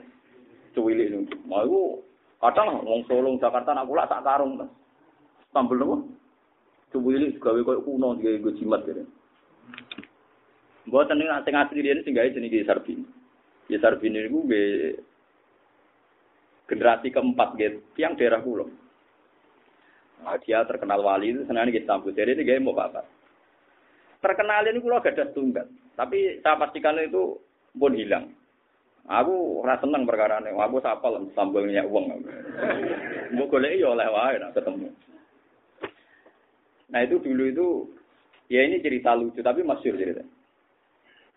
cuwili 0.74 1.10
niku. 1.10 1.34
Mau 1.50 1.66
iku 1.66 1.82
kadang 2.38 2.86
wong 2.86 3.02
Solo 3.10 3.34
Jakarta 3.42 3.74
nak 3.74 3.90
kula 3.90 4.06
sak 4.06 4.22
karung 4.22 4.54
Istanbul 5.48 5.80
napa 5.80 5.96
cuwili 6.92 7.36
gawe 7.40 7.60
koyo 7.64 7.80
kuno 7.84 8.16
digawe 8.20 8.52
jimat 8.56 8.84
kene 8.84 9.04
Mboten 10.88 11.20
nek 11.20 11.44
sing 11.44 11.54
asli 11.56 11.84
riyen 11.84 12.04
sing 12.04 12.16
gawe 12.16 12.32
jenenge 12.32 12.64
Sarbini 12.64 13.04
Ya 13.68 13.76
Sarbini 13.80 14.24
itu 14.24 14.40
generasi 16.68 17.08
keempat 17.08 17.56
gitu, 17.56 17.80
yang 17.96 18.12
daerah 18.14 18.44
pulau. 18.44 18.68
Nah, 20.20 20.36
dia 20.44 20.60
terkenal 20.68 21.00
wali 21.00 21.32
itu 21.32 21.48
senang 21.48 21.72
kita 21.72 21.88
sambut. 21.88 22.12
Jadi 22.12 22.36
ini 22.36 22.44
gaya 22.44 22.60
mau 22.60 22.76
apa? 22.76 23.08
Terkenal 24.20 24.68
ini 24.68 24.82
pulau 24.84 25.00
gak 25.00 25.16
ada 25.16 25.32
tunggal. 25.32 25.64
Tapi 25.96 26.44
saya 26.44 26.60
pastikan 26.60 27.00
itu 27.00 27.40
pun 27.72 27.96
hilang. 27.96 28.36
Aku 29.08 29.64
rasa 29.64 29.88
seneng 29.88 30.04
perkara 30.04 30.44
ini. 30.44 30.52
Aku 30.52 30.84
sapal 30.84 31.24
sambelnya 31.32 31.88
uang. 31.88 32.20
Gue 33.32 33.46
golek 33.48 33.80
ya 33.80 33.88
oleh 33.96 34.08
wae 34.12 34.36
ketemu. 34.52 34.92
Nah 36.88 37.00
itu 37.04 37.20
dulu 37.20 37.44
itu 37.48 37.66
ya 38.48 38.64
ini 38.64 38.80
cerita 38.80 39.12
lucu 39.12 39.44
tapi 39.44 39.60
masyur 39.60 39.96
cerita. 39.96 40.24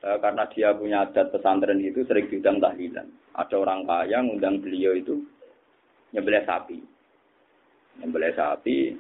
Eh, 0.02 0.18
karena 0.18 0.50
dia 0.50 0.74
punya 0.74 1.06
adat 1.06 1.30
pesantren 1.30 1.78
itu 1.78 2.02
sering 2.10 2.26
diundang 2.26 2.58
tahlilan. 2.58 3.06
Ada 3.38 3.54
orang 3.54 3.86
kaya 3.86 4.18
ngundang 4.26 4.58
beliau 4.58 4.98
itu 4.98 5.22
nyembelih 6.16 6.42
sapi. 6.48 6.82
Nyembelih 8.02 8.34
sapi. 8.34 8.98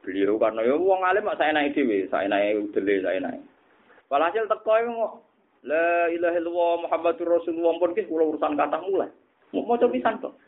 Beliau 0.00 0.40
karena 0.40 0.62
ya 0.64 0.78
wong 0.78 1.02
alim 1.02 1.28
saya 1.34 1.52
naik 1.52 1.74
dhewe, 1.74 2.06
saya 2.08 2.30
naik 2.30 2.70
udele, 2.70 3.02
saya 3.02 3.18
naik. 3.20 3.42
Walhasil 4.06 4.46
teko 4.46 4.72
kok 4.72 5.12
La 5.66 6.06
ilaha 6.14 6.38
illallah 6.38 6.72
Muhammadur 6.86 7.42
Rasulullah 7.42 7.74
pun 7.82 7.90
ki 7.90 8.06
kula 8.06 8.30
urusan 8.30 8.54
kata 8.54 8.86
mulai. 8.86 9.10
Mau 9.50 9.66
maca 9.66 9.90
pisan 9.90 10.22
kok. 10.22 10.38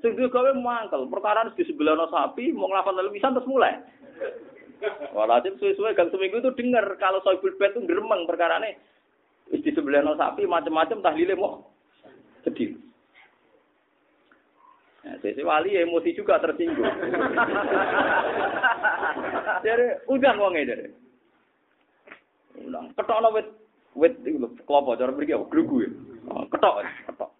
Sing 0.00 0.16
gawe 0.16 0.50
mangkel, 0.56 1.06
perkara 1.12 1.44
di 1.52 1.62
sebelah 1.62 2.08
sapi 2.08 2.56
mau 2.56 2.72
nglafal 2.72 2.96
pisan 3.12 3.36
terus 3.36 3.46
mulai. 3.46 3.76
Walhasil 5.14 5.58
suwe-suwe 5.58 5.94
gang 5.94 6.10
seminggu 6.10 6.42
itu 6.42 6.50
dengar 6.58 6.84
kalau 6.98 7.22
Soibul 7.22 7.54
Bet 7.60 7.76
itu 7.76 7.86
geremeng 7.86 8.26
perkara 8.26 8.58
ini 8.62 8.74
di 9.52 9.70
sebelah 9.70 10.16
sapi 10.16 10.48
macam-macam 10.48 11.04
tahlile 11.04 11.34
mau 11.36 11.66
sedih. 12.42 12.74
Nah, 15.02 15.18
saya 15.18 15.42
wali 15.42 15.74
emosi 15.74 16.14
juga 16.14 16.38
tersinggung. 16.38 16.86
Jadi 19.66 19.86
udah 20.06 20.32
wong 20.38 20.54
dari. 20.62 20.86
Ulang. 22.62 22.94
Ketok 22.94 23.18
wit 23.98 24.14
itu 24.24 24.48
kelopo 24.64 24.96
cara 24.96 25.12
pergi 25.12 25.36
aku 25.36 25.46
glugu 25.52 25.76
ya. 25.84 25.90
Oh, 26.32 26.44
ketok, 26.48 26.86
ketok. 27.10 27.30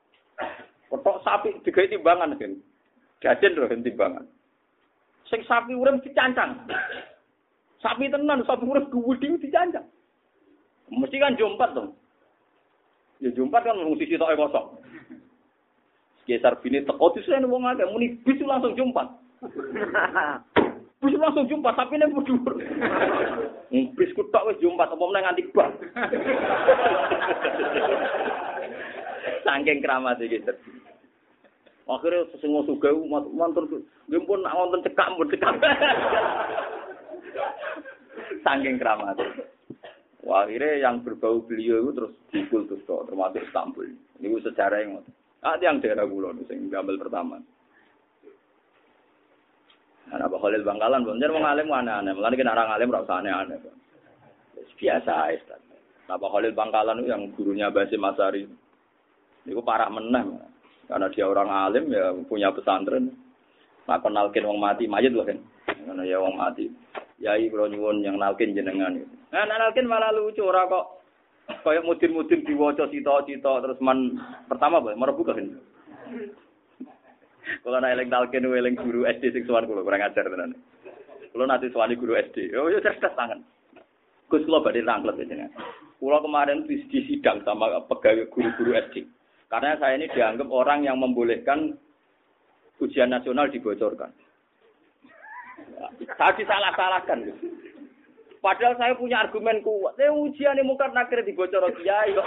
Ketok 0.90 1.16
sapi 1.24 1.48
digawe 1.64 1.86
timbangan 1.88 2.36
kan. 2.36 2.52
Jajan 3.22 3.56
loh 3.56 3.70
timbangan. 3.70 4.24
Sing 5.30 5.40
sapi 5.48 5.72
urem 5.72 6.02
dicancang. 6.04 6.66
Sapi 7.82 8.06
tenan, 8.06 8.46
sapi 8.46 8.62
urem 8.62 8.86
gede 8.86 9.42
dicancang. 9.42 9.86
Mesti 10.86 11.18
kan 11.18 11.34
jompat 11.34 11.74
dong. 11.74 11.98
Ya 13.18 13.34
jumpat 13.34 13.66
kan 13.66 13.74
sisi 13.98 14.14
tok 14.14 14.38
kosong. 14.38 14.66
Geser 16.22 16.54
bini 16.62 16.86
teko 16.86 17.10
disen 17.18 17.50
wong 17.50 17.66
akeh 17.66 17.86
muni 17.90 18.14
bis 18.22 18.38
langsung 18.46 18.78
jumpat. 18.78 19.10
Bis 21.02 21.14
langsung 21.18 21.50
jumpat 21.50 21.74
tapi 21.74 21.98
nek 21.98 22.14
dhuwur. 22.14 22.54
Bis 23.98 24.14
ku 24.14 24.22
tok 24.30 24.46
wis 24.54 24.62
jumpat 24.62 24.94
apa 24.94 25.02
meneh 25.02 25.22
nganti 25.26 25.42
bak. 25.50 25.70
Saking 29.42 29.82
keramat 29.82 30.22
iki. 30.22 30.38
Akhirnya 31.90 32.30
sesungguh 32.30 32.62
suga 32.62 32.94
mantul 33.34 33.66
nggih 34.06 34.22
pun 34.22 34.46
wonten 34.46 34.86
cekak 34.86 35.10
cekak. 35.34 35.54
Saking 38.44 38.76
keramat. 38.76 39.16
Wah, 40.22 40.46
akhirnya 40.46 40.78
yang 40.78 41.02
berbau 41.02 41.42
beliau 41.42 41.82
itu 41.82 41.90
terus 41.98 42.12
dikultus 42.30 42.80
kok, 42.86 43.10
termasuk 43.10 43.42
Istanbul. 43.42 43.90
Ini 44.22 44.38
sejarah 44.38 44.78
yang 44.86 45.02
Ah, 45.42 45.58
yang 45.58 45.82
daerah 45.82 46.06
itu 46.06 46.54
yang 46.54 46.70
gambar 46.70 47.02
pertama. 47.02 47.42
Nah, 50.06 50.28
Pak 50.30 50.38
Khalil 50.38 50.62
Bangkalan, 50.62 51.02
bener 51.02 51.34
mau 51.34 51.42
ngalim 51.42 51.66
aneh-aneh. 51.66 52.14
Mulane 52.14 52.38
kena 52.38 52.54
orang 52.54 52.68
ngalim 52.70 52.94
rasa 52.94 53.12
aneh-aneh. 53.18 53.58
Biasa 54.78 55.12
aja. 55.34 55.58
Nah, 56.06 56.14
Pak 56.14 56.30
Khalil 56.30 56.54
Bangkalan 56.54 57.02
itu 57.02 57.10
yang 57.10 57.22
gurunya 57.34 57.74
Basim 57.74 57.98
Masari. 57.98 58.46
Itu 59.42 59.58
parah 59.66 59.90
menang. 59.90 60.46
Karena 60.86 61.10
dia 61.10 61.26
orang 61.26 61.50
alim 61.50 61.90
ya 61.90 62.14
punya 62.30 62.54
pesantren. 62.54 63.10
Nah, 63.90 63.98
kenalkin 63.98 64.46
wong 64.46 64.62
mati 64.62 64.86
mayit 64.86 65.10
loh 65.10 65.26
kan. 65.26 65.42
Karena 65.66 66.06
ya 66.06 66.22
wong 66.22 66.38
mati. 66.38 66.70
Yai 67.22 67.46
kula 67.46 67.70
nyuwun 67.70 68.02
yang 68.02 68.18
nalkin 68.18 68.50
jenengan. 68.50 68.98
Nah, 69.30 69.46
nalkin 69.46 69.86
malah 69.86 70.10
lucu 70.10 70.42
ora 70.42 70.66
kok 70.66 71.02
kayak 71.62 71.86
mudin-mudin 71.86 72.42
diwaca 72.42 72.90
cita-cita 72.90 73.62
terus 73.62 73.78
man 73.78 74.18
pertama 74.50 74.82
bae 74.82 74.98
merebu 74.98 75.22
kan. 75.22 75.38
Kalau 77.62 77.78
nak 77.82 77.94
eling 77.94 78.10
nalkin 78.10 78.42
eling 78.42 78.74
guru 78.74 79.06
SD 79.06 79.30
sing 79.30 79.46
sowan 79.46 79.70
kula 79.70 79.86
kurang 79.86 80.02
ajar 80.02 80.26
tenan. 80.26 80.58
Kula 81.30 81.46
nanti 81.46 81.70
sowan 81.70 81.94
guru 81.94 82.18
SD. 82.18 82.58
Oh 82.58 82.66
ya 82.66 82.82
cerdas 82.82 83.14
tangan. 83.14 83.38
Gus 84.26 84.42
kula 84.42 84.66
badhe 84.66 84.82
rangklet 84.82 85.22
jenengan. 85.22 85.54
Kula 86.02 86.18
kemarin 86.18 86.66
di, 86.66 86.82
di 86.90 87.06
sidang 87.06 87.46
sama 87.46 87.86
pegawai 87.86 88.26
guru-guru 88.34 88.74
SD. 88.90 89.06
Karena 89.46 89.78
saya 89.78 89.94
ini 89.94 90.10
dianggap 90.10 90.50
orang 90.50 90.82
yang 90.90 90.98
membolehkan 90.98 91.78
ujian 92.82 93.14
nasional 93.14 93.46
dibocorkan. 93.46 94.10
Saya 96.18 96.32
disalah-salahkan. 96.38 97.18
Padahal 98.42 98.74
saya 98.74 98.98
punya 98.98 99.22
argumen 99.22 99.62
kuat. 99.62 99.94
Saya 99.94 100.10
ujian 100.10 100.58
ini 100.58 100.66
mungkar 100.66 100.90
nakir 100.90 101.22
di 101.22 101.30
bocor 101.30 101.62
kiai 101.78 102.10
kok. 102.10 102.26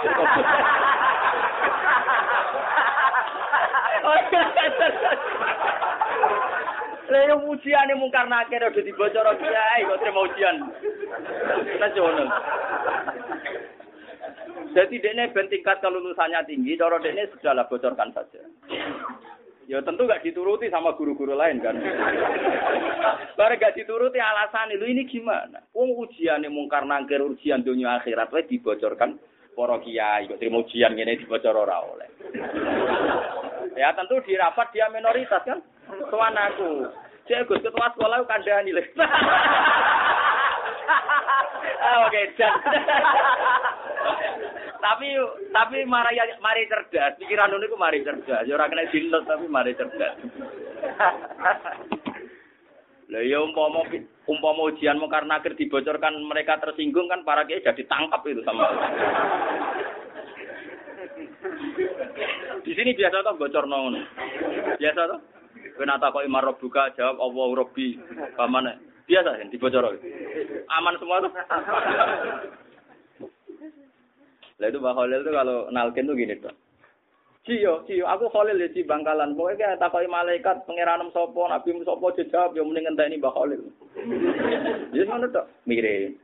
Lah 7.06 7.36
ujian 7.36 7.86
ini 7.92 8.00
mungkar 8.00 8.24
nakir 8.32 8.64
udah 8.64 8.80
di 8.80 8.92
bocor 8.96 9.28
kiai 9.36 9.84
kok 9.84 10.00
terima 10.00 10.20
ujian. 10.24 10.56
Coba. 11.92 12.24
Jadi 14.76 15.00
dia 15.00 15.24
ben 15.32 15.48
tingkat 15.48 15.80
kelulusannya 15.80 16.44
tinggi, 16.44 16.76
cara 16.76 17.00
dia 17.00 17.24
sudahlah 17.32 17.64
bocorkan 17.64 18.12
saja. 18.12 18.44
Ya 19.66 19.82
tentu 19.82 20.06
gak 20.06 20.22
dituruti 20.22 20.70
sama 20.70 20.94
guru-guru 20.94 21.34
lain 21.34 21.58
kan. 21.58 21.74
Barang 23.34 23.58
gak 23.58 23.74
dituruti 23.74 24.22
alasan 24.22 24.70
itu 24.70 24.86
ini 24.86 25.02
gimana? 25.10 25.58
Wong 25.74 25.98
ujian 26.06 26.46
yang 26.46 26.54
mungkar 26.54 26.86
nangkir 26.86 27.18
ujian 27.18 27.66
dunia 27.66 27.98
akhirat 27.98 28.30
wae 28.30 28.46
dibocorkan 28.46 29.18
para 29.58 29.76
kiai 29.82 30.30
kok 30.30 30.38
terima 30.38 30.62
ujian 30.62 30.94
ngene 30.94 31.18
dibocor 31.18 31.58
ora 31.58 31.82
oleh. 31.82 32.08
Ya 33.74 33.90
tentu 33.98 34.22
di 34.22 34.38
rapat 34.38 34.70
dia 34.70 34.86
minoritas 34.94 35.42
kan. 35.42 35.58
Tuan 36.14 36.38
aku. 36.38 36.86
Cek 37.26 37.50
Gus 37.50 37.58
ketua 37.58 37.90
sekolah 37.90 38.22
kandhani 38.22 38.70
lho. 38.70 38.82
Ah, 41.86 42.06
oke, 42.06 42.22
tapi 44.86 45.08
tapi 45.50 45.82
mari 45.82 46.14
mari 46.38 46.62
cerdas, 46.70 47.18
pikiran 47.18 47.50
niku 47.58 47.74
mari 47.74 48.06
cerdas. 48.06 48.46
Ya 48.46 48.54
ora 48.54 48.70
kena 48.70 48.86
dinut 48.90 49.26
tapi 49.26 49.50
mari 49.50 49.74
cerdas. 49.74 50.14
Lah 53.06 53.22
ya 53.22 53.38
umpama 53.42 53.86
umpama 54.26 54.70
ujian 54.70 54.98
mau 54.98 55.10
karena 55.10 55.38
akhir 55.38 55.54
dibocorkan 55.54 56.18
mereka 56.26 56.58
tersinggung 56.58 57.06
kan 57.06 57.22
para 57.22 57.46
kiai 57.46 57.62
jadi 57.62 57.82
tangkap 57.86 58.22
itu 58.26 58.42
sama. 58.42 58.66
Di 62.66 62.72
sini 62.74 62.98
biasa 62.98 63.22
tuh 63.22 63.38
bocor 63.38 63.64
nong. 63.66 63.94
Biasa 64.78 65.02
tuh. 65.06 65.20
Kena 65.76 66.00
tak 66.00 66.14
kok 66.14 66.24
imar 66.24 66.46
buka 66.56 66.94
jawab 66.96 67.20
Allah 67.20 67.46
Robbi. 67.62 67.94
Pamane? 68.34 69.04
Biasa 69.06 69.38
kan 69.38 69.50
dibocor. 69.54 69.94
Aman 70.78 70.94
semua 71.00 71.24
tuh. 71.24 71.32
Lah 74.56 74.66
itu 74.72 74.78
Mbak 74.80 74.94
Khalil 74.96 75.20
tuh 75.20 75.34
kalau 75.36 75.56
nalkin 75.68 76.08
tuh 76.08 76.16
gini 76.16 76.34
tuh. 76.40 76.54
Ciyo, 77.46 77.86
ciyo, 77.86 78.10
aku 78.10 78.26
Khalil 78.32 78.58
ya 78.58 78.72
ci 78.74 78.82
bangkalan. 78.82 79.38
Pokoknya 79.38 79.78
kayak 79.78 79.80
takoi 79.84 80.10
malaikat 80.10 80.66
pangeran 80.66 81.06
sopo, 81.14 81.46
nabi 81.46 81.78
sopo 81.86 82.10
jawab 82.10 82.56
yang 82.58 82.72
mending 82.72 82.90
ini 82.90 83.22
Mbak 83.22 83.34
Khalil. 83.36 83.62
Jadi 84.90 85.04
ngono 85.06 85.26
tuh, 85.30 85.46
mirip. 85.68 86.18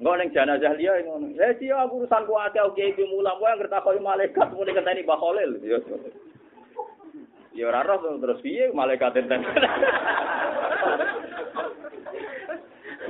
Enggak 0.00 0.16
neng 0.18 0.32
jenazah 0.32 0.72
liya 0.78 1.04
ngono. 1.04 1.36
Ya 1.36 1.52
ciyo 1.60 1.76
aku 1.76 2.06
urusan 2.06 2.24
ku 2.24 2.34
ate 2.40 2.58
oke 2.64 2.80
iki 2.80 3.04
mulang 3.04 3.36
kowe 3.36 3.50
anggere 3.50 3.68
takoi 3.68 4.00
malaikat 4.00 4.48
mending 4.56 4.74
ngenteni 4.78 5.04
Mbak 5.04 5.20
Khalil. 5.20 5.50
Ya. 5.60 5.78
Ya 7.52 7.68
ora 7.68 7.84
roh 7.84 8.16
terus 8.16 8.40
piye 8.40 8.72
malaikat 8.72 9.12
enten. 9.20 9.44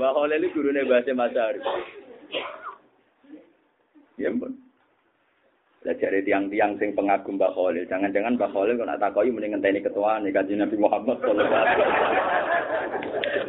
Mbak 0.02 0.18
Khalil 0.18 0.42
iki 0.42 0.54
gurune 0.58 0.82
bahasa 0.82 1.14
Masari. 1.14 1.62
Ya 4.18 4.34
ampun. 4.34 4.58
Lah 5.86 5.94
jare 5.94 6.26
tiang-tiang 6.26 6.74
sing 6.82 6.90
pengagum 6.98 7.38
Mbak 7.38 7.54
Khalil, 7.54 7.86
jangan-jangan 7.86 8.34
Mbak 8.34 8.50
Khalil 8.50 8.82
kok 8.82 8.88
nak 8.90 8.98
takoki 8.98 9.30
mending 9.30 9.62
ketua 9.78 10.18
nih 10.18 10.34
kanjeng 10.34 10.58
Nabi 10.58 10.74
Muhammad 10.74 11.22
sallallahu. 11.22 11.82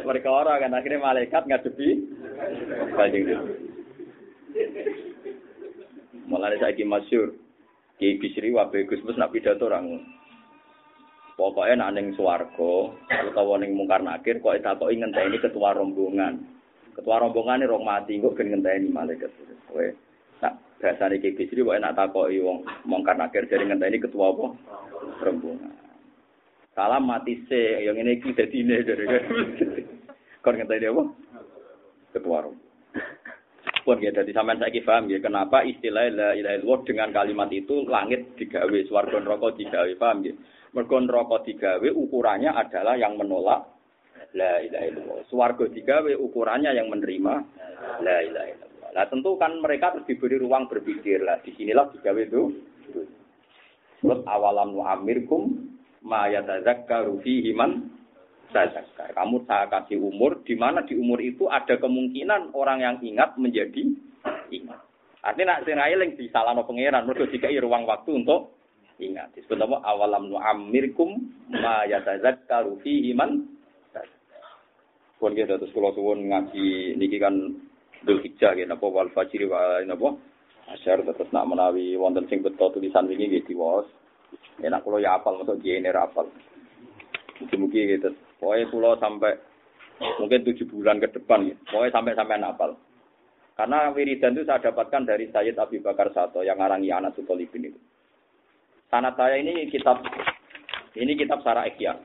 Mereka 0.06 0.28
orang 0.30 0.62
kan 0.62 0.78
akhirnya 0.78 1.02
malaikat 1.02 1.42
ngadepi 1.42 1.88
kanjeng 2.94 3.22
Nabi. 3.34 3.54
Mulane 6.30 6.56
saiki 6.62 6.86
masyhur 6.86 7.34
Ki 7.98 8.22
Bisri 8.22 8.54
wae 8.54 8.86
Gus 8.86 9.02
Mus 9.02 9.18
nak 9.18 9.34
pidato 9.34 9.66
orang. 9.66 10.13
Pokoknya 11.34 11.82
nak 11.82 11.98
ning 11.98 12.14
swarga 12.14 12.94
utawa 13.26 13.58
ning 13.58 13.74
mungkar 13.74 13.98
nakir 13.98 14.38
kok 14.38 14.54
takoki 14.62 15.02
ngenteni 15.02 15.42
ketua 15.42 15.74
rombongan. 15.74 16.38
Ketua 16.94 17.18
rombongan 17.18 17.66
ini 17.66 17.70
rong 17.70 17.82
mati 17.82 18.22
kok 18.22 18.38
gen 18.38 18.54
ngenteni 18.54 18.86
malaikat. 18.94 19.34
Kowe 19.66 19.86
Bahasa 20.84 21.08
ini 21.08 21.32
Bisri, 21.32 21.64
kok 21.64 21.74
enak 21.74 21.96
takoki 21.96 22.44
wong 22.44 22.62
mongkar 22.86 23.18
nakir 23.18 23.48
jadi 23.48 23.66
ngenteni 23.66 23.98
ketua 23.98 24.30
apa? 24.30 24.46
Rombongan. 25.26 25.74
Salam 26.76 27.08
mati 27.08 27.40
se, 27.50 27.82
yang 27.82 27.96
ini 27.98 28.20
kita 28.20 28.46
dine 28.46 28.84
dari 28.84 29.08
kon 30.44 30.54
ngenteni 30.54 30.86
apa? 30.86 31.02
Ketua 32.14 32.46
rombongan. 32.46 32.62
Pun 33.84 34.00
ya, 34.00 34.16
jadi 34.16 34.32
sampean 34.32 34.56
saya 34.56 34.80
paham 34.80 35.12
ya, 35.12 35.20
kenapa 35.20 35.60
istilah 35.60 36.08
la 36.08 36.32
ilaha 36.32 36.56
illallah 36.56 36.80
dengan 36.88 37.12
kalimat 37.12 37.52
itu 37.52 37.84
langit 37.84 38.32
digawe, 38.40 38.78
swarga 38.88 39.20
neraka 39.20 39.52
digawe, 39.60 39.92
paham 40.00 40.24
ya? 40.24 40.32
Mergo 40.74 40.98
neraka 40.98 41.46
digawe 41.46 41.88
ukurannya 41.94 42.50
adalah 42.50 42.98
yang 42.98 43.14
menolak 43.14 43.62
la 44.34 44.58
ilaha 44.58 44.84
illallah. 44.90 45.18
Swarga 45.30 45.70
digawe 45.70 46.12
ukurannya 46.18 46.74
yang 46.74 46.90
menerima 46.90 47.34
la 48.02 48.16
ilaha 48.26 48.48
illallah. 48.50 48.90
Nah 48.90 49.06
tentu 49.06 49.38
kan 49.38 49.54
mereka 49.62 49.94
harus 49.94 50.02
diberi 50.10 50.34
ruang 50.34 50.66
berpikir 50.66 51.22
lah. 51.22 51.38
Di 51.46 51.54
sinilah 51.54 51.94
digawe 51.94 52.20
itu. 52.26 52.42
Terus 54.02 54.20
awalam 54.26 54.74
amirkum 54.82 55.70
ma 56.02 56.26
yatazakkaru 56.26 57.22
fihi 57.22 57.54
man 57.54 57.94
tazakkar. 58.50 59.14
Kamu 59.14 59.46
saya 59.46 59.70
kasih 59.70 60.02
umur 60.02 60.42
di 60.42 60.58
mana 60.58 60.82
di 60.82 60.98
umur 60.98 61.22
itu 61.22 61.46
ada 61.46 61.78
kemungkinan 61.78 62.50
orang 62.54 62.82
yang 62.82 62.96
ingat 63.02 63.38
menjadi 63.38 63.82
ingat. 64.50 64.82
Artinya 65.24 65.56
nak 65.56 65.62
sing 65.64 65.80
eling 65.80 66.10
salahno 66.28 66.68
pangeran 66.68 67.08
mergo 67.08 67.24
dikai 67.24 67.56
ruang 67.56 67.88
waktu 67.88 68.12
untuk 68.12 68.60
ingat. 69.10 69.34
Disebut 69.36 69.60
apa 69.60 69.82
awalam 69.84 70.32
amirkum 70.32 71.20
ma 71.52 71.84
yatazakkaru 71.84 72.80
fihi 72.80 73.12
man 73.12 73.50
Pun 75.14 75.32
kita 75.32 75.56
terus 75.56 75.70
kalau 75.70 75.94
suwun 75.94 76.26
ngaji 76.26 76.98
niki 76.98 77.22
kan 77.22 77.32
Dul 78.04 78.20
Hijjah 78.20 78.52
gitu, 78.58 78.68
napa 78.68 78.84
wal 78.90 79.08
fajri 79.14 79.48
wa 79.48 79.80
napa 79.86 80.20
asyar 80.74 81.00
tetep 81.06 81.32
nak 81.32 81.48
menawi 81.48 81.96
wonten 81.96 82.28
sing 82.28 82.44
beto 82.44 82.68
tulisan 82.74 83.08
wingi 83.08 83.30
nggih 83.32 83.46
diwaos. 83.48 83.88
Enak 84.60 84.82
kula 84.84 85.00
ya 85.00 85.16
apal 85.16 85.40
masuk 85.40 85.62
jene 85.62 85.88
ra 85.94 86.10
apal. 86.10 86.28
Mungkin-mungkin 87.40 87.94
gitu. 87.96 88.10
Pokoknya 88.36 88.68
kula 88.68 88.90
sampai 88.98 89.32
mungkin 90.20 90.44
tujuh 90.44 90.66
bulan 90.68 91.00
ke 91.00 91.08
depan 91.14 91.46
gitu. 91.48 91.60
Pokoknya 91.72 91.94
sampai 91.94 92.12
sampai 92.18 92.42
apal. 92.42 92.70
Karena 93.54 93.94
wiridan 93.94 94.34
itu 94.34 94.42
saya 94.42 94.58
dapatkan 94.58 95.06
dari 95.06 95.30
Sayyid 95.30 95.54
Abi 95.62 95.78
Bakar 95.78 96.10
Sato 96.10 96.42
yang 96.42 96.58
ngarangi 96.58 96.90
anak 96.90 97.14
Sutolibin 97.14 97.70
itu. 97.70 97.78
Sanat 98.92 99.14
saya 99.16 99.40
ini 99.40 99.68
kitab 99.68 100.02
ini 100.96 101.12
kitab 101.14 101.40
Sarah 101.46 101.68
Ekya. 101.68 101.96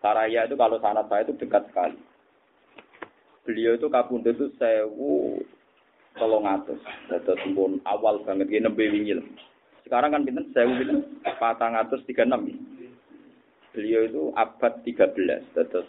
Saraya 0.00 0.46
itu 0.46 0.54
kalau 0.54 0.78
sanat 0.78 1.10
saya 1.10 1.26
itu 1.26 1.34
dekat 1.40 1.66
sekali 1.70 1.98
beliau 3.46 3.78
itu 3.78 3.86
kapundhut 3.86 4.34
itu 4.34 4.50
sewu 4.58 5.38
tolong. 6.18 6.44
Dados 7.06 7.40
pun 7.54 7.78
awal 7.86 8.20
banget 8.26 8.50
gini 8.50 8.66
nembe 8.66 8.84
wingi 8.90 9.14
Sekarang 9.86 10.10
kan 10.18 10.26
pinten 10.26 10.50
sewu 10.50 10.74
pinten 10.74 10.98
patang 11.38 11.78
atus 11.78 12.02
tiga 12.04 12.26
enam. 12.26 12.50
Beliau 13.70 14.02
itu 14.04 14.22
abad 14.34 14.82
tiga 14.82 15.06
belas. 15.14 15.46
Dados 15.54 15.86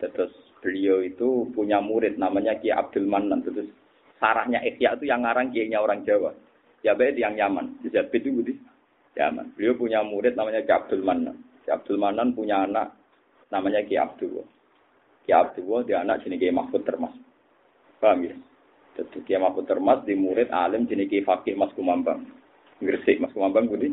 dados 0.00 0.32
beliau 0.64 1.04
itu 1.04 1.52
punya 1.52 1.84
murid 1.84 2.16
namanya 2.16 2.56
Ki 2.56 2.72
Abdul 2.72 3.04
Manan. 3.04 3.44
Terus 3.44 3.68
sarahnya 4.16 4.64
Ikhya 4.64 4.96
itu 4.96 5.04
yang 5.12 5.28
ngarang 5.28 5.52
kiainya 5.52 5.84
orang 5.84 6.02
Jawa. 6.08 6.32
Baik 6.94 7.18
yang 7.18 7.34
Yaman. 7.34 7.82
Jabit 7.88 8.22
itu 8.22 8.30
budi. 8.30 8.54
Yaman. 9.16 9.56
Beliau 9.56 9.74
punya 9.74 10.04
murid 10.04 10.36
namanya 10.36 10.62
Ki 10.62 10.70
Abdul 10.70 11.02
Manan. 11.02 11.40
Ki 11.64 11.72
Abdul 11.72 11.98
Manan 11.98 12.36
punya 12.36 12.62
anak 12.62 12.94
namanya 13.50 13.82
Ki 13.82 13.96
Abdul. 13.96 14.44
Ki 15.24 15.32
Abdullah 15.32 15.82
dia 15.82 16.04
anak 16.04 16.22
jenis 16.22 16.38
Ki 16.38 16.52
Mahfud 16.52 16.84
Termas. 16.84 17.16
Paham 17.98 18.28
ya? 18.28 18.36
Jadi 19.00 19.18
Ki 19.24 19.34
Mahfud 19.40 19.64
Termas 19.64 20.04
di 20.04 20.14
murid 20.14 20.52
alim 20.52 20.84
jenis 20.84 21.08
Ki 21.08 21.24
Fakih 21.24 21.56
Mas 21.56 21.72
Kumambang. 21.72 22.22
Gresik 22.78 23.18
Mas 23.18 23.32
Kumambang 23.32 23.66
budi. 23.66 23.90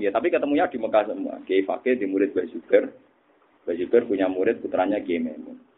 Ya 0.00 0.10
tapi 0.10 0.32
ketemunya 0.32 0.66
di 0.66 0.80
Mekah 0.80 1.12
semua. 1.12 1.38
Ki 1.44 1.62
Fakih 1.62 2.00
di 2.00 2.08
murid 2.08 2.32
Mbak 2.32 2.48
Zuber. 2.50 2.90
Mbak 3.68 3.76
Zuber 3.78 4.02
punya 4.08 4.26
murid 4.26 4.58
putranya 4.64 4.98
Ki 5.04 5.20
Memun. 5.20 5.73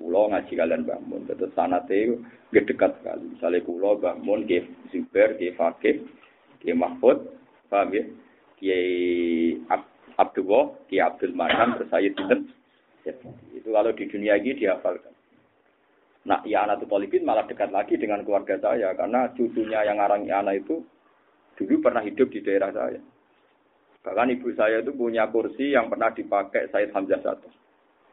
Kulo 0.00 0.32
ngaji 0.32 0.52
kalian 0.56 0.88
bangun. 0.88 1.28
Terus 1.28 1.52
sanate 1.52 2.16
gede 2.48 2.72
dekat 2.72 2.96
sekali. 3.04 3.36
Misalnya 3.36 3.60
kulo 3.68 4.00
bangun 4.00 4.48
Ki 4.48 4.64
Zuber, 4.88 5.36
Ki 5.36 5.52
Fakih, 5.52 6.00
Ki 6.64 6.72
Mahfud. 6.72 7.28
Paham 7.68 7.92
ya? 7.92 8.08
Ki 8.56 8.72
Abdullah, 10.16 10.72
Ki 10.88 10.96
Abdul 11.04 11.36
Manan, 11.36 11.76
terus 11.76 11.92
saya 11.92 12.08
itu 12.08 13.68
kalau 13.68 13.92
di 13.96 14.04
dunia 14.08 14.36
ini 14.36 14.56
dihafalkan. 14.56 15.12
Nah, 16.28 16.44
ya 16.44 16.68
anak 16.68 16.84
Tupolibin 16.84 17.24
malah 17.24 17.48
dekat 17.48 17.72
lagi 17.72 17.96
dengan 17.96 18.20
keluarga 18.28 18.60
saya 18.60 18.92
karena 18.92 19.32
cucunya 19.32 19.80
yang 19.88 19.96
ngarang 19.96 20.28
anak 20.28 20.60
itu 20.60 20.84
dulu 21.56 21.80
pernah 21.80 22.04
hidup 22.04 22.28
di 22.28 22.44
daerah 22.44 22.68
saya. 22.76 23.00
Bahkan 24.04 24.32
ibu 24.36 24.48
saya 24.52 24.84
itu 24.84 24.92
punya 24.92 25.28
kursi 25.32 25.72
yang 25.72 25.88
pernah 25.88 26.12
dipakai 26.12 26.68
Said 26.72 26.92
Hamzah 26.92 27.20
satu. 27.24 27.48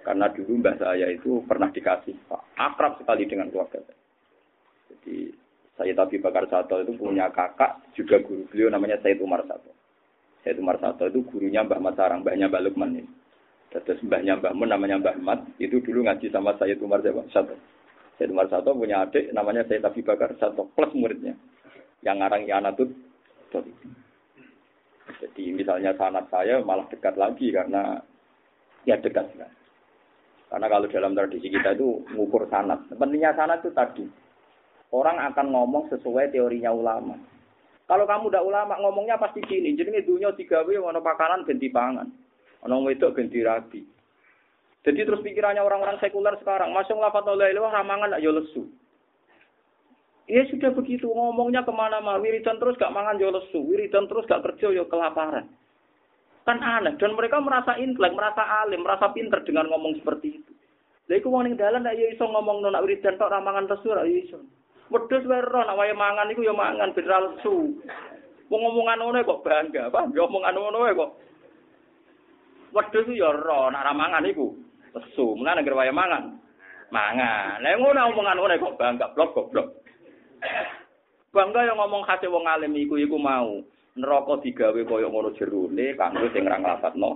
Karena 0.06 0.32
dulu 0.32 0.62
mbah 0.62 0.76
saya 0.80 1.12
itu 1.12 1.43
pernah 1.45 1.70
dikasih 1.70 2.16
akrab 2.56 2.98
sekali 3.02 3.28
dengan 3.28 3.52
keluarga 3.52 3.82
saya. 3.84 4.00
Jadi 4.93 5.16
saya 5.78 5.93
Tabi 5.93 6.18
Bakar 6.18 6.50
Sato 6.50 6.82
itu 6.82 6.98
punya 6.98 7.30
kakak 7.30 7.93
juga 7.93 8.18
guru 8.26 8.50
beliau 8.50 8.74
namanya 8.74 8.98
Said 9.06 9.22
Umar 9.22 9.45
Sato. 9.45 9.70
Said 10.41 10.58
Umar 10.58 10.82
Sato 10.82 11.06
itu 11.06 11.22
gurunya 11.28 11.62
Mbah 11.62 11.78
Mat 11.78 11.93
Sarang, 12.00 12.26
mbahnya 12.26 12.50
Mbah 12.50 12.66
Lukman 12.66 12.98
ini. 12.98 13.06
Terus 13.70 14.02
mbahnya 14.02 14.41
Mbah 14.41 14.58
Mun 14.58 14.74
namanya 14.74 14.98
Mbah 14.98 15.18
Mat, 15.22 15.45
itu 15.62 15.78
dulu 15.84 16.08
ngaji 16.08 16.34
sama 16.34 16.58
Said 16.58 16.82
Umar 16.82 17.06
Sato. 17.30 17.54
Said 18.18 18.34
Umar 18.34 18.50
Sato 18.50 18.74
punya 18.74 19.06
adik 19.06 19.30
namanya 19.38 19.70
Said 19.70 19.86
Tabi 19.86 20.02
Bakar 20.02 20.34
Sato 20.41 20.66
plus 20.74 20.89
muridnya. 20.98 21.38
Yang 22.02 22.16
ngarang 22.26 22.43
Yanatut. 22.50 22.89
Jadi 25.18 25.43
misalnya 25.54 25.93
sanat 25.98 26.30
saya 26.34 26.62
malah 26.62 26.86
dekat 26.89 27.18
lagi 27.18 27.50
karena 27.50 28.02
ya 28.86 28.98
dekat 28.98 29.30
sekali. 29.34 29.57
Karena 30.48 30.68
kalau 30.72 30.88
dalam 30.88 31.12
tradisi 31.12 31.52
kita 31.52 31.76
itu 31.76 32.08
mengukur 32.16 32.48
sanat. 32.48 32.88
Pentingnya 32.95 33.36
sanat 33.36 33.60
itu 33.64 33.72
tadi. 33.76 34.06
Orang 34.95 35.20
akan 35.20 35.52
ngomong 35.52 35.91
sesuai 35.91 36.32
teorinya 36.32 36.72
ulama. 36.72 37.20
Kalau 37.88 38.08
kamu 38.08 38.32
udah 38.32 38.43
ulama 38.43 38.80
ngomongnya 38.80 39.20
pasti 39.20 39.43
gini. 39.43 39.76
Jadi 39.76 40.08
dunia 40.08 40.32
tiga 40.36 40.64
w 40.64 40.80
ono 40.80 41.04
pakanan 41.04 41.43
ganti 41.43 41.68
pangan. 41.68 42.08
Ono 42.64 42.84
wedok 42.88 43.20
ganti 43.20 43.43
rabi. 43.43 43.82
Jadi 44.88 45.04
terus 45.04 45.20
pikirannya 45.20 45.60
orang-orang 45.60 46.00
sekuler 46.00 46.39
sekarang, 46.39 46.72
masuk 46.72 46.95
lafat 46.95 47.28
oleh 47.28 47.52
ilah 47.52 47.76
ramangan 47.76 48.16
ya 48.24 48.32
lesu. 48.32 48.72
Ya 50.32 50.48
sudah 50.48 50.72
begitu 50.72 51.12
ngomongnya 51.12 51.68
ke 51.68 51.72
mana-mana, 51.76 52.20
wiridan 52.24 52.56
terus 52.56 52.80
gak 52.80 52.95
mangan 52.95 53.20
ya 53.20 53.28
lesu, 53.28 53.68
wiridan 53.68 54.08
terus 54.08 54.24
gak 54.32 54.48
kerja 54.48 54.72
ya 54.72 54.88
kelaparan. 54.88 55.52
Kan 56.48 56.64
aneh. 56.64 56.95
Dan 56.95 57.12
mereka 57.20 57.43
merasa 57.43 57.76
intelek, 57.76 58.16
merasa 58.16 58.64
alim, 58.64 58.88
merasa 58.88 59.12
pinter 59.12 59.43
dengan 59.43 59.68
ngomong 59.68 60.00
seperti 60.00 60.39
itu. 60.39 60.52
Lha 61.08 61.20
iku 61.20 61.28
wong 61.32 61.48
ning 61.48 61.56
dalan 61.60 61.84
nek 61.84 61.95
ya 61.95 62.08
iso 62.12 62.24
ngomong 62.28 62.64
nak 62.68 62.84
wiridan 62.84 63.16
tok 63.16 63.32
ra 63.32 63.39
mangan 63.39 63.68
lesu 63.68 63.91
ra 63.91 64.04
iso. 64.04 64.43
Wedhus 64.91 65.24
wae 65.28 65.39
ro 65.39 65.64
nek 65.64 65.76
wae 65.80 65.91
mangan 65.95 66.32
iku 66.32 66.43
ya 66.43 66.56
mangan 66.56 66.91
ben 66.91 67.08
ra 67.08 67.20
lesu. 67.24 67.80
Wong 68.48 68.60
ngomongan 68.64 69.04
ngono 69.04 69.20
kok 69.28 69.43
bangga, 69.43 69.91
apa? 69.91 70.08
Ya 70.16 70.24
omongan 70.24 70.56
ngono 70.56 70.78
wae 70.84 70.95
kok. 70.95 71.12
Wedhus 72.76 73.08
ya 73.12 73.32
ro 73.32 73.72
nek 73.72 73.84
ra 73.88 73.91
mangan 73.95 74.28
iku 74.28 74.52
lesu. 74.95 75.36
Mulane 75.36 75.64
negara 75.64 75.80
wae 75.84 75.91
mangan. 75.95 76.24
Mangan. 76.91 77.60
Lah 77.64 77.72
ngono 77.76 78.00
omongan 78.12 78.38
ngono 78.39 78.54
kok 78.56 78.76
bangga 78.80 79.06
blok 79.16 79.32
goblok. 79.32 79.68
Bangga 81.32 81.72
yang 81.72 81.80
ngomong 81.80 82.04
khase 82.04 82.28
wong 82.28 82.48
alim 82.52 82.76
iku 82.76 83.00
iku 83.00 83.16
mau. 83.16 83.64
Neraka 83.98 84.39
digawe 84.45 84.82
kaya 84.86 85.08
ngono 85.10 85.34
jerone 85.34 85.98
kanggo 85.98 86.30
sing 86.32 86.45
ra 86.45 86.62
nglafadzno 86.62 87.12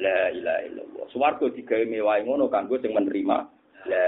la 0.00 0.30
ilaha 0.30 0.60
illallah. 0.64 1.04
Swarga 1.10 1.46
digawe 1.50 1.84
mewahe 1.84 2.22
ngono 2.24 2.46
kanggo 2.46 2.78
sing 2.78 2.94
menerima 2.94 3.36
la 3.90 4.04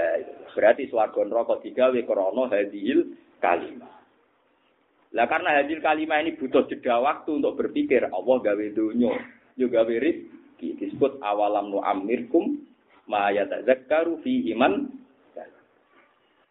berarti 0.55 0.87
swarga 0.87 1.21
neraka 1.27 1.59
digawe 1.59 1.99
krana 2.07 2.43
hadil 2.49 3.13
kalimat. 3.43 3.91
Lah 5.13 5.29
karena 5.29 5.61
hadil 5.61 5.83
kalimat 5.83 6.25
ini 6.25 6.39
butuh 6.39 6.65
jeda 6.65 6.97
waktu 6.97 7.37
untuk 7.37 7.59
berpikir 7.59 8.09
Allah 8.09 8.37
gawe 8.41 8.65
dunya, 8.73 9.13
yo 9.53 9.69
gawe 9.69 9.93
disebut 10.57 11.21
awalam 11.21 11.69
nu 11.69 11.83
amirkum 11.83 12.63
ma 13.05 13.29
yatazakkaru 13.29 14.23
fi 14.23 14.47
iman 14.55 15.03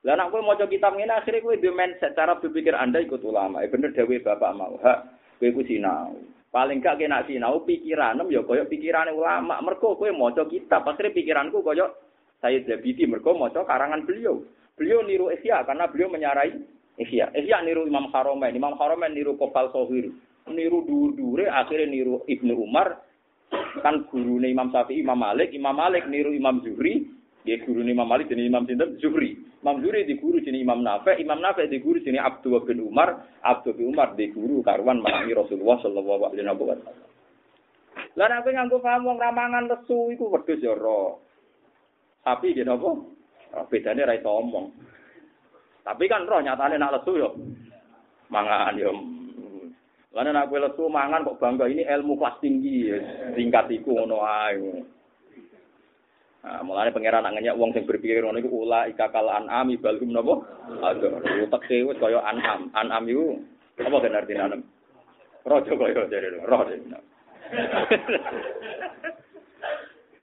lah 0.02 0.18
nek 0.18 0.34
kowe 0.34 0.42
maca 0.42 0.66
kitab 0.66 0.98
ngene 0.98 1.14
akhire 1.14 1.38
kowe 1.38 1.54
duwe 1.54 1.78
mindset 1.78 2.18
cara 2.18 2.34
berpikir 2.34 2.74
Anda 2.74 2.98
ikut 2.98 3.22
ulama. 3.22 3.62
Eh 3.62 3.70
bener 3.70 3.94
dawuh 3.94 4.18
Bapak 4.18 4.50
mau. 4.58 4.74
Hak 4.82 4.98
kowe 5.42 5.50
ku 5.50 5.66
sinau. 5.66 6.14
Paling 6.54 6.78
gak 6.78 7.02
kena 7.02 7.26
sinau 7.26 7.66
pikiranem 7.66 8.30
ya 8.30 8.46
koyo 8.46 8.70
pikirane 8.70 9.10
ulama. 9.10 9.58
Mergo 9.58 9.98
kowe 9.98 10.06
maca 10.14 10.46
kitab, 10.46 10.86
akhire 10.86 11.10
pikiranku 11.10 11.66
koyo 11.66 11.90
saya 12.38 12.62
Zabidi 12.62 13.10
mergo 13.10 13.34
maca 13.34 13.66
karangan 13.66 14.06
beliau. 14.06 14.38
Beliau 14.78 15.02
niru 15.02 15.34
Ihya 15.34 15.66
karena 15.66 15.90
beliau 15.90 16.14
menyarai 16.14 16.54
Ihya. 17.02 17.34
Ihya 17.34 17.58
niru 17.66 17.90
Imam 17.90 18.06
Haromen, 18.14 18.54
Imam 18.54 18.78
Haromen 18.78 19.10
niru 19.10 19.34
Kopal 19.34 19.74
Sohir. 19.74 20.14
Niru 20.46 20.86
dur-dure 20.86 21.50
akhirnya 21.50 21.90
niru 21.90 22.22
Ibnu 22.30 22.54
Umar 22.54 23.02
kan 23.82 24.06
gurune 24.06 24.46
Imam 24.46 24.70
Syafi'i, 24.70 25.02
Imam 25.02 25.18
Malik, 25.18 25.50
Imam 25.50 25.74
Malik 25.74 26.06
niru 26.06 26.30
Imam 26.30 26.62
Zuhri, 26.62 27.04
dia 27.42 27.58
guru 27.66 27.82
Imam 27.82 28.06
Malik 28.06 28.30
jadi 28.30 28.46
Imam 28.46 28.62
Sinten 28.70 29.02
Zuhri. 29.02 29.34
Imam 29.62 29.82
Zuhri 29.82 30.06
di 30.06 30.14
guru 30.14 30.38
jadi 30.38 30.62
Imam 30.62 30.78
Nafi, 30.78 31.18
Imam 31.18 31.42
Nafi 31.42 31.66
di 31.66 31.82
guru 31.82 31.98
jadi 31.98 32.22
Abdul 32.22 32.62
bin 32.62 32.78
Umar, 32.86 33.18
Abdul 33.42 33.74
bin 33.74 33.90
Umar 33.90 34.14
di 34.14 34.30
guru 34.30 34.62
karuan 34.62 35.02
menangi 35.02 35.34
Rasulullah 35.34 35.82
Shallallahu 35.82 36.22
Alaihi 36.30 36.46
Wasallam. 36.46 37.10
Lah 38.12 38.28
nek 38.28 38.44
nganggo 38.44 38.76
paham 38.84 39.08
wong 39.08 39.16
ramangan 39.16 39.72
lesu 39.72 40.12
iku 40.12 40.28
wedhus 40.28 40.60
ya 40.60 40.76
ro. 40.76 41.24
Tapi 42.20 42.52
dia 42.52 42.68
napa? 42.68 42.92
Bedane 43.72 44.04
ra 44.04 44.14
iso 44.16 44.28
omong. 44.28 44.66
Tapi 45.82 46.04
kan 46.06 46.28
roh 46.28 46.44
nyatane 46.44 46.76
nak 46.76 47.00
lesu 47.00 47.12
yo 47.16 47.30
mangan 48.28 48.76
yo. 48.76 48.92
Lah 50.12 50.28
nek 50.28 50.52
kowe 50.52 50.60
lesu 50.60 50.84
mangan 50.92 51.24
kok 51.24 51.40
bangga 51.40 51.64
ini 51.72 51.88
ilmu 51.88 52.20
kelas 52.20 52.36
tinggi 52.44 52.92
tingkat 53.32 53.72
iku 53.72 53.96
ngono 53.96 54.20
ae. 54.20 54.84
Nah, 56.42 56.58
mulane 56.66 56.90
pangeran 56.90 57.22
anggenya 57.22 57.54
wong 57.54 57.70
sing 57.70 57.86
berpikir 57.86 58.18
ngono 58.18 58.42
iku 58.42 58.66
ula 58.66 58.90
ikakal 58.90 59.30
an'am 59.30 59.70
balhum 59.78 60.10
napa? 60.10 60.42
Ada. 60.82 61.22
Tekse 61.46 61.86
wis 61.86 62.02
kaya 62.02 62.18
an'am. 62.18 62.66
An'am 62.74 63.06
iku 63.06 63.38
apa 63.78 63.96
kan 64.02 64.18
artine 64.18 64.42
an'am? 64.42 64.60
Raja 65.46 65.70
kaya 65.70 66.10
jare 66.10 66.42
raja. 66.42 66.74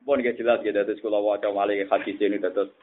Pun 0.04 0.20
ge 0.20 0.36
jelas 0.36 0.60
ya 0.66 0.76
dados 0.76 1.00
kula 1.00 1.24
waca 1.24 1.54
malih 1.56 1.88
hadis 1.88 2.20
ini 2.20 2.42
dados 2.42 2.74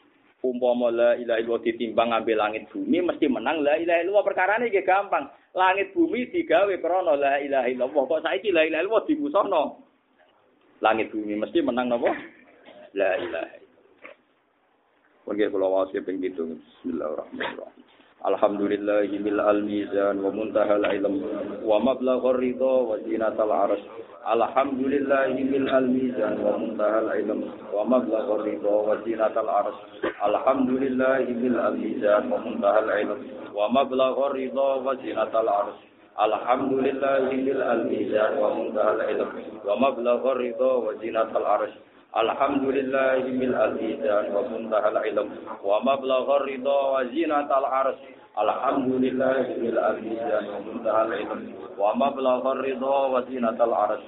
umpama 0.40 0.94
la 0.94 1.18
ilaha 1.18 1.42
illallah 1.42 1.64
ditimbang 1.66 2.14
ngambil 2.14 2.38
langit 2.38 2.70
bumi 2.70 3.02
mesti 3.02 3.26
menang 3.26 3.66
la 3.66 3.76
ilaha 3.76 4.00
illallah 4.00 4.24
perkara 4.24 4.56
ini 4.62 4.80
gampang. 4.80 5.28
Langit 5.52 5.92
bumi 5.92 6.32
digawe 6.32 6.72
krana 6.80 7.12
la 7.20 7.36
ilaha 7.42 7.68
illallah. 7.68 8.00
Kok 8.08 8.22
saiki 8.24 8.48
la 8.48 8.64
ilaha 8.64 8.80
illallah 8.80 9.04
dimusono? 9.04 9.62
Langit 10.80 11.12
bumi 11.12 11.36
mesti 11.36 11.60
menang 11.60 11.92
napa? 11.92 12.35
La 12.96 13.12
ilaha 13.20 13.60
Pun 15.28 15.36
kula 15.36 15.68
wasi 15.68 16.00
ping 16.00 16.16
gitu. 16.24 16.48
Bismillahirrahmanirrahim. 16.48 17.84
Alhamdulillahi 18.24 19.20
mil 19.20 19.36
al 19.36 19.60
mizan 19.68 20.24
wa 20.24 20.32
muntahal 20.32 20.80
ilm 20.80 21.20
wa 21.60 21.76
mablaghur 21.76 22.40
ridha 22.40 22.74
wa 22.88 22.96
zinatal 23.04 23.52
arsh. 23.52 23.84
Alhamdulillahi 24.24 25.44
mil 25.44 25.68
al 25.68 25.92
mizan 25.92 26.40
wa 26.40 26.56
muntahal 26.56 27.12
ilm 27.20 27.52
wa 27.68 27.84
mablaghur 27.84 28.48
ridha 28.48 28.76
wa 28.80 28.96
zinatal 29.04 29.50
arsh. 29.50 29.78
Alhamdulillahi 30.24 31.36
mil 31.36 31.58
al 31.60 31.76
mizan 31.76 32.32
wa 32.32 32.40
muntahal 32.40 32.88
ilm 32.96 33.20
wa 33.52 33.66
mablaghur 33.76 34.32
ridha 34.32 34.68
wa 34.80 34.96
zinatal 35.04 35.50
arsh. 35.52 35.80
Alhamdulillahi 36.16 37.44
mil 37.44 37.60
al 37.60 37.82
mizan 37.92 38.40
wa 38.40 38.56
muntahal 38.56 39.04
ilm 39.04 39.28
wa 39.68 39.74
mablaghur 39.84 40.40
ridha 40.40 40.72
الحمد 42.16 42.64
لله 42.64 43.18
من 43.42 43.50
الإيمان 43.66 44.24
ومنتهى 44.36 44.88
العلم 44.88 45.28
ومبلغ 45.64 46.26
الرضا 46.36 46.80
وزينة 47.00 47.50
العرش 47.58 47.98
الحمد 48.38 48.90
لله 49.04 49.44
من 49.64 49.74
الإيمان 49.90 50.44
ومنتهى 50.54 51.02
العلم 51.06 51.40
ومبلغ 51.78 52.42
الرضا 52.52 52.98
وزينة 53.06 53.58
العرش 53.68 54.02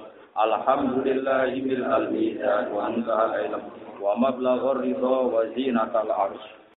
الحمد 0.45 0.93
لله 1.07 1.49
من 1.69 1.79
الإيمان 1.99 2.63
ومنتهى 2.75 3.25
العلم 3.25 3.61
ومبلغ 4.01 4.61
الرضا 4.71 5.17
وزينة 5.35 5.93
العرش 6.05 6.43